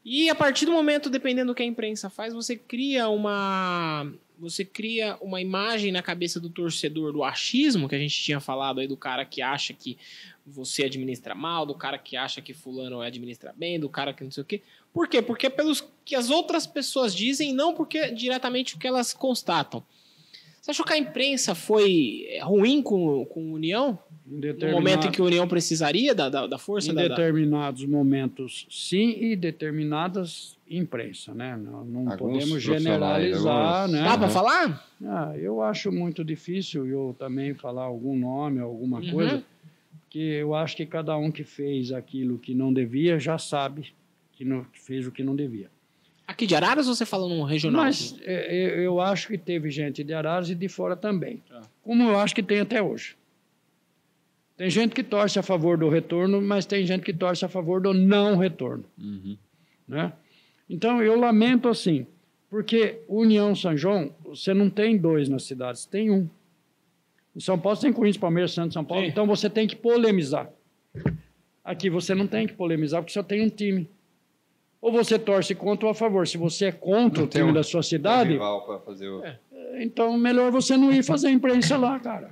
[0.03, 4.11] E a partir do momento, dependendo do que a imprensa faz, você cria uma.
[4.39, 8.79] Você cria uma imagem na cabeça do torcedor do achismo, que a gente tinha falado
[8.79, 9.97] aí do cara que acha que
[10.45, 14.31] você administra mal, do cara que acha que fulano administra bem, do cara que não
[14.31, 14.61] sei o quê.
[14.93, 15.21] Por quê?
[15.21, 19.83] Porque é pelos que as outras pessoas dizem, não porque diretamente o que elas constatam.
[20.61, 23.97] Você achou que a imprensa foi é, ruim com, com o União?
[24.25, 27.07] No momento em que o União precisaria da, da, da força Em da...
[27.07, 31.57] determinados momentos, sim, e determinadas imprensa, né?
[31.57, 34.03] Não, não podemos generalizar, alguns- né?
[34.03, 34.87] Dá pra falar?
[35.03, 39.11] Ah, eu acho muito difícil eu também falar algum nome, alguma Uhum.
[39.11, 39.43] coisa,
[40.03, 43.93] porque eu acho que cada um que fez aquilo que não devia já sabe
[44.33, 45.69] que, não, que fez o que não devia.
[46.27, 47.81] Aqui de Araras ou você fala num regional?
[47.85, 51.41] Mas é, é, eu acho que teve gente de Araras e de fora também,
[51.83, 53.15] como eu acho que tem até hoje.
[54.55, 57.81] Tem gente que torce a favor do retorno, mas tem gente que torce a favor
[57.81, 58.83] do não retorno.
[59.87, 60.11] Né?
[60.69, 62.05] Então, eu lamento assim,
[62.49, 66.29] porque União São João, você não tem dois nas cidades, tem um.
[67.35, 69.09] Em São Paulo você tem Corinthians, Palmeiras, Santos, São Paulo, Sim.
[69.09, 70.49] então você tem que polemizar.
[71.63, 73.89] Aqui você não tem que polemizar porque só tem um time.
[74.81, 76.27] Ou você torce contra ou a favor.
[76.27, 78.79] Se você é contra Não o tem time um- da sua Um cidade, rival pra
[78.79, 79.21] fazer o...
[79.79, 82.31] então melhor você não ir fazer imprensa lá, cara.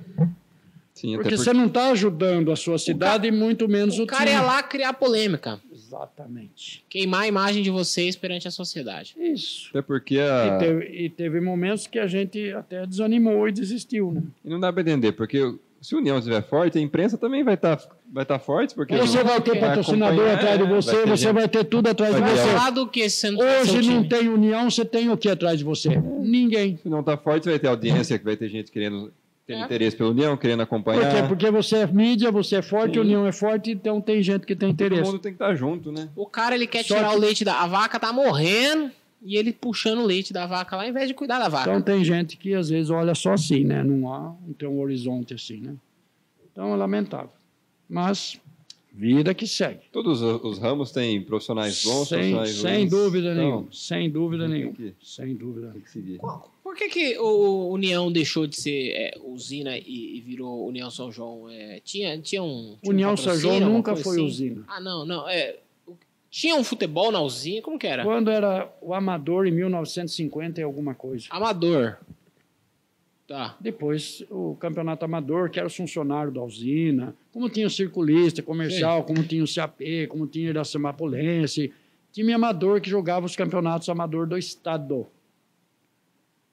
[0.94, 1.36] Sim, Porque porque...
[1.36, 4.32] você não está ajudando a sua cidade e muito menos o, O cara time.
[4.36, 5.60] ia lá criar polêmica.
[5.88, 6.84] Exatamente.
[6.88, 9.14] Queimar a imagem de vocês perante a sociedade.
[9.18, 9.68] Isso.
[9.70, 10.58] Até porque E, a...
[10.58, 14.22] teve, e teve momentos que a gente até desanimou e desistiu, né?
[14.44, 17.54] E não dá pra entender, porque se a União estiver forte, a imprensa também vai
[17.54, 17.80] estar
[18.12, 18.96] vai tá forte, porque...
[18.96, 22.14] Você vai ter patrocinador atrás de é, você, vai você gente- vai ter tudo atrás
[22.14, 22.52] de Vai Vai você.
[22.52, 23.28] falar do que tá
[23.60, 24.08] Hoje não time?
[24.08, 25.90] tem união, você tem o que atrás de você?
[25.96, 26.78] Ninguém.
[26.82, 29.12] Se não tá forte, vai ter audiência, que vai ter gente querendo...
[29.48, 29.64] Tendo É.
[29.64, 31.10] interesse pela União, querendo Por acompanhar.
[31.22, 31.26] quê?
[31.26, 32.98] Porque você é mídia, você é forte, Sim.
[32.98, 35.10] a união é forte, então tem gente que tem Todo interesse.
[35.10, 36.10] mundo tem que estar junto, né?
[36.14, 38.90] O cara ele quer Só tirar que- o leite da a vaca, tá morrendo,
[39.22, 41.70] e ele puxando o leite da vaca lá, ao invés de cuidar da vaca.
[41.70, 43.82] Então tem gente que às vezes olha só assim, né?
[43.82, 45.74] Não há, não tem um horizonte assim, né?
[46.52, 47.30] Então é lamentável.
[47.88, 48.38] Mas
[48.92, 49.80] vida que segue.
[49.90, 52.90] Todos os os ramos têm profissionais bons, sem, profissionais sem ruins.
[52.90, 53.68] dúvida Então, nenhuma.
[53.72, 54.72] Sem dúvida tem nenhuma.
[54.74, 56.18] que- Sem dúvida Tem que seguir.
[56.68, 61.10] Por que, que o União deixou de ser é, usina e, e virou União São
[61.10, 61.48] João?
[61.48, 62.76] É, tinha, tinha um.
[62.82, 64.26] tinha um União São patrocínio, João nunca foi assim?
[64.26, 64.64] usina.
[64.68, 65.26] Ah, não, não.
[65.26, 65.96] É, o-
[66.30, 67.62] tinha um futebol na usina?
[67.62, 68.04] Como que era?
[68.04, 71.24] Quando era o Amador em 1950 e alguma coisa.
[71.30, 71.96] Amador.
[73.26, 73.56] Tá.
[73.58, 79.04] Depois o campeonato amador, que era os funcionários da usina, como tinha o circulista, comercial,
[79.04, 81.72] como tinha o CAP, como tinha o Iracemapolense,
[82.12, 85.06] time amador que jogava os campeonatos amador do estado.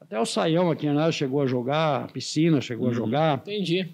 [0.06, 3.40] Até o Saião aqui né, chegou a jogar, a piscina chegou a jogar.
[3.40, 3.90] Entendi.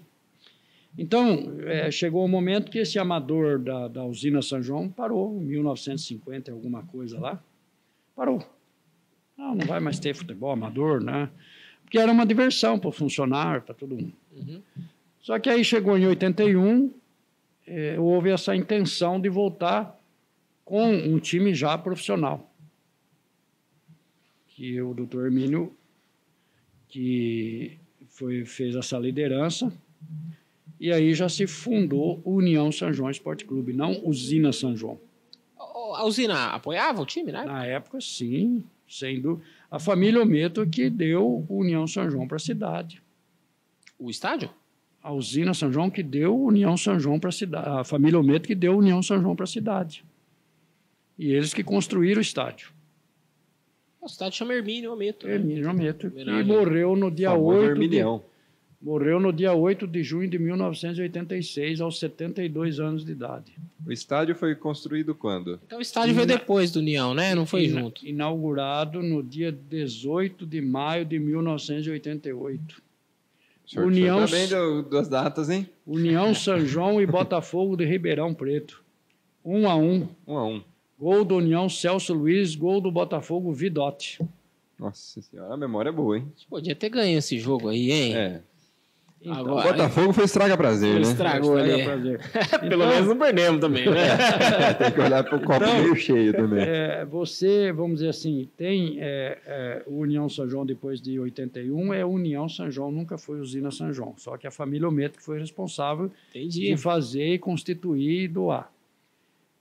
[0.96, 5.46] Então, eh, chegou o momento que esse amador da, da usina São João parou, em
[5.46, 7.42] 1950 e alguma coisa lá.
[8.14, 8.46] Parou.
[9.38, 11.30] Não, não vai mais ter futebol amador, né?
[11.82, 14.12] Porque era uma diversão para o funcionário, para todo mundo.
[14.36, 14.60] Uhum.
[15.22, 16.92] Só que aí chegou em 81,
[17.66, 19.98] eh, houve essa intenção de voltar
[20.62, 22.50] com um time já profissional.
[24.48, 25.74] Que o doutor Hermínio,
[26.92, 27.78] que
[28.08, 29.72] foi, fez essa liderança,
[30.78, 35.00] e aí já se fundou o União São João Esporte Clube, não Usina São João.
[35.58, 37.44] O- A usina apoiava o time, né?
[37.46, 38.62] Na época, sim,
[39.22, 39.42] dúvida.
[39.70, 43.02] A família Ometo que deu o União São João para a cidade.
[43.98, 44.50] O estádio?
[45.02, 47.68] A usina São João que deu União São João para a cidade.
[47.70, 50.04] A família Ometo que deu União São João para a cidade.
[51.18, 52.70] E eles que construíram o estádio.
[54.02, 55.26] O estádio chama Hermínio Ometo.
[55.28, 55.34] né?
[55.34, 56.44] Hermínio Ometo, Homenagem.
[56.44, 58.02] morreu no dia Famoso 8 de,
[58.80, 63.52] morreu no dia 8 de junho de 1986, aos 72 anos de idade.
[63.86, 65.60] O estádio foi construído quando?
[65.64, 67.32] Então o estádio veio depois do União, né?
[67.34, 68.04] Não foi Ina- junto.
[68.04, 72.82] Inaugurado no dia 18 de maio de 1988.
[73.64, 75.68] O senhor, União- tá bem do- das datas, hein?
[75.86, 78.82] União São João e Botafogo de Ribeirão Preto.
[79.44, 80.08] Um a um.
[80.26, 80.62] Um a um.
[81.02, 84.20] Gol do União Celso Luiz, gol do Botafogo Vidotti.
[84.78, 86.28] Nossa senhora, a memória é boa, hein?
[86.48, 88.14] Podia ter ganho esse jogo aí, hein?
[88.16, 88.40] É.
[89.20, 91.00] Então, Agora- Botafogo foi estraga prazer, né?
[91.00, 92.18] Estragou Estraga ali.
[92.18, 92.20] prazer.
[92.70, 94.16] Pelo menos não perdemos também, né?
[94.78, 96.62] Tem que olhar pro copo Então, meio cheio também.
[96.62, 101.92] É, você, vamos dizer assim, tem é, é, o União São João depois de 81,
[101.92, 104.14] é União São João, nunca foi Usina São João.
[104.16, 106.60] Só que a família Ometo que foi responsável Entendi.
[106.68, 108.71] de fazer, constituir e doar.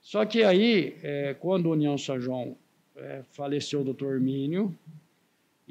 [0.02, 2.58] Só que aí, é, quando a União São João
[2.96, 4.76] é, faleceu o doutor Hermínio,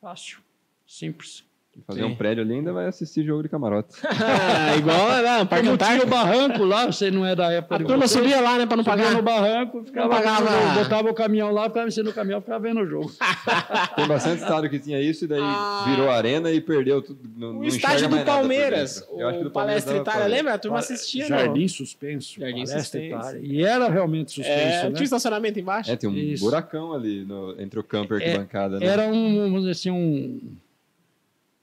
[0.00, 0.38] Fácil.
[0.86, 1.44] Simples.
[1.86, 2.06] Fazer Sim.
[2.06, 3.88] um prédio ali ainda vai assistir jogo de camarote.
[4.78, 6.06] Igual né, Parque Como tinha o Antártico.
[6.10, 8.84] barranco lá, você não é da época A turma vocês, subia lá, né, pra não
[8.84, 9.14] subia pagar.
[9.16, 10.44] no barranco, ficava, pagava.
[10.44, 13.10] o jogo, botava o caminhão lá, ficava mexendo no caminhão, ficava vendo o jogo.
[13.96, 15.84] Tem bastante estádio que tinha isso e daí Ah.
[15.88, 17.18] virou arena e perdeu tudo.
[17.36, 19.20] Não, O não estádio do Palmeiras, dentro.
[19.20, 20.54] Eu acho que o do Palmeiras Palestra Itália, lembra?
[20.54, 21.38] A turma assistia, não?
[21.38, 22.40] Jardim suspenso.
[22.40, 23.16] Jardim Palestra suspenso.
[23.16, 23.40] Itália.
[23.42, 24.90] E era realmente suspenso, É, né?
[24.92, 25.90] tinha estacionamento embaixo.
[25.90, 26.44] É, tem um Isso.
[26.44, 28.78] buracão ali no- entre o campo e a É, arquibancada.
[28.80, 28.86] né?
[28.86, 30.40] Era um, vamos dizer assim, um,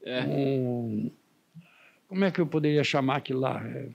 [0.05, 0.23] É.
[0.23, 1.11] um-
[2.07, 3.61] Como é que eu poderia chamar aquilo lá?
[3.67, 3.89] É,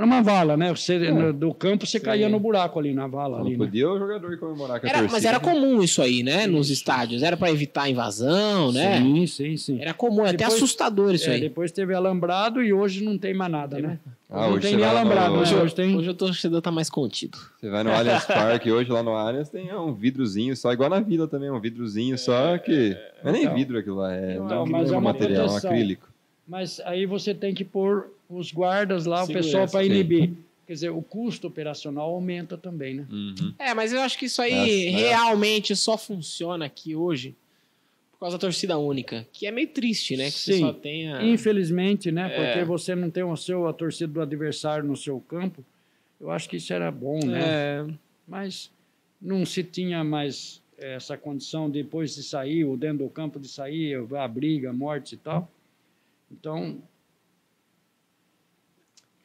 [0.00, 0.70] Era uma vala, né?
[0.74, 3.36] Você, no- do campo você caía no buraco ali na vala.
[3.38, 3.58] Não Ali, né?
[3.66, 5.12] podia o jogador comemorar com a Era, torcida.
[5.12, 6.46] mas era comum isso aí, né?
[6.46, 7.22] Nos estádios.
[7.22, 8.98] Era pra evitar invasão, né?
[8.98, 9.78] Sim, sim, sim.
[9.78, 11.40] Era comum, é até Depois- assustador isso É, aí.
[11.42, 13.98] depois teve alambrado e hoje não tem mais nada, né?
[14.30, 15.62] Ah, não hoje tem você nem lá no- alambrado, hoje- né?
[15.62, 15.96] hoje tem...
[15.96, 17.36] Hoje o torcedor tá mais contido.
[17.60, 21.00] Você vai no Allianz Parque hoje, lá no Allianz, tem um vidrozinho só, igual na
[21.00, 22.96] Vila também, um vidrozinho só que.
[23.22, 23.54] Não é nem Então.
[23.54, 25.70] vidro aquilo lá, é, Não, não, mas é é um material, proteção.
[25.70, 26.08] acrílico.
[26.48, 30.32] Mas aí você tem que pôr os guardas lá, Segurança, o pessoal para inibir.
[30.66, 33.06] Quer dizer, o custo operacional aumenta também, né?
[33.10, 33.52] Uhum.
[33.58, 34.98] É, mas eu acho que isso aí né?
[34.98, 37.34] realmente só funciona aqui hoje
[38.12, 39.26] por causa da torcida única.
[39.32, 40.26] Que é meio triste, né?
[40.26, 40.60] Que você Sim.
[40.60, 41.22] só tenha.
[41.22, 42.30] Infelizmente, né?
[42.32, 42.36] É.
[42.36, 45.64] Porque você não tem o seu, a torcida do adversário no seu campo.
[46.20, 47.40] Eu acho que isso era bom, né?
[47.42, 47.86] É,
[48.28, 48.70] Mas
[49.20, 53.96] não se tinha mais essa condição depois de sair, ou dentro do campo de sair,
[54.16, 55.50] a briga, morte e tal.
[56.30, 56.78] Então.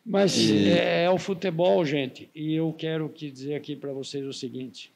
[0.06, 2.30] Mas E- é, é o futebol, gente.
[2.36, 4.94] E eu quero que dizer aqui para vocês o seguinte.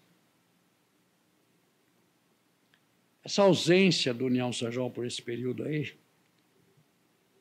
[3.24, 5.92] Essa ausência do União São João por esse período aí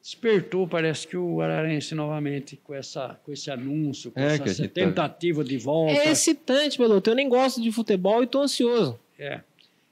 [0.02, 4.68] despertou, parece que o Ararense novamente com essa com esse anúncio, com É, essa, tá-
[4.74, 5.92] tentativa de volta.
[5.92, 7.10] é excitante, Beloto.
[7.10, 8.98] Eu nem gosto de futebol e tô ansioso.
[9.18, 9.42] É.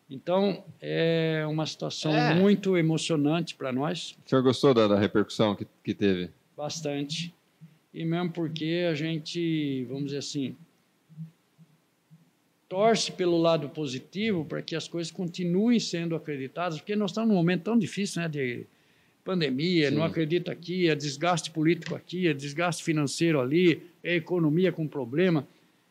[0.08, 2.34] Então, é uma situação É.
[2.34, 6.30] muito emocionante para nós, O senhor gostou da, da repercussão que, que teve?
[6.56, 7.34] bastante.
[7.96, 10.54] E mesmo porque a gente, vamos dizer assim,
[12.68, 17.36] torce pelo lado positivo para que as coisas continuem sendo acreditadas, porque nós estamos num
[17.36, 18.66] momento tão difícil, né, de
[19.24, 19.96] pandemia, Sim.
[19.96, 25.48] não acredita aqui, é desgaste político aqui, é desgaste financeiro ali, é economia com problema.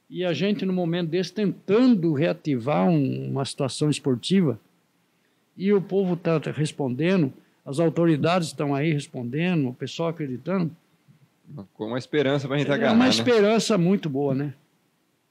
[0.08, 4.60] E a gente, no momento desse, tentando reativar um- uma situação esportiva,
[5.58, 7.34] e o povo está respondendo,
[7.66, 10.70] as autoridades estão aí respondendo, o pessoal acreditando.
[11.74, 13.10] Com uma esperança pra gente É agarrar, uma né?
[13.12, 14.54] esperança muito boa, né?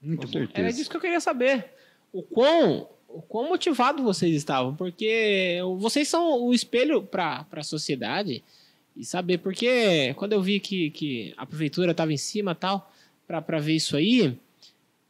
[0.01, 0.45] Muito Com boa.
[0.45, 0.67] certeza.
[0.67, 1.67] Era disso que eu queria saber.
[2.13, 4.75] O quão, o quão motivado vocês estavam.
[4.75, 8.43] Porque vocês são o espelho para a sociedade.
[8.97, 12.93] E saber, porque quando eu vi que, que a prefeitura estava em cima e tal,
[13.27, 14.39] para ver isso aí,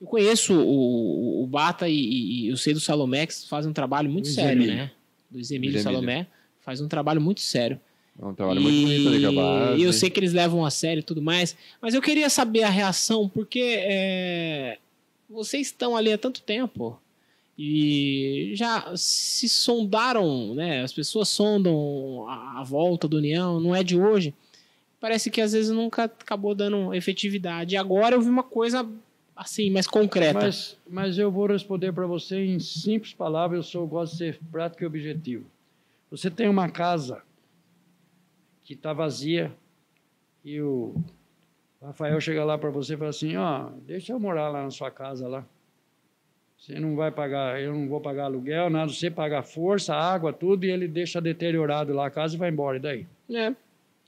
[0.01, 3.75] eu conheço o, o Bata e, e, e eu sei do Salomé que fazem um
[3.75, 4.75] trabalho muito Luiz sério, Emílio.
[4.77, 4.91] né?
[5.31, 6.01] Luiz Emílio Luiz Emílio.
[6.01, 6.27] Salomé
[6.61, 7.79] faz um trabalho muito sério.
[8.21, 9.77] É um trabalho muito bonito ali com.
[9.77, 12.63] E eu sei que eles levam a sério e tudo mais, mas eu queria saber
[12.63, 14.79] a reação, porque é,
[15.29, 16.99] vocês estão ali há tanto tempo
[17.59, 20.83] e já se sondaram, né?
[20.83, 24.33] As pessoas sondam a, a volta do União, não é de hoje.
[25.01, 27.75] Parece que às vezes nunca acabou dando efetividade.
[27.75, 28.89] E agora eu vi uma coisa
[29.37, 30.39] assim, mais concreta.
[30.39, 34.41] Mas, mas eu vou responder para você em simples palavras, eu sou, gosto de ser
[34.51, 35.45] prático e objetivo.
[36.11, 37.23] Você tem uma casa
[38.65, 39.53] que está vazia
[40.45, 40.95] e o
[41.81, 44.91] Rafael chega lá para você e fala assim, ó, deixa eu morar lá na sua
[44.91, 45.45] casa lá.
[46.57, 50.65] Você não vai pagar, eu não vou pagar aluguel, nada, você paga força, água, tudo,
[50.65, 53.07] e ele deixa deteriorado lá a casa e vai embora, e daí?
[53.31, 53.55] É,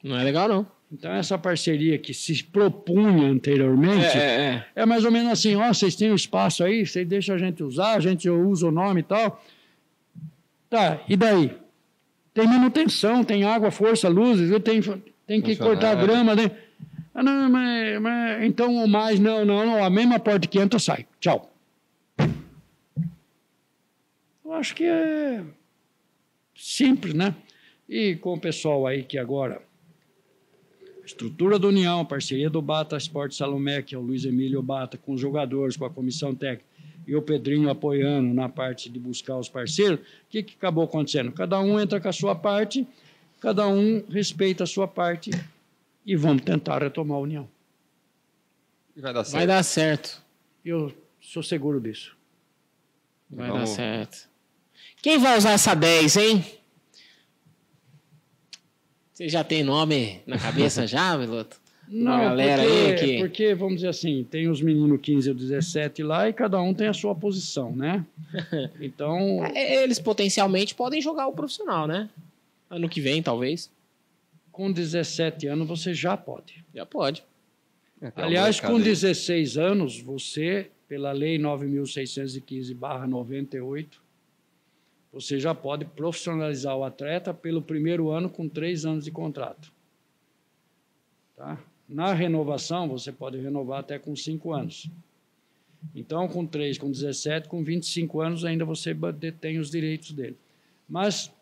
[0.03, 0.66] não é legal não.
[0.91, 4.65] Então essa parceria que se propunha anteriormente, é.
[4.74, 7.62] é mais ou menos assim, ó, vocês têm um espaço aí, vocês deixam a gente
[7.62, 9.43] usar, a gente usa o nome e tal.
[10.70, 11.65] Tá, e daí?
[12.36, 16.36] Tem manutenção, tem água, força, luzes, tenho, tem que cortar grama.
[16.36, 16.50] Tem...
[17.14, 20.78] Ah, não, mas, mas, então o mais, não, não, não, a mesma porta que entra
[20.78, 21.06] sai.
[21.18, 21.50] Tchau.
[24.44, 25.42] Eu acho que é
[26.54, 27.34] simples, né?
[27.88, 29.62] E com o pessoal aí que agora
[31.06, 35.14] estrutura da União, parceria do Bata Esporte Salomé, que é o Luiz Emílio Bata, com
[35.14, 36.66] os jogadores, com a comissão técnica,
[37.07, 41.31] e o Pedrinho apoiando na parte de buscar os parceiros, o que, que acabou acontecendo?
[41.33, 42.87] Cada um entra com a sua parte,
[43.41, 45.31] cada um respeita a sua parte
[46.05, 47.49] e vamos tentar retomar a união.
[48.97, 49.37] E vai dar certo.
[49.37, 50.23] Vai dar certo.
[50.65, 52.16] Eu sou seguro disso.
[53.31, 53.70] Vai vamos...
[53.70, 54.28] dar certo.
[55.03, 56.45] Quem vai usar essa 10, hein?
[59.12, 61.61] Você já tem nome na cabeça já, Veloto?
[61.88, 63.18] Não, galera porque, aí que...
[63.18, 66.88] porque, vamos dizer assim, tem os meninos 15 ou 17 lá e cada um tem
[66.88, 68.04] a sua posição, né?
[68.80, 69.44] Então.
[69.54, 72.10] É, eles potencialmente podem jogar o profissional, né?
[72.68, 73.70] Ano que vem, talvez.
[74.50, 76.64] Com 17 anos você já pode.
[76.74, 77.22] Já pode.
[78.00, 83.86] É, Aliás, com 16 anos, você, pela Lei 9.615-98,
[85.12, 89.72] você já pode profissionalizar o atleta pelo primeiro ano com três anos de contrato.
[91.34, 91.58] Tá?
[91.88, 94.90] Na renovação, você pode renovar até com 5 anos.
[95.94, 100.36] Então, com 3, com 17, com 25 anos, ainda você detém os direitos dele.
[100.88, 101.32] Mas,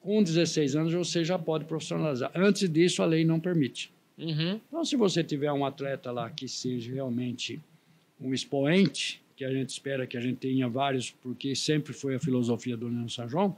[0.00, 2.30] com 16 anos, você já pode profissionalizar.
[2.34, 3.92] Antes disso, a lei não permite.
[4.18, 4.60] Uhum.
[4.68, 7.60] Então, se você tiver um atleta lá que seja realmente
[8.20, 12.20] um expoente, que a gente espera que a gente tenha vários, porque sempre foi a
[12.20, 13.56] filosofia do União São João,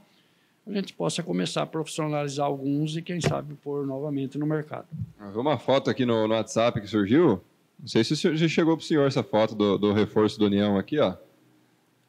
[0.69, 4.87] a gente possa começar a profissionalizar alguns e, quem sabe, pôr novamente no mercado.
[5.35, 7.41] Uma foto aqui no, no WhatsApp que surgiu.
[7.79, 10.77] Não sei se já chegou para o senhor essa foto do, do, reforço do União
[10.77, 11.15] aqui, ó.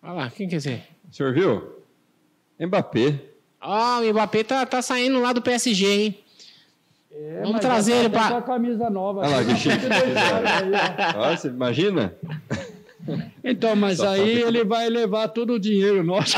[0.03, 0.83] Olha lá, quem quer dizer?
[1.11, 1.77] O senhor viu?
[2.59, 3.21] Mbappé.
[3.61, 6.19] Ah, o Mbappé tá, tá saindo lá do PSG, hein?
[7.11, 8.39] É, Vamos trazer ele para.
[8.39, 9.21] a camisa nova.
[9.21, 9.87] Olha lá, que chique.
[11.17, 12.15] Nossa, imagina?
[13.43, 16.37] Então, mas Só aí ele vai levar todo o dinheiro nosso.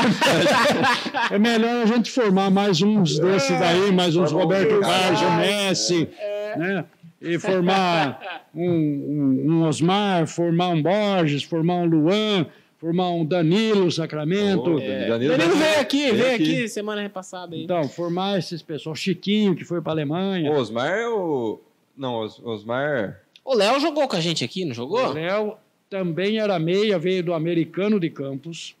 [1.31, 6.09] é melhor a gente formar mais uns desses aí, mais uns Roberto Carlos, o Messi,
[6.57, 6.85] né?
[7.21, 12.47] E formar um, um, um, Osmar, formar um Borges, formar um Luan,
[12.79, 14.75] formar um Danilo Sacramento.
[14.75, 15.07] Oh, é.
[15.07, 16.55] Danilo, Danilo veio aqui, veio, veio aqui.
[16.55, 16.67] aqui.
[16.67, 17.55] semana repassada.
[17.55, 17.63] Aí.
[17.63, 18.95] Então, formar esses pessoal.
[18.95, 20.51] Chiquinho, que foi para a Alemanha.
[20.51, 21.59] O Osmar é o.
[21.95, 23.21] Não, Osmar.
[23.45, 25.09] O Léo jogou com a gente aqui, não jogou?
[25.09, 25.57] O Léo
[25.91, 28.73] também era meia, veio do Americano de Campos.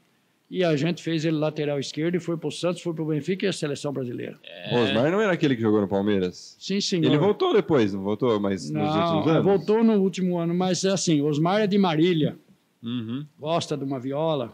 [0.49, 3.07] E a gente fez ele lateral esquerdo e foi para o Santos, foi para o
[3.07, 4.37] Benfica e a seleção brasileira.
[4.43, 4.75] É.
[4.75, 6.57] O Osmar não era aquele que jogou no Palmeiras?
[6.59, 7.05] Sim, senhor.
[7.05, 8.37] Ele voltou depois, não voltou?
[8.39, 9.43] Mas não, nos últimos anos?
[9.43, 12.37] voltou no último ano, mas assim, Osmar é de Marília.
[12.83, 13.25] Uhum.
[13.39, 14.53] Gosta de uma viola.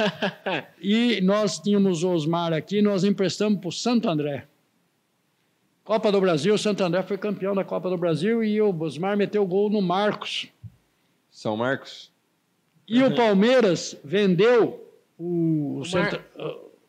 [0.80, 4.46] e nós tínhamos o Osmar aqui, nós emprestamos para o Santo André.
[5.84, 9.16] Copa do Brasil, o Santo André foi campeão da Copa do Brasil e o Osmar
[9.16, 10.48] meteu gol no Marcos.
[11.38, 12.10] São Marcos.
[12.88, 16.20] E o Palmeiras vendeu o, o centra...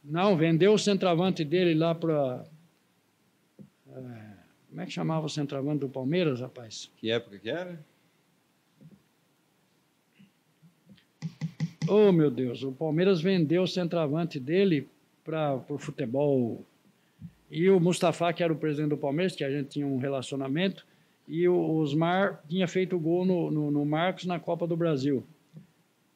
[0.03, 2.43] não vendeu o centroavante dele lá para
[3.95, 4.29] é,
[4.69, 6.89] como é que chamava o centroavante do Palmeiras, rapaz?
[6.97, 7.79] Que época que era?
[11.87, 14.89] Oh, meu Deus, o Palmeiras vendeu o centroavante dele
[15.23, 16.65] para o futebol.
[17.51, 20.87] E o Mustafa, que era o presidente do Palmeiras, que a gente tinha um relacionamento,
[21.29, 25.23] e o Osmar tinha feito gol no, no, no, Marcos na Copa do Brasil.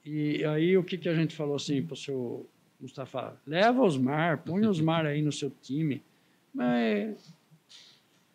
[0.03, 2.49] E aí o que, que a gente falou assim para o seu
[2.81, 3.37] Mustafa?
[3.45, 6.01] Leva o Osmar, põe o Osmar aí no seu time.
[6.51, 7.31] Mas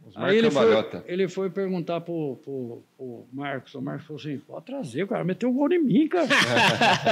[0.07, 0.67] Osmar aí ele foi,
[1.07, 5.25] ele foi perguntar pro, pro, pro Marcos, o Marcos falou assim, pode trazer, o cara
[5.25, 6.29] meteu o gol em mim, cara.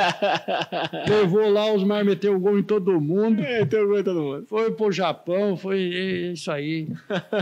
[1.11, 3.43] Levou lá, o Osmar meteu o gol em todo mundo.
[3.43, 4.47] Meteu gol em todo mundo.
[4.47, 5.81] Foi pro Japão, foi
[6.33, 6.89] isso aí.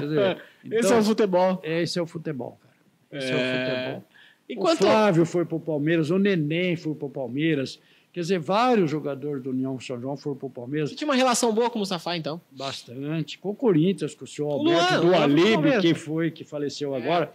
[0.00, 1.60] Dizer, então, esse é o futebol.
[1.62, 2.74] Esse é o futebol, cara.
[3.12, 4.04] Esse é, é o futebol.
[4.48, 4.80] Enquanto...
[4.80, 7.80] O Flávio foi pro Palmeiras, o Neném foi pro Palmeiras.
[8.12, 10.90] Quer dizer, vários jogadores do União São João foram para o Palmeiras.
[10.90, 12.40] Você tinha uma relação boa com o Mustafa, então?
[12.50, 13.38] Bastante.
[13.38, 17.02] Com o Corinthians, com o senhor Alberto do Alibe, que foi, que faleceu é.
[17.02, 17.32] agora.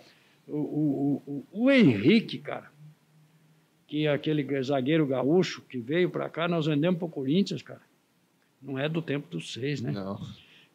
[0.48, 2.72] O, o, o, o, Henrique, cara,
[3.88, 7.82] que é aquele zagueiro gaúcho que veio para cá, nós vendemos para o Corinthians, cara.
[8.62, 9.92] Não é do tempo dos seis, né?
[9.92, 10.20] Não.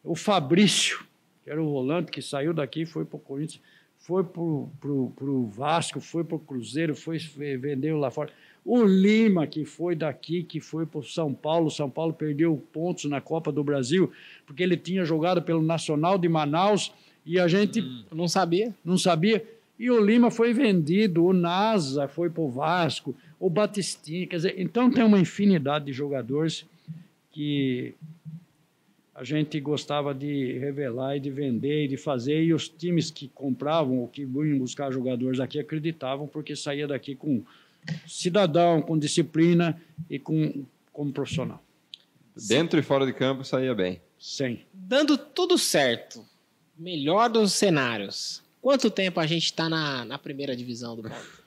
[0.03, 1.03] O Fabrício,
[1.45, 3.61] que era o volante que saiu daqui e foi para o Corinthians,
[3.99, 8.31] foi para o Vasco, foi para o Cruzeiro, foi, vendeu lá fora.
[8.65, 13.05] O Lima, que foi daqui, que foi para o São Paulo, São Paulo perdeu pontos
[13.05, 14.11] na Copa do Brasil,
[14.45, 16.91] porque ele tinha jogado pelo Nacional de Manaus
[17.23, 17.79] e a gente.
[17.79, 18.73] Hum, não sabia.
[18.83, 19.45] Não sabia.
[19.77, 24.25] E o Lima foi vendido, o Nasa foi para o Vasco, o Batistinha.
[24.25, 26.65] Quer dizer, então tem uma infinidade de jogadores
[27.31, 27.93] que
[29.15, 33.29] a gente gostava de revelar e de vender e de fazer, e os times que
[33.29, 37.41] compravam ou que vinham buscar jogadores aqui acreditavam, porque saía daqui com
[38.05, 41.63] cidadão, com disciplina e com como profissional.
[42.35, 44.01] Dentro e fora de campo saía bem.
[44.19, 44.59] Sim.
[44.73, 46.25] Dando tudo certo,
[46.77, 51.44] melhor dos cenários, quanto tempo a gente está na, na primeira divisão do Paulo?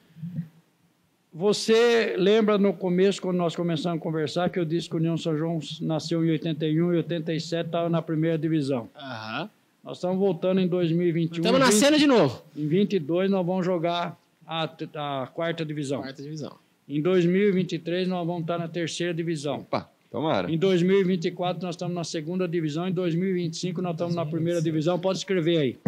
[1.32, 5.16] Você lembra no começo, quando nós começamos a conversar, que eu disse que o União
[5.16, 8.88] São João nasceu em 81 e 87 estava na primeira divisão.
[8.96, 9.50] Aham.
[9.84, 11.36] Nós estamos voltando em 2021.
[11.36, 12.42] Estamos 20 nascendo de novo.
[12.56, 16.00] Em 22 nós vamos jogar a, a quarta divisão.
[16.00, 16.56] Quarta divisão.
[16.88, 19.60] Em 2023 nós vamos estar na terceira divisão.
[19.60, 20.50] Opa, tomara.
[20.50, 22.88] Em 2024 nós estamos na segunda divisão.
[22.88, 24.98] Em 2025 nós estamos na primeira divisão.
[24.98, 25.78] Pode escrever aí.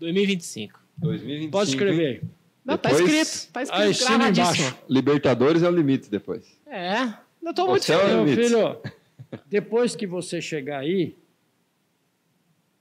[0.00, 0.78] 2025.
[0.98, 1.52] 2025.
[1.52, 2.20] Pode escrever aí.
[2.68, 3.52] Não, tá Depois- escrito.
[3.52, 4.56] Tá escrito Aí, cima gravadíssimo.
[4.68, 4.78] embaixo.
[4.90, 6.44] Libertadores é o limite depois.
[6.66, 7.14] É.
[7.42, 8.36] Eu tô O muito céu é feliz.
[8.36, 8.82] Meu filho,
[9.46, 11.16] depois que você chegar aí,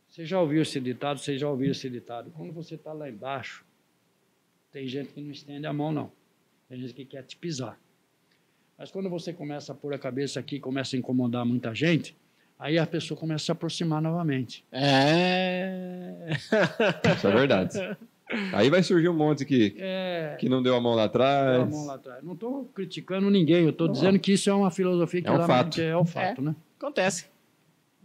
[0.09, 2.31] você já ouviu esse ditado, você já ouviu esse ditado.
[2.31, 3.63] Quando você está lá embaixo,
[4.71, 6.11] tem gente que não estende a mão, não.
[6.67, 7.79] Tem gente que quer te pisar.
[8.77, 12.13] Mas quando você começa a pôr a cabeça aqui, começa a incomodar muita gente,
[12.59, 14.65] aí a pessoa começa a se aproximar novamente.
[14.71, 16.27] É.
[17.15, 17.77] Isso é verdade.
[18.53, 21.69] Aí vai surgir um monte que, É, que não deu a mão lá a atrás.
[21.69, 22.21] mão lá atrás.
[22.23, 25.37] Não estou criticando ninguém, eu estou dizendo que isso é uma filosofia que É um
[25.37, 25.81] realmente fato.
[25.81, 26.55] é o fato, né?
[26.77, 27.25] Acontece.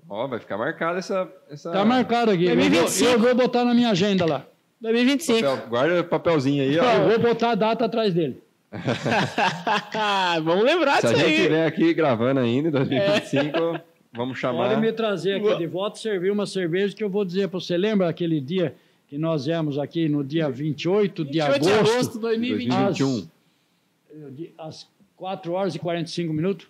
[0.08, 1.28] Ó, vai ficar marcada essa.
[1.50, 1.70] essa...
[1.72, 2.44] Tá marcado aqui.
[2.44, 3.10] Eu vou, 2025.
[3.10, 4.46] eu vou botar na minha agenda lá.
[4.80, 5.40] 2025.
[5.40, 7.08] Papel- guarda o papelzinho aí, Eu ó.
[7.08, 8.42] vou botar a data atrás dele.
[10.44, 11.36] Vamos lembrar Se a disso gente aí.
[11.38, 13.80] estiver aqui gravando ainda em 2025,
[14.12, 14.68] vamos chamar.
[14.70, 17.76] Pode me trazer aqui de volta servir uma cerveja que eu vou dizer para você.
[17.76, 18.74] Lembra aquele dia
[19.12, 22.68] que nós viemos aqui no dia 28 de 28 de agosto, agosto de 2020.
[22.98, 24.30] 2021.
[24.30, 26.66] de- às 4 horas e 45 minutos,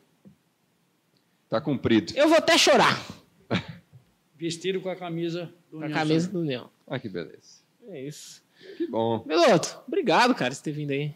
[1.49, 2.13] Tá cumprido.
[2.17, 2.99] Eu vou até chorar
[4.37, 6.69] vestido com a camisa do com a camisa do Leão.
[6.89, 7.63] Ah, que beleza.
[7.87, 8.43] É isso.
[8.77, 9.23] Que bom.
[9.25, 11.15] Meloto, obrigado, cara, por ter vindo aí.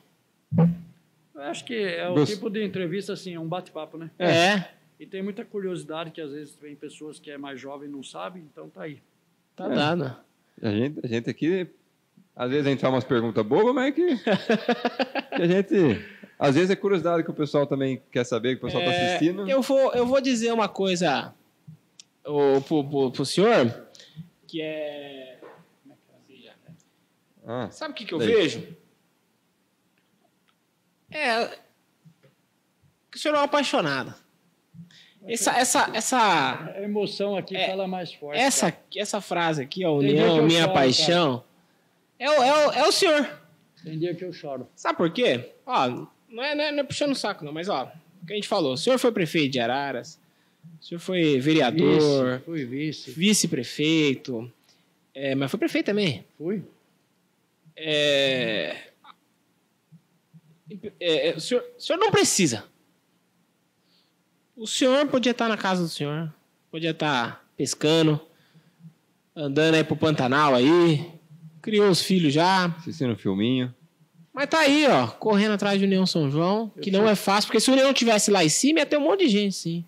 [1.35, 4.11] Eu acho que é o Gost- tipo de entrevista assim, é um bate-papo, né?
[4.17, 4.69] É,
[5.01, 8.03] E tem muita curiosidade que às vezes vem pessoas que é mais jovem e não
[8.05, 9.03] sabem, então tá aí.
[9.57, 9.75] tá É.
[9.75, 10.17] dando.
[10.63, 11.69] A gente, a gente aqui,
[12.35, 16.17] às vezes a gente faz umas perguntas bobas, mas é que, que a gente.
[16.39, 19.07] Às vezes é curiosidade que o pessoal também quer saber, que o pessoal está É,
[19.17, 19.49] assistindo.
[19.49, 21.35] Eu vou, eu vou dizer uma coisa
[22.25, 23.87] o, pro, pro, pro senhor,
[24.47, 25.39] que é...
[25.83, 26.55] como é que eu digo?
[27.47, 28.29] Ah, Sabe o que, que eu Daí.
[28.29, 28.67] vejo?
[31.11, 31.47] É...
[33.11, 34.15] Que o senhor é um apaixonado.
[35.27, 38.39] Essa, essa, essa, A emoção aqui É, fala mais forte.
[38.39, 38.85] essa, cara.
[38.97, 41.45] essa frase aqui, ó, união, minha choro, paixão,
[42.19, 43.29] é o, é, o, é o senhor.
[43.83, 44.69] Tem dia que eu choro.
[44.77, 45.53] Sabe por quê?
[45.67, 45.89] Ó,
[46.29, 47.91] não é, não é, não é puxando o saco, não, mas ó,
[48.23, 50.21] o que a gente falou, o senhor foi prefeito de Araras,
[50.81, 53.11] o senhor foi vereador, Vice, fui vice.
[53.11, 54.53] vice-prefeito,
[55.15, 56.25] é, mas foi prefeito também.
[56.39, 56.63] Fui.
[57.77, 58.77] É,
[61.01, 62.65] é, é, o, senhor, o senhor não precisa.
[64.57, 66.33] O senhor podia estar na casa do senhor,
[66.71, 68.21] podia estar pescando,
[69.35, 71.07] andando aí pro Pantanal aí,
[71.61, 73.75] criou os filhos já, assistindo um filminho.
[74.33, 77.61] mas tá aí, ó, correndo atrás de União São João, que não é fácil, porque
[77.61, 79.85] se o União tivesse lá em cima, ia ter um monte de gente, sim.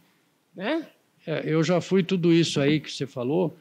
[0.55, 0.86] Né?
[1.27, 3.57] É, eu já fui tudo isso aí que você falou,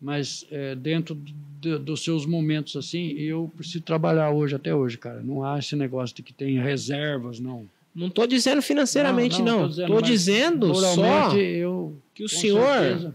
[0.00, 1.14] mas é, dentro
[1.60, 5.22] de- dos seus momentos assim, eu preciso trabalhar hoje, até hoje, cara.
[5.22, 7.66] Não há esse negócio de que tem reservas, não.
[7.94, 9.68] Não tô dizendo financeiramente, não.
[9.70, 12.78] tô Tô dizendo, só eu, que o com senhor.
[12.78, 13.14] certeza.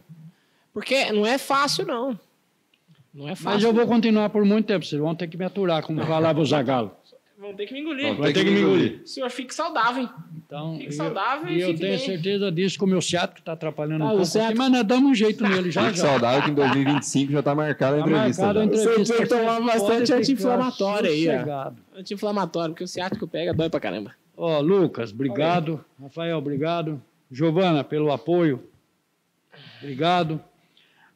[0.74, 2.20] Porque não é fácil, não.
[3.14, 3.50] Não é fácil.
[3.52, 6.40] Mas eu vou continuar por muito tempo, vocês vão ter que me aturar, como falava
[6.40, 6.92] o Zagalo.
[7.40, 8.16] Vão ter que me engolir.
[8.16, 9.02] Vai ter que me engolir.
[9.04, 10.10] O senhor fique saudável, hein?
[10.44, 12.06] Então, Fique eu- saudável e e eu fique tenho bem.
[12.06, 14.84] certeza disso, que o meu ciático está atrapalhando Ah, um o pouco aqui, mas nós
[14.84, 16.08] damos um jeito nele já Fique já.
[16.08, 18.42] saudável que em 2025 já está marcada a Tá entrevista.
[18.42, 18.68] marcado a já.
[18.68, 19.06] entrevista.
[19.06, 21.28] Você tem que tomar bastante anti-inflamatório aí.
[21.96, 24.16] Anti-inflamatório, porque o ciático pega, dói pra caramba.
[24.38, 25.84] Ó, Lucas, obrigado.
[26.00, 27.02] Rafael, obrigado.
[27.30, 28.64] Giovana, pelo apoio.
[29.82, 30.40] Obrigado.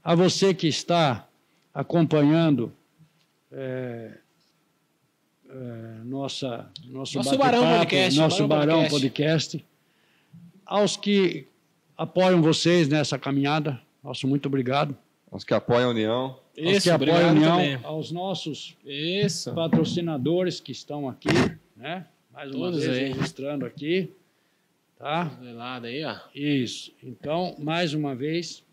[0.03, 1.27] A você que está
[1.71, 2.73] acompanhando
[3.51, 4.17] é,
[5.47, 5.53] é,
[6.03, 9.57] nossa, nosso, Nosso Barão Podcast, Nosso Barão Barão Podcast.
[9.57, 9.65] Podcast.
[10.65, 11.47] Aos que
[11.95, 14.97] apoiam vocês nessa caminhada, nosso muito obrigado.
[15.29, 16.39] Os que apoiam a União.
[16.57, 17.79] Aos Isso, que apoiam a União, também.
[17.83, 19.53] aos nossos Isso.
[19.53, 21.29] patrocinadores que estão aqui,
[21.77, 22.07] né?
[22.33, 23.11] Mais uma Todos vez aí.
[23.11, 24.09] registrando aqui,
[24.97, 25.25] tá?
[25.25, 26.17] Do lado aí, ó.
[26.33, 26.93] Isso.
[27.03, 28.63] Então, mais uma vez,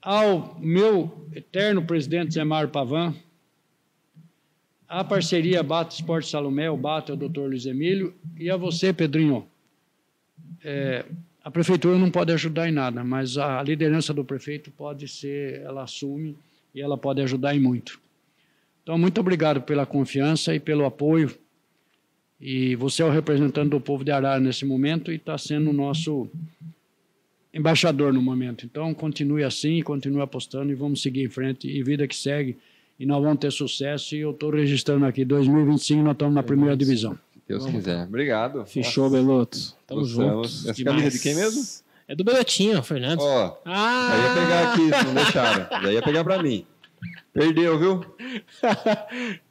[0.00, 3.14] ao meu eterno presidente Zé Mário Pavan,
[4.88, 7.42] a parceria Bata Esporte Salomé, o Bata é o Dr.
[7.42, 9.46] Luiz Emílio, e a você, Pedrinho.
[10.64, 11.04] É,
[11.44, 15.84] a prefeitura não pode ajudar em nada, mas a liderança do prefeito pode ser, ela
[15.84, 16.36] assume
[16.74, 18.00] e ela pode ajudar em muito.
[18.82, 21.36] Então, muito obrigado pela confiança e pelo apoio.
[22.44, 25.72] E você é o representante do povo de Arara nesse momento e está sendo o
[25.72, 26.28] nosso
[27.54, 28.66] embaixador no momento.
[28.66, 31.68] Então, continue assim, continue apostando e vamos seguir em frente.
[31.68, 32.58] E vida que segue.
[32.98, 34.16] E nós vamos ter sucesso.
[34.16, 37.14] E eu estou registrando aqui, 2025, nós estamos na primeira divisão.
[37.32, 38.08] Se Deus quiser.
[38.08, 38.66] Obrigado.
[38.66, 39.58] Fechou, Beloto.
[39.86, 40.50] Tamo gostamos.
[40.50, 40.70] junto.
[40.70, 41.62] Essa camisa de quem mesmo?
[42.08, 43.20] É do Belotinho, Fernando.
[43.20, 44.10] Ó, ah!
[44.10, 45.82] já ia pegar aqui, se não deixaram.
[45.82, 46.66] Já ia pegar pra mim.
[47.32, 48.00] Perdeu, viu?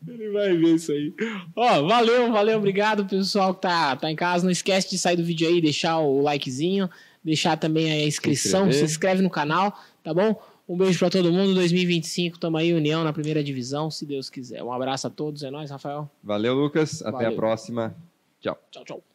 [0.07, 1.13] Ele vai ver isso aí.
[1.55, 4.43] Ó, valeu, valeu, obrigado pessoal que tá, tá em casa.
[4.43, 6.89] Não esquece de sair do vídeo aí, deixar o likezinho,
[7.23, 8.87] deixar também a inscrição, inscrever.
[8.87, 10.39] se inscreve no canal, tá bom?
[10.69, 11.53] Um beijo pra todo mundo.
[11.55, 14.63] 2025, tamo aí, União na primeira divisão, se Deus quiser.
[14.63, 16.09] Um abraço a todos, é nóis, Rafael.
[16.23, 17.01] Valeu, Lucas.
[17.01, 17.35] Até a Valeu.
[17.35, 17.95] próxima.
[18.39, 18.57] Tchau.
[18.71, 19.10] Tchau, tchau.